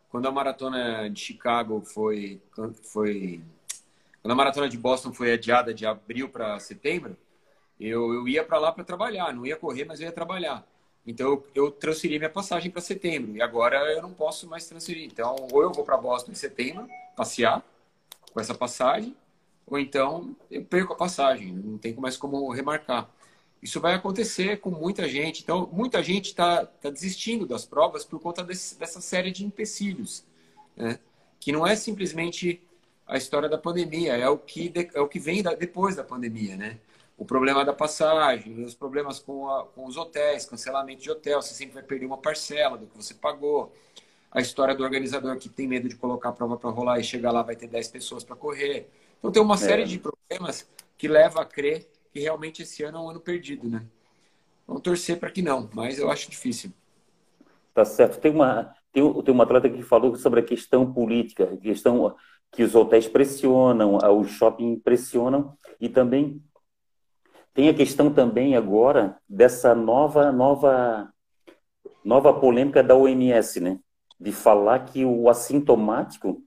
quando 0.10 0.28
a 0.28 0.32
maratona 0.32 1.10
de 1.10 1.20
Chicago 1.20 1.82
foi, 1.82 2.41
foi 2.84 3.41
quando 4.22 4.32
a 4.32 4.36
maratona 4.36 4.68
de 4.68 4.78
Boston 4.78 5.14
foi 5.14 5.32
adiada 5.32 5.74
de 5.74 5.86
abril 5.86 6.30
para 6.30 6.60
setembro, 6.60 7.16
eu, 7.80 8.14
eu 8.14 8.28
ia 8.28 8.43
para 8.43 8.57
lá 8.57 8.72
para 8.72 8.84
trabalhar, 8.84 9.34
não 9.34 9.45
ia 9.45 9.55
correr, 9.55 9.86
mas 9.86 9.99
eu 9.99 10.07
ia 10.07 10.12
trabalhar. 10.12 10.66
Então 11.07 11.28
eu, 11.28 11.47
eu 11.55 11.72
transferi 11.72 12.18
minha 12.18 12.30
passagem 12.30 12.70
para 12.70 12.82
setembro 12.82 13.36
e 13.36 13.41
agora 13.41 13.78
eu 13.93 14.01
não 14.01 14.14
posso 14.14 14.47
mais 14.47 14.68
transferir. 14.68 15.05
Então 15.05 15.36
ou 15.51 15.62
eu 15.62 15.72
vou 15.72 15.86
para 15.86 15.97
Boston 15.97 16.32
em 16.32 16.36
setembro 16.36 16.88
passear 17.16 17.64
com 18.34 18.39
essa 18.39 18.53
passagem, 18.53 19.16
ou 19.66 19.80
então 19.80 20.36
eu 20.51 20.64
perco 20.64 20.93
a 20.93 20.97
passagem, 20.97 21.53
não 21.53 21.78
tem 21.78 21.93
mais 21.95 22.18
como 22.18 22.51
remarcar. 22.51 23.10
Isso 23.62 23.82
vai 23.82 23.93
acontecer 23.93 24.60
com 24.62 24.70
muita 24.70 25.07
gente. 25.07 25.43
Então, 25.43 25.70
muita 25.72 26.01
gente 26.01 26.28
está 26.28 26.66
tá 26.66 26.89
desistindo 26.89 27.45
das 27.45 27.66
provas 27.66 28.05
por 28.05 28.20
conta 28.20 28.43
desse, 28.43 28.78
dessa 28.80 29.01
série 29.01 29.32
de 29.32 29.45
empecilhos, 29.45 30.24
né? 30.76 30.99
que 31.39 31.51
não 31.51 31.68
é 31.68 31.76
simplesmente 31.76 32.62
a 33.05 33.18
história 33.18 33.49
da 33.49 33.57
pandemia, 33.57 34.16
é 34.16 34.30
o 34.30 34.38
que, 34.38 34.72
é 34.93 35.01
o 35.01 35.07
que 35.07 35.20
vem 35.20 35.43
da, 35.43 35.53
depois 35.53 35.95
da 35.95 36.03
pandemia. 36.03 36.55
Né? 36.55 36.78
O 37.18 37.26
problema 37.26 37.66
da 37.66 37.74
passagem, 37.74 38.64
os 38.64 38.74
problemas 38.74 39.20
com, 39.20 39.49
a, 39.49 39.66
com 39.66 39.86
os 39.86 39.97
hotéis, 39.97 40.45
cancelamento 40.45 41.01
de 41.01 41.12
hotel, 41.12 41.41
você 41.41 41.53
sempre 41.53 41.74
vai 41.74 41.84
perder 41.84 42.05
uma 42.05 42.18
parcela 42.18 42.78
do 42.78 42.88
que 42.88 42.95
você 42.95 43.14
pagou. 43.14 43.74
A 44.32 44.39
história 44.39 44.76
do 44.76 44.84
organizador 44.84 45.38
que 45.38 45.49
tem 45.49 45.68
medo 45.68 45.89
de 45.89 45.95
colocar 45.95 46.30
a 46.30 46.32
prova 46.32 46.55
para 46.55 46.70
rolar 46.70 46.99
e 46.99 47.03
chegar 47.03 47.32
lá 47.32 47.41
vai 47.41 47.55
ter 47.55 47.68
10 47.68 47.88
pessoas 47.89 48.24
para 48.24 48.36
correr. 48.36 48.88
Então, 49.18 49.32
tem 49.32 49.41
uma 49.41 49.57
série 49.57 49.82
é. 49.82 49.86
de 49.86 49.99
problemas 49.99 50.66
que 50.97 51.07
leva 51.07 51.41
a 51.41 51.45
crer 51.45 51.89
que 52.12 52.20
realmente 52.20 52.64
esse 52.64 52.84
ano 52.84 52.97
é 52.97 53.01
um 53.01 53.10
ano 53.10 53.20
perdido, 53.20 53.68
né? 53.68 53.86
Vamos 54.68 54.84
torcer 54.84 55.20
para 55.20 55.32
que 55.32 55.41
não, 55.41 55.70
mas 55.74 55.97
eu 55.97 56.12
acho 56.12 56.30
difícil. 56.30 56.72
Tá 57.74 57.86
certo. 57.86 58.20
Tem 58.20 58.32
uma 58.32 58.74
tem, 58.91 59.24
tem 59.24 59.34
uma 59.34 59.43
atleta 59.43 59.70
que 59.70 59.82
falou 59.84 60.16
sobre 60.16 60.39
a 60.39 60.43
questão 60.43 60.91
política, 60.91 61.57
questão 61.57 62.16
que 62.51 62.64
os 62.64 62.74
hotéis 62.76 63.07
pressionam, 63.07 63.97
os 64.20 64.30
shopping 64.32 64.80
pressionam 64.80 65.57
e 65.80 65.88
também 65.88 66.43
tem 67.53 67.70
a 67.70 67.74
questão 67.74 68.12
também 68.12 68.55
agora 68.55 69.18
dessa 69.28 69.76
nova 69.76 70.32
nova 70.32 71.12
nova 72.03 72.34
polêmica 72.34 72.84
da 72.84 72.95
OMS, 72.95 73.60
né? 73.60 73.80
De 74.20 74.32
falar 74.32 74.86
que 74.86 75.05
o 75.05 75.30
assintomático 75.30 76.43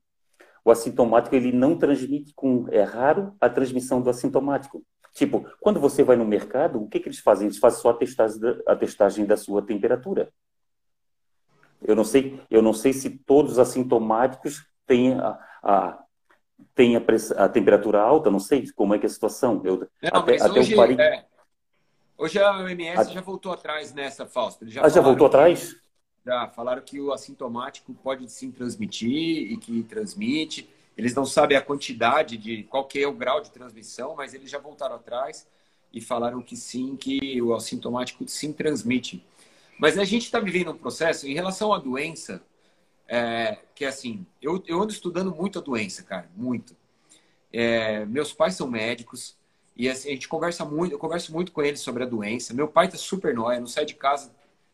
o 0.64 0.70
assintomático 0.70 1.34
ele 1.34 1.52
não 1.52 1.76
transmite 1.76 2.32
com 2.34 2.66
é 2.70 2.82
raro 2.82 3.34
a 3.40 3.48
transmissão 3.48 4.00
do 4.00 4.10
assintomático. 4.10 4.84
Tipo, 5.12 5.46
quando 5.60 5.78
você 5.78 6.02
vai 6.02 6.16
no 6.16 6.24
mercado, 6.24 6.82
o 6.82 6.88
que, 6.88 6.98
que 6.98 7.08
eles 7.08 7.18
fazem? 7.18 7.46
Eles 7.46 7.58
fazem 7.58 7.80
só 7.80 7.90
a 7.90 7.94
testagem, 7.94 8.40
da, 8.40 8.56
a 8.66 8.76
testagem 8.76 9.26
da 9.26 9.36
sua 9.36 9.62
temperatura. 9.62 10.32
Eu 11.82 11.94
não 11.94 12.04
sei, 12.04 12.40
eu 12.50 12.62
não 12.62 12.72
sei 12.72 12.92
se 12.92 13.10
todos 13.10 13.52
os 13.52 13.58
assintomáticos 13.58 14.66
têm 14.86 15.14
a, 15.14 15.38
a 15.62 15.98
têm 16.74 16.96
a, 16.96 17.02
a, 17.36 17.48
temperatura 17.48 18.00
alta, 18.00 18.30
não 18.30 18.38
sei 18.38 18.70
como 18.72 18.94
é 18.94 18.98
que 18.98 19.04
é 19.04 19.08
a 19.08 19.10
situação. 19.10 19.60
Eu, 19.64 19.78
não, 20.02 20.20
até, 20.20 20.36
até 20.40 20.60
hoje, 20.60 20.76
parei... 20.76 20.96
é, 20.98 21.26
hoje 22.16 22.38
a 22.38 22.56
OMS 22.58 23.00
a... 23.00 23.04
já 23.04 23.20
voltou 23.20 23.52
atrás 23.52 23.92
nessa, 23.92 24.26
Fausto. 24.26 24.66
Já, 24.68 24.84
ah, 24.84 24.88
já 24.88 25.00
voltou 25.00 25.28
que, 25.28 25.36
atrás? 25.36 25.76
Já, 26.24 26.48
falaram 26.48 26.82
que 26.82 27.00
o 27.00 27.12
assintomático 27.12 27.92
pode 27.94 28.30
sim 28.30 28.50
transmitir 28.50 29.52
e 29.52 29.56
que 29.56 29.82
transmite. 29.82 30.70
Eles 30.96 31.14
não 31.14 31.24
sabem 31.24 31.56
a 31.56 31.62
quantidade 31.62 32.36
de 32.36 32.64
qual 32.64 32.84
que 32.86 33.00
é 33.00 33.06
o 33.06 33.12
grau 33.12 33.40
de 33.40 33.50
transmissão, 33.50 34.14
mas 34.14 34.34
eles 34.34 34.50
já 34.50 34.58
voltaram 34.58 34.96
atrás 34.96 35.46
e 35.92 36.00
falaram 36.00 36.42
que 36.42 36.56
sim, 36.56 36.96
que 36.96 37.40
o 37.40 37.54
assintomático 37.54 38.26
sim 38.28 38.52
transmite. 38.52 39.24
Mas 39.78 39.98
a 39.98 40.04
gente 40.04 40.24
está 40.24 40.38
vivendo 40.38 40.70
um 40.70 40.76
processo 40.76 41.26
em 41.26 41.34
relação 41.34 41.72
à 41.72 41.78
doença, 41.78 42.42
é, 43.08 43.58
que 43.74 43.84
é 43.84 43.88
assim, 43.88 44.26
eu, 44.40 44.62
eu 44.66 44.80
ando 44.80 44.92
estudando 44.92 45.34
muito 45.34 45.58
a 45.58 45.62
doença, 45.62 46.02
cara, 46.02 46.30
muito. 46.36 46.76
É, 47.52 48.04
meus 48.06 48.32
pais 48.32 48.54
são 48.54 48.66
médicos 48.66 49.36
e 49.76 49.88
assim, 49.88 50.10
a 50.10 50.12
gente 50.12 50.28
conversa 50.28 50.64
muito, 50.64 50.92
eu 50.92 50.98
converso 50.98 51.32
muito 51.32 51.52
com 51.52 51.62
eles 51.62 51.80
sobre 51.80 52.02
a 52.02 52.06
doença. 52.06 52.54
Meu 52.54 52.68
pai 52.68 52.86
está 52.86 52.98
super 52.98 53.34
nóia, 53.34 53.60
não 53.60 53.66
sai 53.66 53.84
de 53.84 53.94
casa 53.94 54.30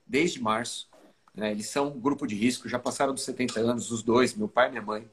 desde 0.06 0.40
março. 0.40 0.88
Né? 1.34 1.52
Eles 1.52 1.68
são 1.68 1.88
um 1.88 2.00
grupo 2.00 2.26
de 2.26 2.34
risco, 2.34 2.68
já 2.68 2.78
passaram 2.78 3.14
dos 3.14 3.22
70 3.22 3.60
anos, 3.60 3.90
os 3.90 4.02
dois, 4.02 4.34
meu 4.34 4.48
pai 4.48 4.68
e 4.68 4.70
minha 4.70 4.82
mãe. 4.82 5.08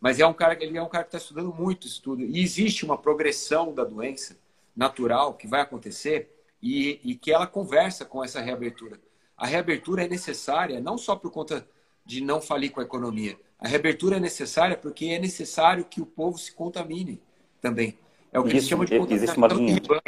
Mas 0.00 0.20
é 0.20 0.26
um 0.26 0.34
cara, 0.34 0.56
ele 0.62 0.76
é 0.76 0.82
um 0.82 0.88
cara 0.88 1.04
que 1.04 1.08
está 1.08 1.18
estudando 1.18 1.52
muito 1.52 1.86
estudo. 1.86 2.22
E 2.22 2.40
existe 2.40 2.84
uma 2.84 2.98
progressão 2.98 3.72
da 3.72 3.84
doença 3.84 4.36
natural 4.76 5.34
que 5.34 5.46
vai 5.46 5.62
acontecer 5.62 6.30
e, 6.62 7.00
e 7.02 7.14
que 7.14 7.32
ela 7.32 7.46
conversa 7.46 8.04
com 8.04 8.22
essa 8.22 8.40
reabertura. 8.40 9.00
A 9.36 9.46
reabertura 9.46 10.04
é 10.04 10.08
necessária 10.08 10.80
não 10.80 10.96
só 10.96 11.16
por 11.16 11.30
conta 11.30 11.66
de 12.04 12.20
não 12.20 12.40
falir 12.40 12.70
com 12.70 12.80
a 12.80 12.84
economia. 12.84 13.38
A 13.58 13.68
reabertura 13.68 14.16
é 14.16 14.20
necessária 14.20 14.76
porque 14.76 15.06
é 15.06 15.18
necessário 15.18 15.84
que 15.84 16.00
o 16.00 16.06
povo 16.06 16.38
se 16.38 16.52
contamine 16.52 17.20
também. 17.60 17.98
É 18.32 18.38
o 18.38 18.42
que 18.42 18.48
isso, 18.48 18.56
eles 18.56 18.68
chamam 18.68 18.84
de 18.84 18.98
contaminação 18.98 20.00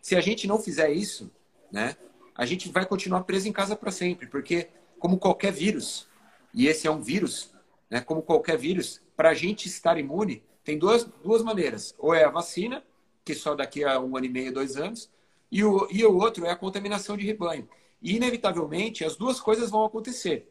Se 0.00 0.14
a 0.14 0.20
gente 0.20 0.46
não 0.46 0.58
fizer 0.58 0.90
isso, 0.90 1.30
né, 1.70 1.96
a 2.34 2.46
gente 2.46 2.68
vai 2.70 2.86
continuar 2.86 3.24
preso 3.24 3.48
em 3.48 3.52
casa 3.52 3.76
para 3.76 3.90
sempre, 3.90 4.26
porque 4.26 4.68
como 4.98 5.18
qualquer 5.18 5.52
vírus, 5.52 6.08
e 6.52 6.66
esse 6.66 6.86
é 6.86 6.90
um 6.90 7.00
vírus, 7.00 7.52
né, 7.90 8.00
como 8.00 8.22
qualquer 8.22 8.56
vírus, 8.56 9.02
para 9.16 9.30
a 9.30 9.34
gente 9.34 9.66
estar 9.66 9.98
imune, 9.98 10.42
tem 10.62 10.78
duas, 10.78 11.04
duas 11.22 11.42
maneiras. 11.42 11.94
Ou 11.98 12.14
é 12.14 12.24
a 12.24 12.30
vacina, 12.30 12.82
que 13.24 13.34
só 13.34 13.54
daqui 13.54 13.84
a 13.84 14.00
um 14.00 14.16
ano 14.16 14.26
e 14.26 14.28
meio, 14.28 14.52
dois 14.52 14.76
anos, 14.76 15.10
e 15.50 15.62
o, 15.62 15.86
e 15.90 16.04
o 16.04 16.16
outro 16.16 16.44
é 16.46 16.50
a 16.50 16.56
contaminação 16.56 17.16
de 17.16 17.24
rebanho. 17.24 17.68
E, 18.02 18.16
inevitavelmente, 18.16 19.04
as 19.04 19.16
duas 19.16 19.40
coisas 19.40 19.70
vão 19.70 19.84
acontecer. 19.84 20.50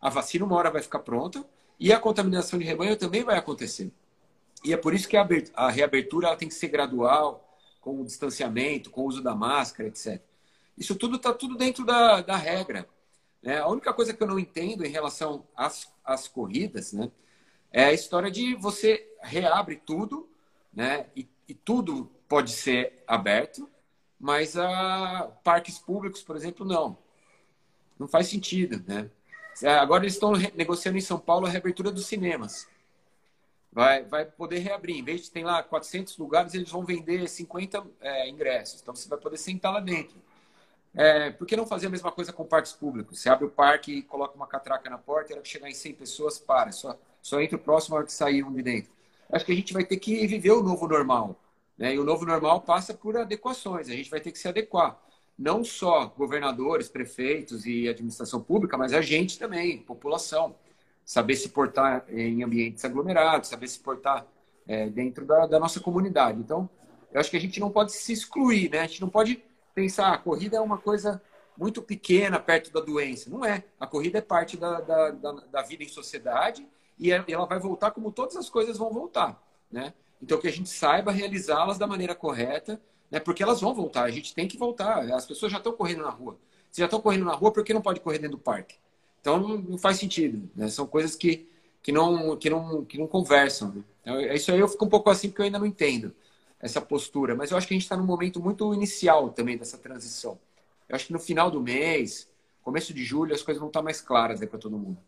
A 0.00 0.10
vacina 0.10 0.44
uma 0.44 0.56
hora 0.56 0.70
vai 0.70 0.82
ficar 0.82 1.00
pronta 1.00 1.44
e 1.80 1.92
a 1.92 1.98
contaminação 1.98 2.58
de 2.58 2.64
rebanho 2.64 2.96
também 2.96 3.24
vai 3.24 3.36
acontecer. 3.36 3.90
E 4.64 4.72
é 4.72 4.76
por 4.76 4.94
isso 4.94 5.08
que 5.08 5.16
a 5.16 5.68
reabertura 5.70 6.28
ela 6.28 6.36
tem 6.36 6.48
que 6.48 6.54
ser 6.54 6.68
gradual, 6.68 7.46
com 7.80 8.00
o 8.00 8.04
distanciamento, 8.04 8.90
com 8.90 9.02
o 9.02 9.06
uso 9.06 9.22
da 9.22 9.34
máscara, 9.34 9.88
etc. 9.88 10.20
Isso 10.76 10.96
tudo 10.96 11.16
está 11.16 11.32
tudo 11.32 11.56
dentro 11.56 11.84
da, 11.84 12.20
da 12.20 12.36
regra. 12.36 12.88
Né? 13.40 13.58
A 13.58 13.68
única 13.68 13.92
coisa 13.94 14.12
que 14.12 14.20
eu 14.20 14.26
não 14.26 14.40
entendo 14.40 14.84
em 14.84 14.90
relação 14.90 15.46
às, 15.56 15.88
às 16.04 16.26
corridas, 16.26 16.92
né? 16.92 17.12
É 17.76 17.84
a 17.84 17.92
história 17.92 18.30
de 18.30 18.54
você 18.54 19.06
reabre 19.20 19.76
tudo, 19.76 20.26
né? 20.72 21.08
E, 21.14 21.28
e 21.46 21.52
tudo 21.52 22.10
pode 22.26 22.50
ser 22.50 23.04
aberto, 23.06 23.68
mas 24.18 24.56
a 24.56 25.30
parques 25.44 25.78
públicos, 25.78 26.22
por 26.22 26.36
exemplo, 26.36 26.64
não. 26.64 26.96
Não 27.98 28.08
faz 28.08 28.28
sentido, 28.28 28.82
né? 28.88 29.10
É, 29.62 29.74
agora 29.74 30.04
eles 30.04 30.14
estão 30.14 30.32
negociando 30.54 30.96
em 30.96 31.02
São 31.02 31.18
Paulo 31.18 31.44
a 31.44 31.50
reabertura 31.50 31.92
dos 31.92 32.06
cinemas. 32.06 32.66
Vai, 33.70 34.04
vai 34.04 34.24
poder 34.24 34.60
reabrir. 34.60 34.96
Em 34.96 35.04
vez 35.04 35.24
de 35.24 35.30
ter 35.30 35.44
lá 35.44 35.62
400 35.62 36.16
lugares, 36.16 36.54
eles 36.54 36.70
vão 36.70 36.82
vender 36.82 37.28
50 37.28 37.86
é, 38.00 38.26
ingressos. 38.30 38.80
Então 38.80 38.96
você 38.96 39.06
vai 39.06 39.18
poder 39.18 39.36
sentar 39.36 39.70
lá 39.70 39.80
dentro. 39.80 40.16
É, 40.94 41.30
por 41.30 41.46
que 41.46 41.54
não 41.54 41.66
fazer 41.66 41.88
a 41.88 41.90
mesma 41.90 42.10
coisa 42.10 42.32
com 42.32 42.42
parques 42.46 42.72
públicos? 42.72 43.20
Você 43.20 43.28
abre 43.28 43.44
o 43.44 43.50
parque 43.50 43.98
e 43.98 44.02
coloca 44.02 44.34
uma 44.34 44.46
catraca 44.46 44.88
na 44.88 44.96
porta, 44.96 45.34
e 45.34 45.40
que 45.42 45.46
chegar 45.46 45.68
em 45.68 45.74
100 45.74 45.92
pessoas, 45.92 46.38
para. 46.38 46.72
Só, 46.72 46.98
só 47.26 47.40
entra 47.40 47.56
o 47.56 47.60
próximo 47.60 47.96
a 47.96 47.98
hora 47.98 48.06
que 48.06 48.12
sair 48.12 48.44
um 48.44 48.52
de 48.52 48.62
dentro. 48.62 48.92
Acho 49.32 49.44
que 49.44 49.50
a 49.50 49.54
gente 49.56 49.72
vai 49.72 49.84
ter 49.84 49.96
que 49.96 50.24
viver 50.28 50.52
o 50.52 50.62
novo 50.62 50.86
normal. 50.86 51.34
Né? 51.76 51.96
E 51.96 51.98
o 51.98 52.04
novo 52.04 52.24
normal 52.24 52.60
passa 52.60 52.94
por 52.94 53.16
adequações. 53.16 53.88
A 53.88 53.92
gente 53.92 54.08
vai 54.08 54.20
ter 54.20 54.30
que 54.30 54.38
se 54.38 54.46
adequar. 54.46 54.96
Não 55.36 55.64
só 55.64 56.06
governadores, 56.06 56.88
prefeitos 56.88 57.66
e 57.66 57.88
administração 57.88 58.40
pública, 58.40 58.78
mas 58.78 58.92
a 58.92 59.00
gente 59.00 59.40
também, 59.40 59.78
população. 59.78 60.54
Saber 61.04 61.34
se 61.34 61.48
portar 61.48 62.04
em 62.08 62.44
ambientes 62.44 62.84
aglomerados, 62.84 63.48
saber 63.48 63.66
se 63.66 63.80
portar 63.80 64.24
é, 64.64 64.88
dentro 64.88 65.26
da, 65.26 65.48
da, 65.48 65.58
nossa 65.58 65.80
comunidade. 65.80 66.38
Então, 66.38 66.70
eu 67.12 67.18
acho 67.18 67.28
que 67.28 67.36
a 67.36 67.40
gente 67.40 67.58
não 67.58 67.70
pode 67.70 67.90
se 67.90 68.12
excluir, 68.12 68.70
né? 68.70 68.82
A 68.82 68.86
gente 68.86 69.00
não 69.00 69.08
pode 69.08 69.42
pensar, 69.74 70.10
a 70.10 70.14
ah, 70.14 70.18
corrida 70.18 70.58
é 70.58 70.60
uma 70.60 70.78
coisa 70.78 71.20
muito 71.58 71.82
pequena 71.82 72.38
perto 72.38 72.72
da 72.72 72.80
doença. 72.80 73.28
Não 73.28 73.44
é. 73.44 73.64
A 73.80 73.86
corrida 73.86 74.18
é 74.18 74.22
parte 74.22 74.56
da, 74.56 74.80
da, 74.80 75.10
da 75.10 75.62
vida 75.62 75.82
em 75.82 75.88
sociedade 75.88 76.64
e 76.98 77.12
é, 77.12 77.24
ela 77.28 77.46
vai 77.46 77.58
voltar 77.58 77.90
como 77.90 78.10
todas 78.10 78.36
as 78.36 78.48
coisas 78.48 78.78
vão 78.78 78.92
voltar, 78.92 79.42
né? 79.70 79.92
Então 80.20 80.38
que 80.38 80.48
a 80.48 80.52
gente 80.52 80.68
saiba 80.68 81.12
realizá-las 81.12 81.78
da 81.78 81.86
maneira 81.86 82.14
correta, 82.14 82.80
né? 83.10 83.20
Porque 83.20 83.42
elas 83.42 83.60
vão 83.60 83.74
voltar, 83.74 84.04
a 84.04 84.10
gente 84.10 84.34
tem 84.34 84.48
que 84.48 84.56
voltar. 84.56 85.00
As 85.12 85.26
pessoas 85.26 85.52
já 85.52 85.58
estão 85.58 85.72
correndo 85.72 86.02
na 86.02 86.10
rua. 86.10 86.38
Se 86.70 86.80
já 86.80 86.86
estão 86.86 87.00
correndo 87.00 87.24
na 87.24 87.34
rua, 87.34 87.52
por 87.52 87.64
que 87.64 87.74
não 87.74 87.82
pode 87.82 88.00
correr 88.00 88.18
dentro 88.18 88.36
do 88.36 88.42
parque? 88.42 88.76
Então 89.20 89.38
não 89.38 89.78
faz 89.78 89.98
sentido, 89.98 90.48
né? 90.54 90.68
São 90.68 90.86
coisas 90.86 91.14
que 91.16 91.48
que 91.82 91.92
não 91.92 92.36
que 92.36 92.50
não 92.50 92.84
que 92.84 92.98
não 92.98 93.06
conversam. 93.06 93.72
Né? 93.72 93.84
Então, 94.02 94.16
é 94.18 94.34
isso 94.34 94.50
aí 94.50 94.58
eu 94.58 94.68
fico 94.68 94.84
um 94.84 94.88
pouco 94.88 95.10
assim 95.10 95.28
porque 95.28 95.42
eu 95.42 95.46
ainda 95.46 95.58
não 95.58 95.66
entendo 95.66 96.14
essa 96.60 96.80
postura, 96.80 97.34
mas 97.34 97.50
eu 97.50 97.56
acho 97.56 97.66
que 97.66 97.74
a 97.74 97.76
gente 97.76 97.84
está 97.84 97.96
num 97.96 98.04
momento 98.04 98.40
muito 98.40 98.72
inicial 98.74 99.30
também 99.30 99.56
dessa 99.56 99.78
transição. 99.78 100.38
Eu 100.88 100.96
acho 100.96 101.06
que 101.06 101.12
no 101.12 101.18
final 101.18 101.50
do 101.50 101.60
mês, 101.60 102.28
começo 102.62 102.92
de 102.94 103.04
julho, 103.04 103.34
as 103.34 103.42
coisas 103.42 103.60
vão 103.60 103.68
estar 103.68 103.82
mais 103.82 104.00
claras 104.00 104.40
para 104.40 104.58
todo 104.58 104.78
mundo. 104.78 104.98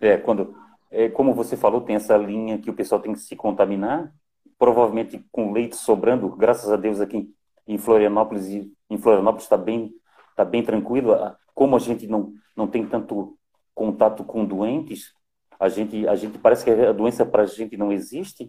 É, 0.00 0.16
quando, 0.16 0.54
é, 0.90 1.08
como 1.08 1.34
você 1.34 1.56
falou, 1.56 1.80
tem 1.80 1.96
essa 1.96 2.16
linha 2.16 2.58
que 2.58 2.70
o 2.70 2.74
pessoal 2.74 3.00
tem 3.00 3.12
que 3.12 3.20
se 3.20 3.34
contaminar, 3.34 4.12
provavelmente 4.58 5.24
com 5.30 5.52
leite 5.52 5.76
sobrando, 5.76 6.28
graças 6.30 6.70
a 6.70 6.76
Deus 6.76 7.00
aqui 7.00 7.32
em 7.66 7.78
Florianópolis, 7.78 8.46
em 8.88 8.98
Florianópolis 8.98 9.44
está 9.44 9.56
bem, 9.56 9.92
tá 10.34 10.44
bem 10.44 10.62
tranquilo, 10.62 11.14
como 11.54 11.76
a 11.76 11.78
gente 11.78 12.06
não, 12.06 12.32
não 12.54 12.66
tem 12.66 12.86
tanto 12.86 13.36
contato 13.74 14.24
com 14.24 14.44
doentes, 14.44 15.12
a 15.58 15.68
gente, 15.68 16.06
a 16.06 16.14
gente 16.14 16.38
parece 16.38 16.64
que 16.64 16.70
a 16.70 16.92
doença 16.92 17.24
para 17.24 17.42
a 17.42 17.46
gente 17.46 17.76
não 17.76 17.92
existe, 17.92 18.48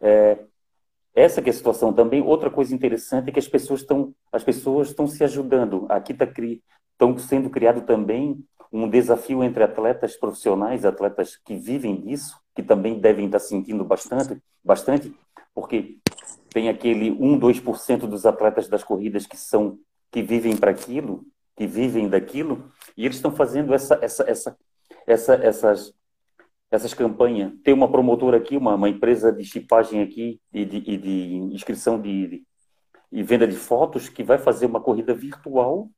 é, 0.00 0.38
essa 1.14 1.42
que 1.42 1.50
é 1.50 1.52
a 1.52 1.54
situação 1.54 1.92
também. 1.92 2.22
Outra 2.22 2.48
coisa 2.48 2.72
interessante 2.72 3.28
é 3.28 3.32
que 3.32 3.40
as 3.40 3.48
pessoas 3.48 3.80
estão 3.80 4.14
as 4.30 4.44
pessoas 4.44 4.88
estão 4.88 5.06
se 5.08 5.24
ajudando. 5.24 5.84
Aqui 5.88 6.12
está 6.12 6.24
estão 6.24 7.18
sendo 7.18 7.50
criado 7.50 7.82
também 7.82 8.44
um 8.72 8.88
desafio 8.88 9.42
entre 9.42 9.62
atletas 9.62 10.16
profissionais, 10.16 10.84
atletas 10.84 11.36
que 11.36 11.54
vivem 11.54 12.00
disso, 12.00 12.38
que 12.54 12.62
também 12.62 12.98
devem 12.98 13.26
estar 13.26 13.38
sentindo 13.38 13.84
bastante, 13.84 14.40
bastante, 14.64 15.14
porque 15.54 15.98
tem 16.50 16.68
aquele 16.68 17.10
1, 17.10 17.38
2% 17.38 18.00
dos 18.00 18.26
atletas 18.26 18.68
das 18.68 18.84
corridas 18.84 19.26
que 19.26 19.36
são 19.36 19.78
que 20.10 20.22
vivem 20.22 20.56
para 20.56 20.70
aquilo, 20.70 21.24
que 21.56 21.66
vivem 21.66 22.08
daquilo, 22.08 22.70
e 22.96 23.04
eles 23.04 23.16
estão 23.16 23.30
fazendo 23.30 23.74
essa, 23.74 23.98
essa, 24.00 24.22
essa, 24.24 24.56
essa, 25.06 25.34
essas, 25.34 25.94
essas 26.70 26.94
campanhas. 26.94 27.52
Tem 27.62 27.74
uma 27.74 27.90
promotora 27.90 28.38
aqui, 28.38 28.56
uma, 28.56 28.74
uma 28.74 28.88
empresa 28.88 29.32
de 29.32 29.44
chipagem 29.44 30.02
aqui 30.02 30.40
e 30.52 30.64
de, 30.64 30.76
e 30.78 30.96
de 30.96 31.34
inscrição 31.52 32.00
de, 32.00 32.26
de, 32.26 32.46
e 33.12 33.22
venda 33.22 33.46
de 33.46 33.56
fotos 33.56 34.08
que 34.08 34.22
vai 34.22 34.38
fazer 34.38 34.66
uma 34.66 34.80
corrida 34.80 35.14
virtual 35.14 35.90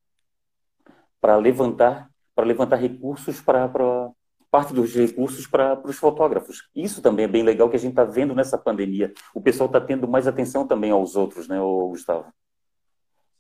para 1.21 1.37
levantar 1.37 2.10
para 2.41 2.47
levantar 2.47 2.77
recursos 2.77 3.39
para 3.39 4.11
parte 4.51 4.73
dos 4.73 4.95
recursos 4.95 5.47
para 5.47 5.79
os 5.85 5.97
fotógrafos. 5.97 6.69
Isso 6.75 7.03
também 7.03 7.27
é 7.27 7.29
bem 7.29 7.43
legal 7.43 7.69
que 7.69 7.77
a 7.77 7.79
gente 7.79 7.91
está 7.91 8.03
vendo 8.03 8.35
nessa 8.35 8.57
pandemia. 8.57 9.13
O 9.35 9.41
pessoal 9.41 9.67
está 9.67 9.81
tendo 9.81 10.09
mais 10.09 10.27
atenção 10.27 10.67
também 10.67 10.91
aos 10.91 11.15
outros, 11.17 11.47
né, 11.47 11.59
Gustavo? 11.61 12.33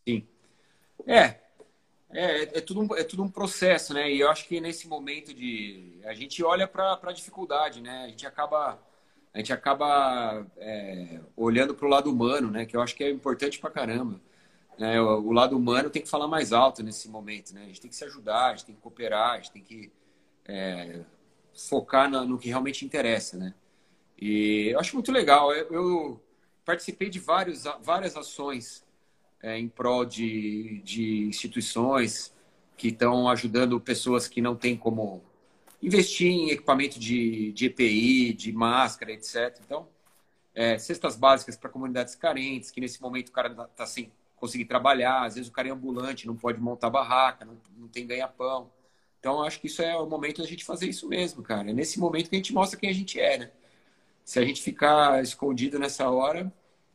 Sim. 0.06 0.28
É, 1.06 1.36
é, 2.12 2.58
é, 2.58 2.60
tudo 2.60 2.96
é 2.96 3.02
tudo 3.02 3.22
um 3.22 3.28
processo, 3.28 3.94
né? 3.94 4.12
E 4.12 4.20
eu 4.20 4.30
acho 4.30 4.46
que 4.46 4.60
nesse 4.60 4.86
momento 4.86 5.32
de. 5.32 5.98
A 6.04 6.12
gente 6.12 6.44
olha 6.44 6.68
para 6.68 7.00
a 7.02 7.12
dificuldade, 7.12 7.80
né? 7.80 8.04
A 8.04 8.08
gente 8.08 8.26
acaba, 8.26 8.78
a 9.32 9.38
gente 9.38 9.52
acaba 9.52 10.46
é, 10.58 11.20
olhando 11.36 11.74
para 11.74 11.86
o 11.86 11.90
lado 11.90 12.10
humano, 12.10 12.50
né? 12.50 12.66
Que 12.66 12.76
eu 12.76 12.82
acho 12.82 12.94
que 12.94 13.02
é 13.02 13.10
importante 13.10 13.58
para 13.58 13.70
caramba. 13.70 14.20
Né? 14.80 14.98
O, 14.98 15.26
o, 15.26 15.32
lado 15.32 15.54
humano 15.54 15.90
tem 15.90 16.00
que 16.00 16.08
falar 16.08 16.26
mais 16.26 16.54
alto 16.54 16.82
nesse 16.82 17.06
momento, 17.06 17.52
né? 17.52 17.64
A 17.64 17.66
gente 17.66 17.82
tem 17.82 17.90
que 17.90 17.96
se 17.96 18.04
ajudar, 18.04 18.46
a 18.46 18.50
gente 18.56 18.64
tem 18.64 18.74
que 18.74 18.80
cooperar, 18.80 19.32
a 19.32 19.36
gente 19.36 19.52
tem 19.52 19.62
que 19.62 19.92
é, 20.46 21.02
focar 21.68 22.10
no 22.10 22.38
que 22.38 22.48
realmente 22.48 22.82
interessa, 22.82 23.36
né? 23.36 23.54
E 24.18 24.70
eu 24.72 24.80
acho 24.80 24.94
muito 24.94 25.12
legal. 25.12 25.52
Eu, 25.52 25.70
eu 25.70 26.24
participei 26.64 27.10
de 27.10 27.18
vários, 27.18 27.64
várias 27.82 28.16
ações 28.16 28.82
é, 29.42 29.58
em 29.58 29.68
prol 29.68 30.06
de, 30.06 30.80
de 30.82 31.26
instituições 31.26 32.34
que 32.74 32.88
estão 32.88 33.28
ajudando 33.28 33.78
pessoas 33.78 34.28
que 34.28 34.40
não 34.40 34.56
têm 34.56 34.78
como 34.78 35.22
investir 35.82 36.28
em 36.28 36.50
equipamento 36.52 36.98
de, 36.98 37.52
de 37.52 37.66
EPI, 37.66 38.32
de 38.32 38.50
máscara, 38.50 39.12
etc. 39.12 39.60
Então, 39.62 39.86
é, 40.54 40.78
cestas 40.78 41.16
básicas 41.16 41.54
para 41.54 41.68
comunidades 41.68 42.14
carentes, 42.14 42.70
que 42.70 42.80
nesse 42.80 43.02
momento 43.02 43.28
o 43.28 43.32
cara 43.32 43.50
está 43.50 43.66
tá 43.66 43.86
sem 43.86 44.10
conseguir 44.40 44.64
trabalhar, 44.64 45.24
às 45.24 45.34
vezes 45.34 45.50
o 45.50 45.52
cara 45.52 45.68
é 45.68 45.70
ambulante, 45.70 46.26
não 46.26 46.34
pode 46.34 46.58
montar 46.58 46.88
barraca, 46.88 47.44
não, 47.44 47.58
não 47.76 47.86
tem 47.86 48.06
ganha-pão. 48.06 48.70
Então, 49.20 49.42
acho 49.42 49.60
que 49.60 49.66
isso 49.66 49.82
é 49.82 49.94
o 49.96 50.06
momento 50.06 50.40
da 50.40 50.48
gente 50.48 50.64
fazer 50.64 50.88
isso 50.88 51.06
mesmo, 51.06 51.42
cara. 51.42 51.68
É 51.68 51.72
nesse 51.74 52.00
momento 52.00 52.30
que 52.30 52.36
a 52.36 52.38
gente 52.38 52.54
mostra 52.54 52.80
quem 52.80 52.88
a 52.88 52.94
gente 52.94 53.20
é, 53.20 53.38
né? 53.38 53.50
Se 54.24 54.38
a 54.38 54.44
gente 54.44 54.62
ficar 54.62 55.22
escondido 55.22 55.78
nessa 55.78 56.08
hora, 56.08 56.50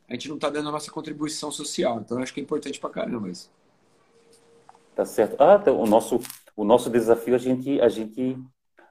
a 0.09 0.13
gente 0.13 0.27
não 0.27 0.35
está 0.35 0.49
dando 0.49 0.69
a 0.69 0.71
nossa 0.71 0.91
contribuição 0.91 1.51
social. 1.51 1.99
Então, 1.99 2.17
acho 2.17 2.33
que 2.33 2.39
é 2.39 2.43
importante 2.43 2.79
pra 2.79 2.89
caramba 2.89 3.29
isso. 3.29 3.51
Tá 4.95 5.05
certo. 5.05 5.35
Ah, 5.39 5.59
então, 5.61 5.79
o 5.79 5.85
nosso, 5.85 6.19
o 6.55 6.63
nosso 6.63 6.89
desafio, 6.89 7.35
a 7.35 7.37
gente, 7.37 7.79
a 7.79 7.89
gente, 7.89 8.37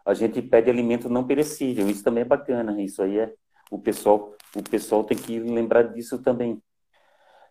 a 0.04 0.14
gente 0.14 0.40
pede 0.40 0.70
alimento 0.70 1.08
não 1.08 1.26
perecível. 1.26 1.88
Isso 1.90 2.04
também 2.04 2.22
é 2.22 2.26
bacana. 2.26 2.80
Isso 2.80 3.02
aí 3.02 3.18
é, 3.18 3.34
o 3.68 3.78
pessoal, 3.78 4.36
o 4.54 4.62
pessoal 4.62 5.02
tem 5.02 5.18
que 5.18 5.40
lembrar 5.40 5.82
disso 5.82 6.18
também. 6.18 6.62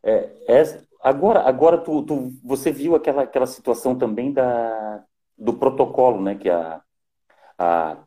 É, 0.04 0.30
é, 0.48 0.82
agora, 1.02 1.42
agora 1.42 1.78
tu, 1.78 2.04
tu, 2.04 2.32
você 2.44 2.72
viu 2.72 2.96
aquela, 2.96 3.24
aquela 3.24 3.48
situação 3.48 3.98
também 3.98 4.34
da, 4.34 5.04
do 5.38 5.54
protocolo, 5.54 6.22
né, 6.22 6.36
que 6.36 6.50
a, 6.50 6.82
a, 7.58 8.04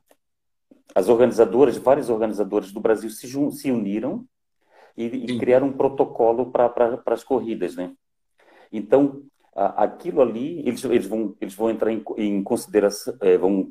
as 0.94 1.08
organizadoras, 1.08 1.76
várias 1.76 2.10
organizadoras 2.10 2.72
do 2.72 2.80
Brasil 2.80 3.10
se, 3.10 3.28
se 3.52 3.70
uniram 3.70 4.26
e, 4.96 5.04
e 5.04 5.38
criaram 5.38 5.68
um 5.68 5.72
protocolo 5.72 6.50
para 6.50 7.02
as 7.06 7.24
corridas, 7.24 7.76
né? 7.76 7.92
Então, 8.72 9.22
a, 9.54 9.84
aquilo 9.84 10.20
ali, 10.20 10.60
eles, 10.60 10.82
eles, 10.84 11.06
vão, 11.06 11.34
eles 11.40 11.54
vão 11.54 11.70
entrar 11.70 11.92
em, 11.92 12.02
em 12.16 12.42
consideração, 12.42 13.16
é, 13.20 13.36
vão 13.36 13.70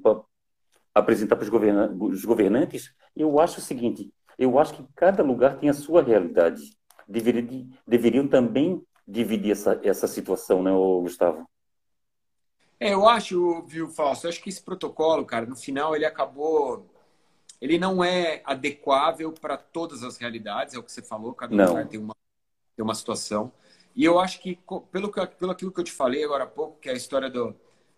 apresentar 0.93 1.35
para 1.35 1.43
os, 1.43 1.49
governa, 1.49 1.91
os 1.99 2.23
governantes. 2.25 2.93
Eu 3.15 3.39
acho 3.39 3.59
o 3.59 3.63
seguinte, 3.63 4.13
eu 4.37 4.57
acho 4.59 4.73
que 4.75 4.85
cada 4.95 5.23
lugar 5.23 5.57
tem 5.57 5.69
a 5.69 5.73
sua 5.73 6.01
realidade. 6.01 6.61
Deveria, 7.07 7.65
deveriam 7.87 8.27
também 8.27 8.83
dividir 9.07 9.51
essa, 9.51 9.79
essa 9.83 10.07
situação, 10.07 10.63
né, 10.63 10.71
Gustavo? 10.71 11.47
É, 12.79 12.93
eu 12.93 13.07
acho, 13.07 13.61
viu, 13.63 13.87
Fausto, 13.89 14.25
eu 14.25 14.29
acho 14.29 14.41
que 14.41 14.49
esse 14.49 14.61
protocolo, 14.61 15.25
cara, 15.25 15.45
no 15.45 15.55
final 15.55 15.95
ele 15.95 16.05
acabou. 16.05 16.89
Ele 17.61 17.79
não 17.79 18.03
é 18.03 18.41
adequável 18.43 19.31
para 19.31 19.55
todas 19.55 20.03
as 20.03 20.17
realidades, 20.17 20.73
é 20.73 20.77
o 20.77 20.83
que 20.83 20.91
você 20.91 21.01
falou, 21.01 21.33
cada 21.33 21.55
não. 21.55 21.67
lugar 21.67 21.87
tem 21.87 21.99
uma, 21.99 22.15
tem 22.75 22.83
uma 22.83 22.93
situação. 22.93 23.51
E 23.95 24.03
eu 24.03 24.19
acho 24.19 24.41
que, 24.41 24.59
pelo, 24.91 25.09
pelo 25.09 25.51
aquilo 25.51 25.71
que 25.71 25.79
eu 25.79 25.83
te 25.83 25.91
falei 25.91 26.23
agora 26.23 26.43
há 26.43 26.47
pouco, 26.47 26.79
que 26.79 26.89
é 26.89 26.91
a 26.91 26.97
história 26.97 27.29
do, 27.29 27.55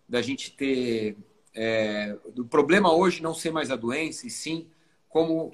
da 0.08 0.22
gente 0.22 0.52
ter. 0.52 1.16
É, 1.54 2.16
do 2.34 2.44
problema 2.44 2.92
hoje 2.92 3.20
não 3.20 3.34
ser 3.34 3.50
mais 3.50 3.70
a 3.70 3.76
doença, 3.76 4.26
e 4.26 4.30
sim 4.30 4.70
como 5.08 5.50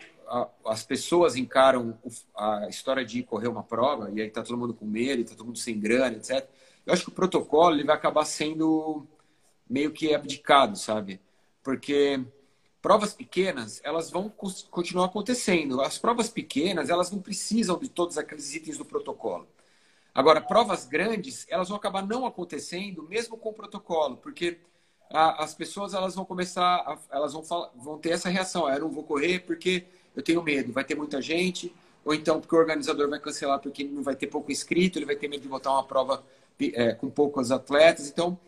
as 0.65 0.83
pessoas 0.83 1.37
encaram 1.37 1.99
a 2.37 2.69
história 2.69 3.05
de 3.05 3.23
correr 3.23 3.49
uma 3.49 3.63
prova, 3.63 4.11
e 4.11 4.21
aí 4.21 4.31
tá 4.31 4.43
todo 4.43 4.59
mundo 4.59 4.75
com 4.75 4.85
medo, 4.85 5.25
tá 5.25 5.35
todo 5.37 5.47
mundo 5.47 5.59
sem 5.59 5.79
grana, 5.79 6.17
etc. 6.17 6.49
Eu 6.87 6.93
acho 6.93 7.05
que 7.05 7.11
o 7.11 7.15
protocolo 7.15 7.75
ele 7.75 7.85
vai 7.85 7.97
acabar 7.97 8.25
sendo 8.25 9.07
meio 9.69 9.93
que 9.93 10.15
abdicado, 10.15 10.77
sabe? 10.77 11.21
Porque 11.63 12.23
provas 12.83 13.15
pequenas, 13.15 13.81
elas 13.83 14.11
vão 14.11 14.29
continuar 14.71 15.07
acontecendo. 15.07 15.81
As 15.81 15.97
provas 15.97 16.29
pequenas, 16.29 16.91
elas 16.91 17.11
não 17.11 17.19
precisam 17.19 17.79
de 17.79 17.89
todos 17.89 18.19
aqueles 18.19 18.55
itens 18.55 18.77
do 18.77 18.85
protocolo. 18.85 19.49
Agora, 20.15 20.41
provas 20.41 20.85
grandes, 20.85 21.47
elas 21.49 21.69
vão 21.69 21.79
acabar 21.79 22.07
não 22.07 22.27
acontecendo 22.27 23.03
mesmo 23.05 23.37
com 23.37 23.49
o 23.49 23.55
protocolo, 23.55 24.19
porque 24.19 24.61
a, 25.11 25.45
as 25.45 25.55
pessoas 25.55 25.95
elas 25.95 26.15
vão 26.15 26.25
começar, 26.25 26.63
a, 26.63 26.99
elas 27.11 27.33
vão, 27.33 27.43
vão 27.77 27.99
ter 27.99 28.11
essa 28.11 28.29
reação. 28.29 28.67
Ah, 28.67 28.75
eu 28.75 28.81
não 28.81 28.91
vou 28.91 29.05
correr 29.05 29.41
porque 29.41 29.85
eu 30.15 30.23
tenho 30.23 30.43
medo, 30.43 30.73
vai 30.73 30.85
ter 30.85 30.95
muita 30.95 31.21
gente, 31.21 31.75
ou 32.05 32.15
então 32.15 32.41
porque 32.41 32.55
o 32.55 32.59
organizador 32.59 33.09
vai 33.09 33.19
cancelar 33.19 33.59
porque 33.59 33.85
não 33.85 34.03
vai 34.03 34.15
ter 34.15 34.27
pouco 34.27 34.51
inscrito, 34.51 34.99
ele 34.99 35.07
vai 35.07 35.17
ter 35.17 35.29
medo 35.29 35.43
de 35.43 35.49
botar 35.49 35.73
uma 35.73 35.85
prova 35.85 36.25
é, 36.61 36.93
com 36.93 37.09
poucos 37.11 37.51
atletas. 37.51 38.09
Então, 38.09 38.39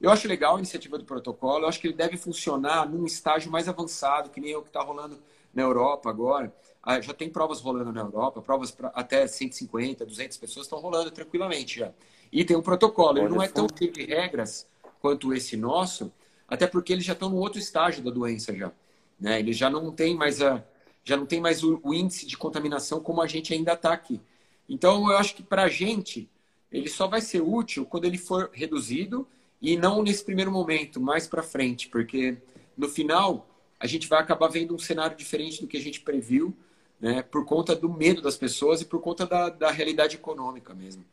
eu 0.00 0.10
acho 0.10 0.28
legal 0.28 0.56
a 0.56 0.58
iniciativa 0.58 0.98
do 0.98 1.04
protocolo, 1.04 1.64
eu 1.64 1.68
acho 1.68 1.80
que 1.80 1.86
ele 1.86 1.94
deve 1.94 2.16
funcionar 2.16 2.88
num 2.88 3.06
estágio 3.06 3.50
mais 3.50 3.68
avançado, 3.68 4.30
que 4.30 4.40
nem 4.40 4.54
o 4.54 4.62
que 4.62 4.68
está 4.68 4.82
rolando 4.82 5.18
na 5.52 5.62
Europa 5.62 6.10
agora. 6.10 6.52
Ah, 6.82 7.00
já 7.00 7.14
tem 7.14 7.30
provas 7.30 7.60
rolando 7.60 7.90
na 7.90 8.02
Europa, 8.02 8.42
provas 8.42 8.70
para 8.70 8.88
até 8.88 9.26
150, 9.26 10.04
200 10.04 10.36
pessoas 10.36 10.66
estão 10.66 10.78
rolando 10.78 11.10
tranquilamente 11.10 11.78
já. 11.78 11.92
E 12.30 12.44
tem 12.44 12.56
um 12.56 12.62
protocolo, 12.62 13.18
ele 13.18 13.28
não 13.28 13.42
é 13.42 13.48
tão 13.48 13.66
cheio 13.74 13.92
de 13.92 14.04
regras 14.04 14.66
quanto 15.04 15.34
esse 15.34 15.54
nosso, 15.54 16.10
até 16.48 16.66
porque 16.66 16.90
eles 16.90 17.04
já 17.04 17.12
estão 17.12 17.28
no 17.28 17.36
outro 17.36 17.58
estágio 17.58 18.02
da 18.02 18.10
doença 18.10 18.56
já. 18.56 18.72
Né? 19.20 19.38
Eles 19.38 19.54
já 19.54 19.68
não 19.68 19.92
tem 19.92 20.16
mais, 20.16 20.40
a, 20.40 20.64
já 21.04 21.14
não 21.14 21.26
tem 21.26 21.42
mais 21.42 21.62
o, 21.62 21.78
o 21.82 21.92
índice 21.92 22.24
de 22.24 22.38
contaminação 22.38 23.00
como 23.00 23.20
a 23.20 23.26
gente 23.26 23.52
ainda 23.52 23.74
está 23.74 23.92
aqui. 23.92 24.18
Então, 24.66 25.10
eu 25.10 25.18
acho 25.18 25.34
que 25.34 25.42
para 25.42 25.64
a 25.64 25.68
gente, 25.68 26.26
ele 26.72 26.88
só 26.88 27.06
vai 27.06 27.20
ser 27.20 27.42
útil 27.42 27.84
quando 27.84 28.06
ele 28.06 28.16
for 28.16 28.48
reduzido 28.50 29.28
e 29.60 29.76
não 29.76 30.02
nesse 30.02 30.24
primeiro 30.24 30.50
momento, 30.50 30.98
mais 30.98 31.26
para 31.26 31.42
frente, 31.42 31.86
porque 31.90 32.38
no 32.74 32.88
final 32.88 33.46
a 33.78 33.86
gente 33.86 34.08
vai 34.08 34.20
acabar 34.20 34.48
vendo 34.48 34.74
um 34.74 34.78
cenário 34.78 35.18
diferente 35.18 35.60
do 35.60 35.66
que 35.66 35.76
a 35.76 35.82
gente 35.82 36.00
previu, 36.00 36.56
né, 36.98 37.20
por 37.20 37.44
conta 37.44 37.76
do 37.76 37.92
medo 37.92 38.22
das 38.22 38.38
pessoas 38.38 38.80
e 38.80 38.86
por 38.86 39.02
conta 39.02 39.26
da, 39.26 39.50
da 39.50 39.70
realidade 39.70 40.16
econômica 40.16 40.72
mesmo, 40.72 41.04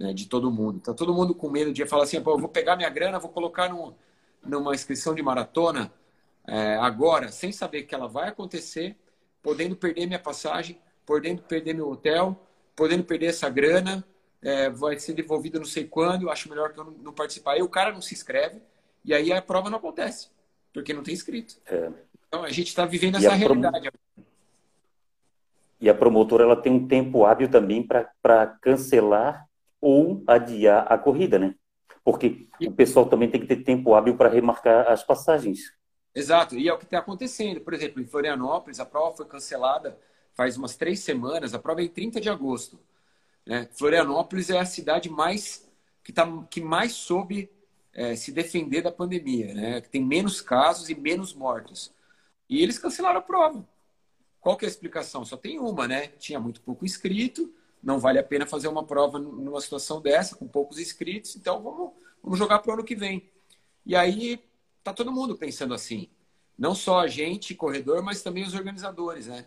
né, 0.00 0.14
de 0.14 0.26
todo 0.26 0.50
mundo. 0.50 0.80
Tá 0.80 0.94
todo 0.94 1.12
mundo 1.12 1.34
com 1.34 1.50
medo 1.50 1.72
de 1.74 1.84
falar 1.84 2.04
assim, 2.04 2.20
Pô, 2.22 2.32
eu 2.32 2.38
vou 2.38 2.48
pegar 2.48 2.74
minha 2.74 2.88
grana, 2.88 3.18
vou 3.18 3.30
colocar 3.30 3.68
no, 3.68 3.94
numa 4.42 4.74
inscrição 4.74 5.14
de 5.14 5.22
maratona 5.22 5.92
é, 6.48 6.76
agora, 6.76 7.30
sem 7.30 7.52
saber 7.52 7.82
que 7.82 7.94
ela 7.94 8.08
vai 8.08 8.30
acontecer, 8.30 8.96
podendo 9.42 9.76
perder 9.76 10.06
minha 10.06 10.18
passagem, 10.18 10.80
podendo 11.04 11.42
perder 11.42 11.74
meu 11.74 11.90
hotel, 11.90 12.34
podendo 12.74 13.04
perder 13.04 13.26
essa 13.26 13.50
grana, 13.50 14.02
é, 14.40 14.70
vai 14.70 14.98
ser 14.98 15.12
devolvido 15.12 15.58
não 15.58 15.66
sei 15.66 15.84
quando, 15.84 16.30
acho 16.30 16.48
melhor 16.48 16.72
que 16.72 16.80
eu 16.80 16.84
não, 16.84 16.92
não 16.92 17.12
participar. 17.12 17.52
Aí 17.52 17.62
o 17.62 17.68
cara 17.68 17.92
não 17.92 18.00
se 18.00 18.14
inscreve 18.14 18.62
e 19.04 19.12
aí 19.12 19.30
a 19.30 19.42
prova 19.42 19.68
não 19.68 19.76
acontece, 19.76 20.30
porque 20.72 20.94
não 20.94 21.02
tem 21.02 21.12
inscrito. 21.12 21.56
É. 21.66 21.90
Então 22.26 22.42
a 22.42 22.50
gente 22.50 22.68
está 22.68 22.86
vivendo 22.86 23.18
essa 23.18 23.34
realidade. 23.34 23.90
E 25.78 25.90
a 25.90 25.94
promotora 25.94 26.44
ela 26.44 26.56
tem 26.56 26.72
um 26.72 26.86
tempo 26.86 27.24
hábil 27.26 27.50
também 27.50 27.86
para 27.86 28.46
cancelar 28.62 29.49
ou 29.80 30.22
adiar 30.26 30.86
a 30.90 30.98
corrida, 30.98 31.38
né? 31.38 31.54
Porque 32.04 32.48
o 32.62 32.72
pessoal 32.72 33.06
também 33.06 33.30
tem 33.30 33.40
que 33.40 33.46
ter 33.46 33.62
tempo 33.62 33.94
hábil 33.94 34.16
para 34.16 34.28
remarcar 34.28 34.88
as 34.88 35.02
passagens. 35.02 35.60
Exato, 36.14 36.56
e 36.56 36.68
é 36.68 36.72
o 36.72 36.78
que 36.78 36.84
está 36.84 36.98
acontecendo. 36.98 37.60
Por 37.60 37.72
exemplo, 37.72 38.02
em 38.02 38.06
Florianópolis, 38.06 38.80
a 38.80 38.86
prova 38.86 39.16
foi 39.16 39.26
cancelada 39.26 39.98
faz 40.40 40.56
umas 40.56 40.74
três 40.74 41.00
semanas, 41.00 41.52
a 41.52 41.58
prova 41.58 41.82
é 41.82 41.84
em 41.84 41.88
30 41.88 42.18
de 42.18 42.30
agosto. 42.30 42.80
Né? 43.44 43.68
Florianópolis 43.72 44.48
é 44.48 44.58
a 44.58 44.64
cidade 44.64 45.10
mais 45.10 45.68
que, 46.02 46.14
tá, 46.14 46.26
que 46.50 46.62
mais 46.62 46.92
soube 46.92 47.50
é, 47.92 48.16
se 48.16 48.32
defender 48.32 48.82
da 48.82 48.90
pandemia, 48.90 49.52
né? 49.52 49.80
que 49.82 49.90
tem 49.90 50.02
menos 50.02 50.40
casos 50.40 50.88
e 50.88 50.94
menos 50.94 51.34
mortos. 51.34 51.92
E 52.48 52.62
eles 52.62 52.78
cancelaram 52.78 53.18
a 53.18 53.22
prova. 53.22 53.68
Qual 54.40 54.56
que 54.56 54.64
é 54.64 54.68
a 54.68 54.70
explicação? 54.70 55.26
Só 55.26 55.36
tem 55.36 55.58
uma, 55.58 55.86
né? 55.86 56.06
Tinha 56.18 56.40
muito 56.40 56.62
pouco 56.62 56.86
inscrito, 56.86 57.52
não 57.82 57.98
vale 57.98 58.18
a 58.18 58.24
pena 58.24 58.46
fazer 58.46 58.68
uma 58.68 58.84
prova 58.84 59.18
numa 59.18 59.60
situação 59.60 60.00
dessa, 60.00 60.36
com 60.36 60.46
poucos 60.46 60.78
inscritos, 60.78 61.36
então 61.36 61.62
vamos, 61.62 61.92
vamos 62.22 62.38
jogar 62.38 62.58
para 62.58 62.70
o 62.70 62.74
ano 62.74 62.84
que 62.84 62.94
vem. 62.94 63.30
E 63.86 63.96
aí 63.96 64.42
tá 64.82 64.92
todo 64.92 65.12
mundo 65.12 65.36
pensando 65.36 65.74
assim. 65.74 66.08
Não 66.58 66.74
só 66.74 67.00
a 67.00 67.06
gente, 67.06 67.54
corredor, 67.54 68.02
mas 68.02 68.22
também 68.22 68.44
os 68.44 68.54
organizadores, 68.54 69.26
né? 69.26 69.46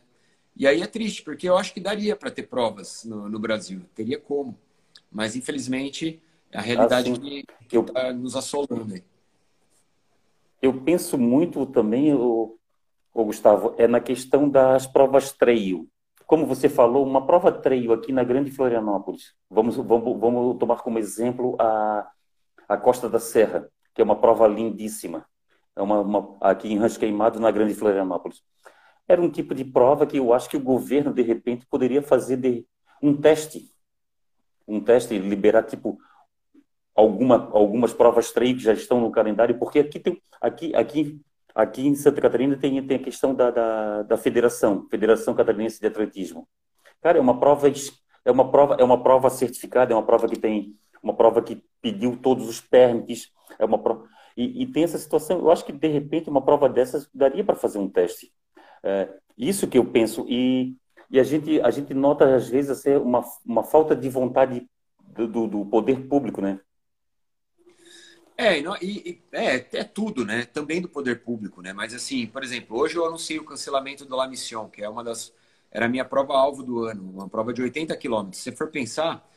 E 0.55 0.67
aí 0.67 0.81
é 0.81 0.87
triste, 0.87 1.21
porque 1.21 1.47
eu 1.47 1.57
acho 1.57 1.73
que 1.73 1.79
daria 1.79 2.15
para 2.15 2.31
ter 2.31 2.43
provas 2.43 3.03
no, 3.05 3.29
no, 3.29 3.39
Brasil, 3.39 3.81
teria 3.93 4.19
como. 4.19 4.57
Mas, 5.11 5.35
infelizmente, 5.35 6.21
a 6.51 6.61
realidade 6.61 7.11
assim, 7.11 7.43
que 7.67 7.77
está 7.77 8.13
nos 8.13 8.35
assolando. 8.35 8.93
Aí. 8.93 9.03
Eu 10.61 10.81
penso 10.81 11.17
muito 11.17 11.65
também, 11.67 12.13
o, 12.13 12.57
o 13.13 13.25
Gustavo, 13.25 13.75
é 13.77 13.87
na 13.87 13.99
questão 13.99 14.49
das 14.49 14.87
provas 14.87 15.31
trail 15.31 15.87
como 16.25 16.45
você 16.45 16.69
falou, 16.69 17.05
uma 17.05 17.25
prova 17.25 17.51
trail 17.51 17.93
aqui 17.93 18.11
na 18.11 18.23
Grande 18.23 18.51
Florianópolis. 18.51 19.33
Vamos, 19.49 19.75
vamos, 19.75 20.19
vamos 20.19 20.57
tomar 20.57 20.81
como 20.81 20.99
exemplo 20.99 21.55
a, 21.59 22.09
a 22.67 22.77
Costa 22.77 23.09
da 23.09 23.19
Serra, 23.19 23.69
que 23.93 24.01
é 24.01 24.03
uma 24.03 24.19
prova 24.19 24.47
lindíssima. 24.47 25.25
É 25.75 25.81
uma, 25.81 26.01
uma, 26.01 26.37
aqui 26.41 26.71
em 26.71 26.77
Rancho 26.77 26.99
Queimado, 26.99 27.39
na 27.39 27.51
Grande 27.51 27.73
Florianópolis. 27.73 28.41
Era 29.07 29.21
um 29.21 29.29
tipo 29.29 29.53
de 29.53 29.65
prova 29.65 30.05
que 30.05 30.17
eu 30.17 30.33
acho 30.33 30.49
que 30.49 30.57
o 30.57 30.63
governo, 30.63 31.13
de 31.13 31.21
repente, 31.21 31.65
poderia 31.65 32.01
fazer 32.01 32.37
de 32.37 32.65
um 33.01 33.15
teste. 33.15 33.69
Um 34.67 34.79
teste, 34.79 35.17
liberar, 35.17 35.63
tipo, 35.63 35.97
alguma, 36.95 37.49
algumas 37.51 37.93
provas 37.93 38.31
trail 38.31 38.55
que 38.55 38.63
já 38.63 38.73
estão 38.73 39.01
no 39.01 39.11
calendário, 39.11 39.57
porque 39.57 39.79
aqui 39.79 39.99
tem, 39.99 40.21
aqui, 40.39 40.75
aqui 40.75 41.21
Aqui 41.53 41.85
em 41.85 41.95
Santa 41.95 42.19
Catarina 42.19 42.57
tem, 42.57 42.85
tem 42.85 42.97
a 42.97 43.03
questão 43.03 43.33
da, 43.35 43.51
da, 43.51 44.03
da 44.03 44.17
federação, 44.17 44.87
Federação 44.89 45.35
Catarinense 45.35 45.79
de 45.79 45.85
Atletismo. 45.85 46.47
Cara, 47.01 47.17
é 47.19 47.21
uma 47.21 47.39
prova 47.39 47.71
é 48.25 48.31
uma 48.31 48.49
prova 48.49 48.75
é 48.79 48.83
uma 48.83 49.03
prova 49.03 49.29
certificada, 49.29 49.93
é 49.93 49.95
uma 49.95 50.05
prova 50.05 50.27
que 50.27 50.39
tem 50.39 50.75
uma 51.01 51.13
prova 51.13 51.41
que 51.41 51.61
pediu 51.81 52.17
todos 52.17 52.47
os 52.47 52.61
permits, 52.61 53.31
é 53.59 53.65
uma 53.65 53.77
prova 53.77 54.07
e, 54.35 54.63
e 54.63 54.65
tem 54.65 54.83
essa 54.83 54.97
situação. 54.97 55.39
Eu 55.39 55.51
acho 55.51 55.65
que 55.65 55.71
de 55.71 55.87
repente 55.87 56.29
uma 56.29 56.41
prova 56.41 56.67
dessas 56.67 57.07
daria 57.13 57.43
para 57.43 57.55
fazer 57.55 57.77
um 57.77 57.89
teste. 57.89 58.31
É, 58.81 59.09
isso 59.37 59.67
que 59.67 59.77
eu 59.77 59.85
penso 59.85 60.25
e, 60.27 60.75
e 61.11 61.19
a 61.19 61.23
gente 61.23 61.61
a 61.61 61.69
gente 61.69 61.93
nota 61.93 62.35
às 62.35 62.49
vezes 62.49 62.71
assim, 62.71 62.95
uma 62.95 63.23
uma 63.45 63.63
falta 63.63 63.95
de 63.95 64.09
vontade 64.09 64.67
do, 64.99 65.27
do, 65.27 65.47
do 65.47 65.65
poder 65.65 66.07
público, 66.07 66.41
né? 66.41 66.59
É, 68.37 68.59
e, 68.81 69.21
é, 69.31 69.55
é 69.55 69.83
tudo, 69.83 70.25
né? 70.25 70.45
Também 70.45 70.81
do 70.81 70.89
poder 70.89 71.21
público, 71.21 71.61
né? 71.61 71.71
Mas 71.73 71.93
assim, 71.93 72.25
por 72.27 72.43
exemplo, 72.43 72.77
hoje 72.77 72.95
eu 72.95 73.05
anunciei 73.05 73.39
o 73.39 73.45
cancelamento 73.45 74.05
do 74.05 74.15
La 74.15 74.27
Mission, 74.27 74.69
que 74.69 74.83
é 74.83 74.89
uma 74.89 75.03
das. 75.03 75.31
Era 75.71 75.85
a 75.85 75.89
minha 75.89 76.05
prova-alvo 76.05 76.63
do 76.63 76.85
ano, 76.85 77.03
uma 77.11 77.29
prova 77.29 77.53
de 77.53 77.61
80 77.61 77.95
quilômetros. 77.97 78.41
Se 78.41 78.51
for 78.51 78.69
pensar, 78.69 79.27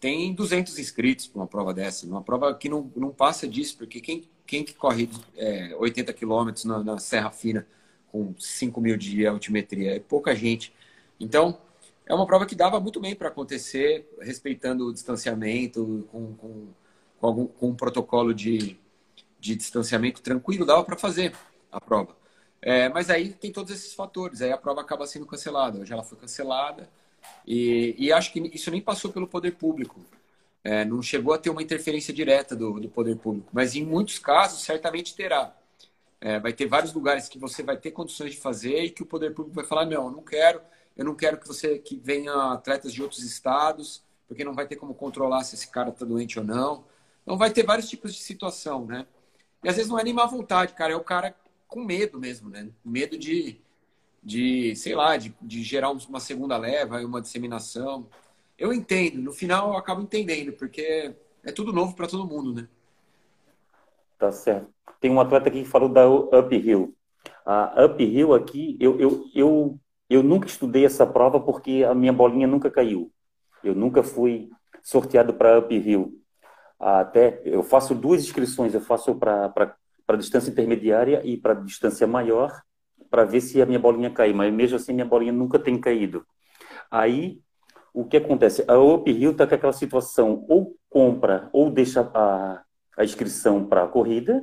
tem 0.00 0.34
200 0.34 0.78
inscritos 0.78 1.26
para 1.26 1.40
uma 1.40 1.46
prova 1.46 1.72
dessa, 1.72 2.06
uma 2.06 2.22
prova 2.22 2.54
que 2.54 2.68
não, 2.68 2.90
não 2.96 3.10
passa 3.10 3.48
disso, 3.48 3.78
porque 3.78 4.00
quem, 4.00 4.28
quem 4.46 4.64
que 4.64 4.74
corre 4.74 5.08
é, 5.36 5.74
80 5.76 6.12
quilômetros 6.12 6.64
na, 6.64 6.82
na, 6.82 6.98
Serra 6.98 7.30
Fina 7.30 7.66
com 8.12 8.34
5 8.38 8.80
mil 8.80 8.96
de 8.96 9.26
altimetria? 9.26 9.96
É 9.96 10.00
pouca 10.00 10.34
gente. 10.34 10.72
Então, 11.18 11.58
é 12.06 12.14
uma 12.14 12.26
prova 12.26 12.44
que 12.44 12.54
dava 12.54 12.78
muito 12.80 13.00
bem 13.00 13.14
para 13.14 13.28
acontecer, 13.28 14.06
respeitando 14.20 14.88
o 14.88 14.92
distanciamento, 14.92 16.06
com, 16.10 16.34
com 16.34 16.68
com, 17.20 17.26
algum, 17.26 17.46
com 17.46 17.68
um 17.68 17.74
protocolo 17.74 18.34
de, 18.34 18.78
de 19.40 19.54
distanciamento 19.54 20.22
tranquilo, 20.22 20.66
dava 20.66 20.84
para 20.84 20.96
fazer 20.96 21.34
a 21.70 21.80
prova. 21.80 22.16
É, 22.60 22.88
mas 22.88 23.10
aí 23.10 23.30
tem 23.30 23.52
todos 23.52 23.70
esses 23.72 23.92
fatores, 23.92 24.40
aí 24.40 24.50
a 24.50 24.56
prova 24.56 24.80
acaba 24.80 25.06
sendo 25.06 25.26
cancelada. 25.26 25.80
Hoje 25.80 25.92
ela 25.92 26.02
foi 26.02 26.16
cancelada 26.16 26.88
e, 27.46 27.94
e 27.98 28.12
acho 28.12 28.32
que 28.32 28.40
isso 28.54 28.70
nem 28.70 28.80
passou 28.80 29.12
pelo 29.12 29.28
poder 29.28 29.52
público. 29.52 30.00
É, 30.62 30.82
não 30.84 31.02
chegou 31.02 31.34
a 31.34 31.38
ter 31.38 31.50
uma 31.50 31.62
interferência 31.62 32.12
direta 32.14 32.56
do, 32.56 32.80
do 32.80 32.88
poder 32.88 33.16
público, 33.16 33.50
mas 33.52 33.74
em 33.76 33.84
muitos 33.84 34.18
casos 34.18 34.62
certamente 34.62 35.14
terá. 35.14 35.54
É, 36.18 36.40
vai 36.40 36.54
ter 36.54 36.66
vários 36.66 36.94
lugares 36.94 37.28
que 37.28 37.38
você 37.38 37.62
vai 37.62 37.76
ter 37.76 37.90
condições 37.90 38.32
de 38.32 38.38
fazer 38.38 38.82
e 38.82 38.90
que 38.90 39.02
o 39.02 39.06
poder 39.06 39.34
público 39.34 39.54
vai 39.54 39.66
falar 39.66 39.84
não, 39.84 40.06
eu 40.06 40.10
não 40.10 40.22
quero, 40.22 40.58
eu 40.96 41.04
não 41.04 41.14
quero 41.14 41.36
que 41.36 41.46
você 41.46 41.78
que 41.78 41.96
venha 41.96 42.32
atletas 42.52 42.94
de 42.94 43.02
outros 43.02 43.22
estados, 43.22 44.02
porque 44.26 44.42
não 44.42 44.54
vai 44.54 44.66
ter 44.66 44.76
como 44.76 44.94
controlar 44.94 45.44
se 45.44 45.54
esse 45.54 45.68
cara 45.68 45.90
está 45.90 46.06
doente 46.06 46.38
ou 46.38 46.44
não. 46.46 46.84
Então 47.24 47.38
vai 47.38 47.50
ter 47.50 47.64
vários 47.64 47.88
tipos 47.88 48.14
de 48.14 48.20
situação, 48.20 48.84
né? 48.84 49.06
E 49.62 49.68
às 49.68 49.76
vezes 49.76 49.90
não 49.90 49.98
é 49.98 50.04
nem 50.04 50.12
má 50.12 50.26
vontade, 50.26 50.74
cara, 50.74 50.92
é 50.92 50.96
o 50.96 51.02
cara 51.02 51.34
com 51.66 51.82
medo 51.82 52.20
mesmo, 52.20 52.50
né? 52.50 52.68
Medo 52.84 53.18
de, 53.18 53.58
de 54.22 54.76
sei 54.76 54.94
lá, 54.94 55.16
de, 55.16 55.34
de 55.40 55.62
gerar 55.62 55.90
uma 55.90 56.20
segunda 56.20 56.56
leva 56.58 57.00
uma 57.00 57.22
disseminação. 57.22 58.06
Eu 58.58 58.72
entendo, 58.72 59.22
no 59.22 59.32
final 59.32 59.72
eu 59.72 59.78
acabo 59.78 60.02
entendendo, 60.02 60.52
porque 60.52 61.14
é 61.42 61.50
tudo 61.50 61.72
novo 61.72 61.96
para 61.96 62.06
todo 62.06 62.26
mundo, 62.26 62.52
né? 62.52 62.68
Tá 64.18 64.30
certo. 64.30 64.68
Tem 65.00 65.10
um 65.10 65.18
atleta 65.18 65.48
aqui 65.48 65.62
que 65.62 65.68
falou 65.68 65.88
da 65.88 66.06
Uphill. 66.08 66.94
A 67.44 67.86
Uphill 67.86 68.34
aqui, 68.34 68.76
eu, 68.78 69.00
eu, 69.00 69.24
eu, 69.34 69.80
eu 70.10 70.22
nunca 70.22 70.46
estudei 70.46 70.84
essa 70.84 71.06
prova 71.06 71.40
porque 71.40 71.84
a 71.88 71.94
minha 71.94 72.12
bolinha 72.12 72.46
nunca 72.46 72.70
caiu. 72.70 73.10
Eu 73.62 73.74
nunca 73.74 74.02
fui 74.02 74.50
sorteado 74.82 75.32
para 75.32 75.58
Uphill 75.58 76.23
até 76.78 77.40
eu 77.44 77.62
faço 77.62 77.94
duas 77.94 78.22
inscrições, 78.22 78.74
eu 78.74 78.80
faço 78.80 79.14
para 79.14 80.16
distância 80.16 80.50
intermediária 80.50 81.22
e 81.24 81.36
para 81.36 81.54
distância 81.54 82.06
maior, 82.06 82.62
para 83.10 83.24
ver 83.24 83.40
se 83.40 83.62
a 83.62 83.66
minha 83.66 83.78
bolinha 83.78 84.10
cai, 84.10 84.32
mas 84.32 84.52
mesmo 84.52 84.76
assim 84.76 84.92
minha 84.92 85.06
bolinha 85.06 85.32
nunca 85.32 85.58
tem 85.58 85.80
caído. 85.80 86.26
Aí 86.90 87.40
o 87.94 88.04
que 88.04 88.16
acontece? 88.16 88.64
A 88.66 88.76
Uphill 88.76 89.30
está 89.30 89.46
com 89.46 89.54
aquela 89.54 89.72
situação, 89.72 90.44
ou 90.48 90.76
compra, 90.90 91.48
ou 91.52 91.70
deixa 91.70 92.00
a, 92.12 92.60
a 92.96 93.04
inscrição 93.04 93.64
para 93.64 93.84
a 93.84 93.88
corrida, 93.88 94.42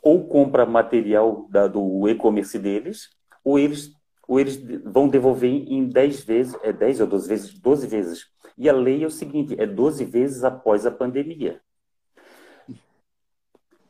ou 0.00 0.28
compra 0.28 0.64
material 0.64 1.48
da, 1.50 1.66
do 1.66 2.08
e-commerce 2.08 2.56
deles, 2.56 3.08
ou 3.44 3.58
eles, 3.58 3.90
ou 4.28 4.38
eles 4.38 4.56
vão 4.84 5.08
devolver 5.08 5.50
em 5.50 5.88
10 5.88 6.22
vezes, 6.22 6.56
é 6.62 6.72
10 6.72 7.00
ou 7.00 7.06
12 7.08 7.28
vezes, 7.28 7.58
12 7.58 7.86
vezes. 7.88 8.26
E 8.58 8.68
a 8.68 8.72
lei 8.72 9.04
é 9.04 9.06
o 9.06 9.10
seguinte: 9.10 9.54
é 9.58 9.66
12 9.66 10.04
vezes 10.04 10.42
após 10.42 10.84
a 10.84 10.90
pandemia. 10.90 11.60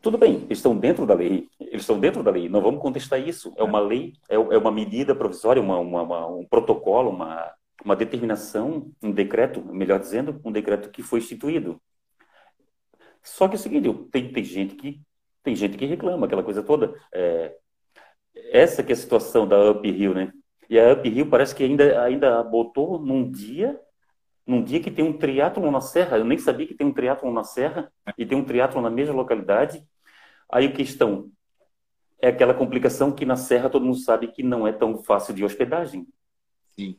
Tudo 0.01 0.17
bem, 0.17 0.45
eles 0.45 0.59
estão 0.59 0.79
dentro 0.79 1.05
da 1.05 1.15
lei, 1.15 1.49
eles 1.59 1.83
estão 1.83 1.99
dentro 1.99 2.23
da 2.23 2.31
lei, 2.31 2.49
não 2.49 2.63
vamos 2.63 2.81
contestar 2.81 3.21
isso. 3.21 3.53
É 3.57 3.65
uma 3.65 3.81
lei, 3.81 4.13
é, 4.29 4.37
é 4.37 4.59
uma 4.59 4.71
medida 4.71 5.15
provisória, 5.15 5.61
uma, 5.61 5.79
uma, 5.79 6.03
uma, 6.03 6.27
um 6.29 6.45
protocolo, 6.45 7.11
uma, 7.11 7.53
uma 7.85 7.97
determinação, 7.97 8.93
um 9.03 9.11
decreto, 9.11 9.61
melhor 9.61 9.99
dizendo, 9.99 10.41
um 10.45 10.53
decreto 10.53 10.91
que 10.91 11.03
foi 11.03 11.19
instituído. 11.19 11.81
Só 13.25 13.49
que 13.49 13.55
é 13.55 13.59
o 13.59 13.61
seguinte, 13.61 13.93
tem, 14.13 14.33
tem 14.33 14.45
gente 14.45 14.77
que 14.77 15.01
tem 15.43 15.57
gente 15.57 15.79
que 15.79 15.87
reclama, 15.87 16.27
aquela 16.27 16.43
coisa 16.43 16.63
toda. 16.63 16.95
É, 17.13 17.57
essa 18.53 18.83
que 18.83 18.93
é 18.93 18.95
a 18.95 18.97
situação 18.97 19.49
da 19.49 19.71
Uphill, 19.71 20.15
né? 20.15 20.33
E 20.69 20.79
a 20.79 20.93
Uphill 20.93 21.29
parece 21.29 21.55
que 21.55 21.65
ainda, 21.65 22.03
ainda 22.03 22.43
botou 22.43 22.99
num 22.99 23.31
dia 23.31 23.81
num 24.49 24.65
dia 24.65 24.81
que 24.81 24.91
tem 24.91 25.05
um 25.05 25.13
triatlon 25.13 25.71
na 25.71 25.83
Serra, 25.83 26.17
eu 26.17 26.25
nem 26.25 26.39
sabia 26.39 26.67
que 26.67 26.73
tem 26.73 26.87
um 26.87 26.93
triatlon 26.93 27.31
na 27.31 27.45
Serra 27.45 27.93
e 28.17 28.25
tem 28.25 28.39
um 28.39 28.45
triatlon 28.45 28.81
na 28.81 28.89
mesma 28.89 29.15
localidade. 29.15 29.87
Aí 30.51 30.67
a 30.67 30.73
questão 30.73 31.31
é 32.19 32.29
aquela 32.29 32.55
complicação 32.55 33.13
que 33.13 33.27
na 33.27 33.37
Serra 33.37 33.69
todo 33.69 33.85
mundo 33.85 33.99
sabe 33.99 34.29
que 34.29 34.43
não 34.43 34.67
é 34.67 34.73
tão 34.73 34.97
fácil 35.03 35.35
de 35.35 35.45
hospedagem. 35.45 36.09
Sim. 36.75 36.97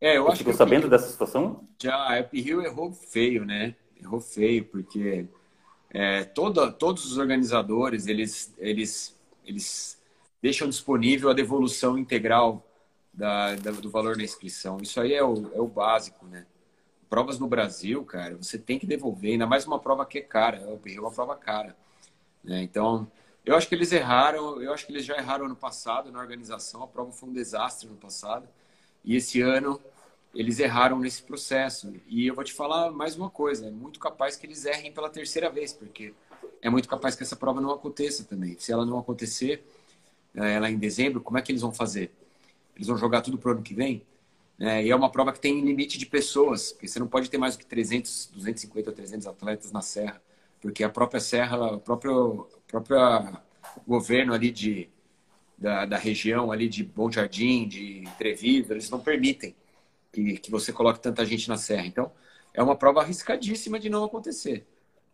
É, 0.00 0.16
eu 0.16 0.22
Você 0.22 0.30
acho 0.30 0.38
ficou 0.38 0.54
sabendo 0.54 0.88
dessa 0.88 1.08
situação? 1.08 1.66
Já, 1.82 1.96
a 1.96 2.20
Rio 2.32 2.62
errou 2.62 2.92
feio, 2.92 3.44
né? 3.44 3.74
Errou 4.00 4.20
feio, 4.20 4.64
porque 4.64 5.26
é, 5.90 6.22
toda, 6.22 6.70
todos 6.70 7.04
os 7.04 7.18
organizadores, 7.18 8.06
eles, 8.06 8.54
eles, 8.58 9.18
eles 9.44 10.00
deixam 10.40 10.68
disponível 10.68 11.28
a 11.28 11.34
devolução 11.34 11.98
integral 11.98 12.64
da, 13.12 13.56
da, 13.56 13.72
do 13.72 13.90
valor 13.90 14.16
da 14.16 14.22
inscrição. 14.22 14.78
Isso 14.80 15.00
aí 15.00 15.12
é 15.12 15.24
o, 15.24 15.50
é 15.54 15.60
o 15.60 15.66
básico, 15.66 16.24
né? 16.26 16.46
Provas 17.12 17.38
no 17.38 17.46
Brasil, 17.46 18.02
cara, 18.06 18.38
você 18.38 18.56
tem 18.56 18.78
que 18.78 18.86
devolver, 18.86 19.32
ainda 19.32 19.46
mais 19.46 19.66
uma 19.66 19.78
prova 19.78 20.06
que 20.06 20.16
é 20.16 20.22
cara, 20.22 20.56
é 20.56 20.98
uma 20.98 21.10
prova 21.10 21.36
cara. 21.36 21.76
Né? 22.42 22.62
Então, 22.62 23.06
eu 23.44 23.54
acho 23.54 23.68
que 23.68 23.74
eles 23.74 23.92
erraram, 23.92 24.62
eu 24.62 24.72
acho 24.72 24.86
que 24.86 24.92
eles 24.92 25.04
já 25.04 25.18
erraram 25.18 25.44
ano 25.44 25.54
passado 25.54 26.10
na 26.10 26.18
organização, 26.18 26.82
a 26.82 26.86
prova 26.86 27.12
foi 27.12 27.28
um 27.28 27.32
desastre 27.34 27.86
no 27.86 27.96
passado, 27.96 28.48
e 29.04 29.14
esse 29.14 29.42
ano 29.42 29.78
eles 30.34 30.58
erraram 30.58 30.98
nesse 30.98 31.22
processo. 31.22 31.92
E 32.08 32.26
eu 32.26 32.34
vou 32.34 32.44
te 32.44 32.54
falar 32.54 32.90
mais 32.90 33.14
uma 33.14 33.28
coisa, 33.28 33.66
é 33.66 33.70
muito 33.70 34.00
capaz 34.00 34.34
que 34.36 34.46
eles 34.46 34.64
errem 34.64 34.90
pela 34.90 35.10
terceira 35.10 35.50
vez, 35.50 35.70
porque 35.70 36.14
é 36.62 36.70
muito 36.70 36.88
capaz 36.88 37.14
que 37.14 37.22
essa 37.22 37.36
prova 37.36 37.60
não 37.60 37.72
aconteça 37.72 38.24
também. 38.24 38.56
Se 38.58 38.72
ela 38.72 38.86
não 38.86 38.98
acontecer, 38.98 39.62
eh, 40.34 40.54
ela 40.54 40.70
em 40.70 40.78
dezembro, 40.78 41.20
como 41.20 41.36
é 41.36 41.42
que 41.42 41.52
eles 41.52 41.60
vão 41.60 41.72
fazer? 41.72 42.10
Eles 42.74 42.88
vão 42.88 42.96
jogar 42.96 43.20
tudo 43.20 43.36
para 43.36 43.50
o 43.50 43.52
ano 43.52 43.62
que 43.62 43.74
vem? 43.74 44.02
É, 44.62 44.80
e 44.80 44.90
é 44.92 44.94
uma 44.94 45.10
prova 45.10 45.32
que 45.32 45.40
tem 45.40 45.60
limite 45.60 45.98
de 45.98 46.06
pessoas, 46.06 46.70
porque 46.70 46.86
você 46.86 47.00
não 47.00 47.08
pode 47.08 47.28
ter 47.28 47.36
mais 47.36 47.56
do 47.56 47.58
que 47.58 47.66
300, 47.66 48.30
250 48.32 48.90
ou 48.90 48.94
300 48.94 49.26
atletas 49.26 49.72
na 49.72 49.82
serra, 49.82 50.22
porque 50.60 50.84
a 50.84 50.88
própria 50.88 51.18
serra, 51.18 51.72
o 51.72 51.80
próprio, 51.80 52.42
o 52.42 52.60
próprio 52.68 52.96
governo 53.84 54.32
ali 54.32 54.52
de, 54.52 54.88
da, 55.58 55.84
da 55.84 55.96
região 55.98 56.52
ali 56.52 56.68
de 56.68 56.84
Bom 56.84 57.10
Jardim, 57.10 57.66
de 57.66 58.04
Treviso, 58.16 58.72
eles 58.72 58.88
não 58.88 59.00
permitem. 59.00 59.52
que, 60.12 60.38
que 60.38 60.48
você 60.48 60.72
coloque 60.72 61.00
tanta 61.00 61.26
gente 61.26 61.48
na 61.48 61.56
serra. 61.56 61.84
Então, 61.84 62.12
é 62.54 62.62
uma 62.62 62.76
prova 62.76 63.00
arriscadíssima 63.00 63.80
de 63.80 63.90
não 63.90 64.04
acontecer. 64.04 64.64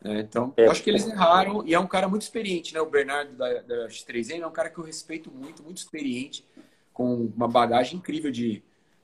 Né? 0.03 0.21
Então, 0.21 0.53
é. 0.59 0.67
eu 0.67 0.71
acho 0.71 0.83
que 0.83 0.91
eles 0.91 1.09
erraram 1.09 1.67
e 1.67 1.73
é 1.73 1.81
um 1.81 1.87
cara 1.87 2.07
muito 2.07 2.21
experiente, 2.21 2.75
né? 2.75 2.83
O 2.83 2.91
Bernardo 2.91 3.35
da, 3.35 3.63
da 3.63 3.89
X3N 3.89 4.43
é 4.43 4.47
um 4.47 4.53
cara 4.53 4.69
que 4.69 4.77
eu 4.77 4.85
respeito 4.85 5.31
muito, 5.31 5.63
muito 5.63 5.79
experiente, 5.79 6.45
com 6.93 7.33
uma 7.35 7.49
bagagem 7.49 7.97
incrível 7.97 8.31
de, 8.31 8.63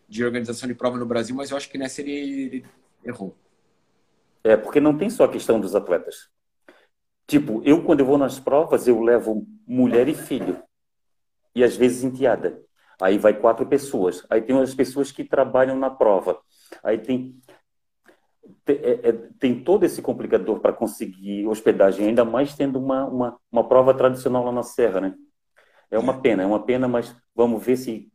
de 0.08 0.24
organização 0.24 0.68
de 0.68 0.74
prova 0.74 0.98
no 0.98 1.06
Brasil, 1.06 1.34
mas 1.34 1.50
eu 1.50 1.56
acho 1.56 1.70
que 1.70 1.78
nessa 1.78 2.00
ele, 2.00 2.12
ele 2.12 2.66
errou. 3.04 3.34
É, 4.42 4.56
porque 4.56 4.80
não 4.80 4.96
tem 4.96 5.08
só 5.08 5.24
a 5.24 5.30
questão 5.30 5.58
dos 5.58 5.74
atletas. 5.74 6.28
Tipo, 7.26 7.62
eu 7.64 7.82
quando 7.82 8.00
eu 8.00 8.06
vou 8.06 8.18
nas 8.18 8.38
provas, 8.38 8.86
eu 8.86 9.00
levo 9.00 9.46
mulher 9.66 10.08
e 10.08 10.14
filho. 10.14 10.62
E 11.54 11.64
às 11.64 11.76
vezes 11.76 12.04
enteada. 12.04 12.62
Aí 13.00 13.18
vai 13.18 13.32
quatro 13.34 13.66
pessoas. 13.66 14.24
Aí 14.28 14.42
tem 14.42 14.60
as 14.60 14.74
pessoas 14.74 15.10
que 15.10 15.24
trabalham 15.24 15.76
na 15.76 15.90
prova. 15.90 16.40
Aí 16.82 16.98
tem 16.98 17.40
é, 18.66 19.08
é, 19.08 19.12
tem 19.38 19.62
todo 19.62 19.84
esse 19.84 20.00
complicador 20.02 20.60
para 20.60 20.72
conseguir 20.72 21.46
hospedagem, 21.46 22.08
ainda 22.08 22.24
mais 22.24 22.54
tendo 22.54 22.78
uma, 22.78 23.04
uma, 23.06 23.38
uma, 23.50 23.68
prova 23.68 23.94
tradicional 23.94 24.44
lá 24.44 24.52
na 24.52 24.62
Serra, 24.62 25.00
né? 25.00 25.14
É 25.90 25.98
uma 25.98 26.20
pena, 26.20 26.42
é 26.42 26.46
uma 26.46 26.62
pena, 26.62 26.88
mas 26.88 27.14
vamos 27.34 27.62
ver 27.62 27.76
se 27.76 28.10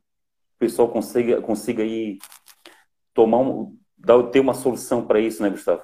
pessoal 0.59 0.89
consiga, 0.89 1.41
consiga 1.41 1.81
aí 1.81 2.19
tomar 3.13 3.37
um, 3.37 3.77
dar, 3.97 4.21
ter 4.23 4.41
uma 4.41 4.53
solução 4.53 5.07
para 5.07 5.19
isso, 5.19 5.41
né, 5.41 5.49
Gustavo? 5.49 5.83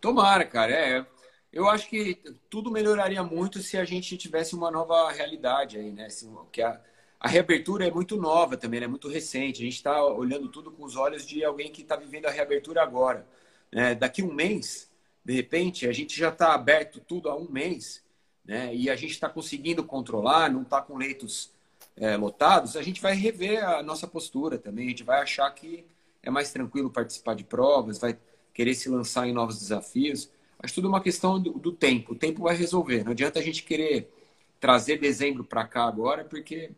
Tomara, 0.00 0.44
cara. 0.44 0.72
É, 0.72 1.06
eu 1.52 1.68
acho 1.68 1.88
que 1.88 2.16
tudo 2.48 2.70
melhoraria 2.70 3.22
muito 3.22 3.60
se 3.60 3.76
a 3.76 3.84
gente 3.84 4.16
tivesse 4.16 4.54
uma 4.54 4.70
nova 4.70 5.12
realidade 5.12 5.78
aí, 5.78 5.92
né? 5.92 6.08
que 6.50 6.62
a, 6.62 6.80
a 7.20 7.28
reabertura 7.28 7.86
é 7.86 7.90
muito 7.90 8.16
nova 8.16 8.56
também, 8.56 8.82
é 8.82 8.88
muito 8.88 9.08
recente. 9.08 9.60
A 9.60 9.64
gente 9.64 9.76
está 9.76 10.02
olhando 10.02 10.48
tudo 10.48 10.72
com 10.72 10.82
os 10.82 10.96
olhos 10.96 11.26
de 11.26 11.44
alguém 11.44 11.70
que 11.70 11.82
está 11.82 11.94
vivendo 11.94 12.26
a 12.26 12.30
reabertura 12.30 12.82
agora. 12.82 13.26
É, 13.70 13.94
daqui 13.94 14.22
um 14.22 14.32
mês, 14.32 14.90
de 15.24 15.34
repente, 15.34 15.86
a 15.86 15.92
gente 15.92 16.18
já 16.18 16.30
está 16.30 16.54
aberto 16.54 17.00
tudo 17.00 17.28
há 17.28 17.36
um 17.36 17.48
mês, 17.48 18.02
né? 18.44 18.74
E 18.74 18.90
a 18.90 18.96
gente 18.96 19.12
está 19.12 19.28
conseguindo 19.28 19.84
controlar, 19.84 20.50
não 20.50 20.62
está 20.62 20.82
com 20.82 20.96
leitos 20.96 21.52
é, 21.96 22.16
lotados. 22.16 22.76
A 22.76 22.82
gente 22.82 23.00
vai 23.00 23.14
rever 23.14 23.64
a 23.64 23.82
nossa 23.82 24.06
postura 24.06 24.58
também. 24.58 24.86
A 24.86 24.90
gente 24.90 25.04
vai 25.04 25.20
achar 25.20 25.50
que 25.50 25.84
é 26.22 26.30
mais 26.30 26.52
tranquilo 26.52 26.90
participar 26.90 27.34
de 27.34 27.44
provas, 27.44 27.98
vai 27.98 28.16
querer 28.54 28.74
se 28.74 28.88
lançar 28.88 29.26
em 29.26 29.32
novos 29.32 29.58
desafios. 29.58 30.30
Acho 30.58 30.74
tudo 30.74 30.88
uma 30.88 31.00
questão 31.00 31.40
do, 31.40 31.52
do 31.52 31.72
tempo. 31.72 32.12
O 32.12 32.16
tempo 32.16 32.42
vai 32.42 32.54
resolver. 32.54 33.04
Não 33.04 33.12
adianta 33.12 33.38
a 33.38 33.42
gente 33.42 33.64
querer 33.64 34.12
trazer 34.60 34.98
dezembro 34.98 35.42
para 35.42 35.66
cá 35.66 35.84
agora, 35.84 36.24
porque 36.24 36.70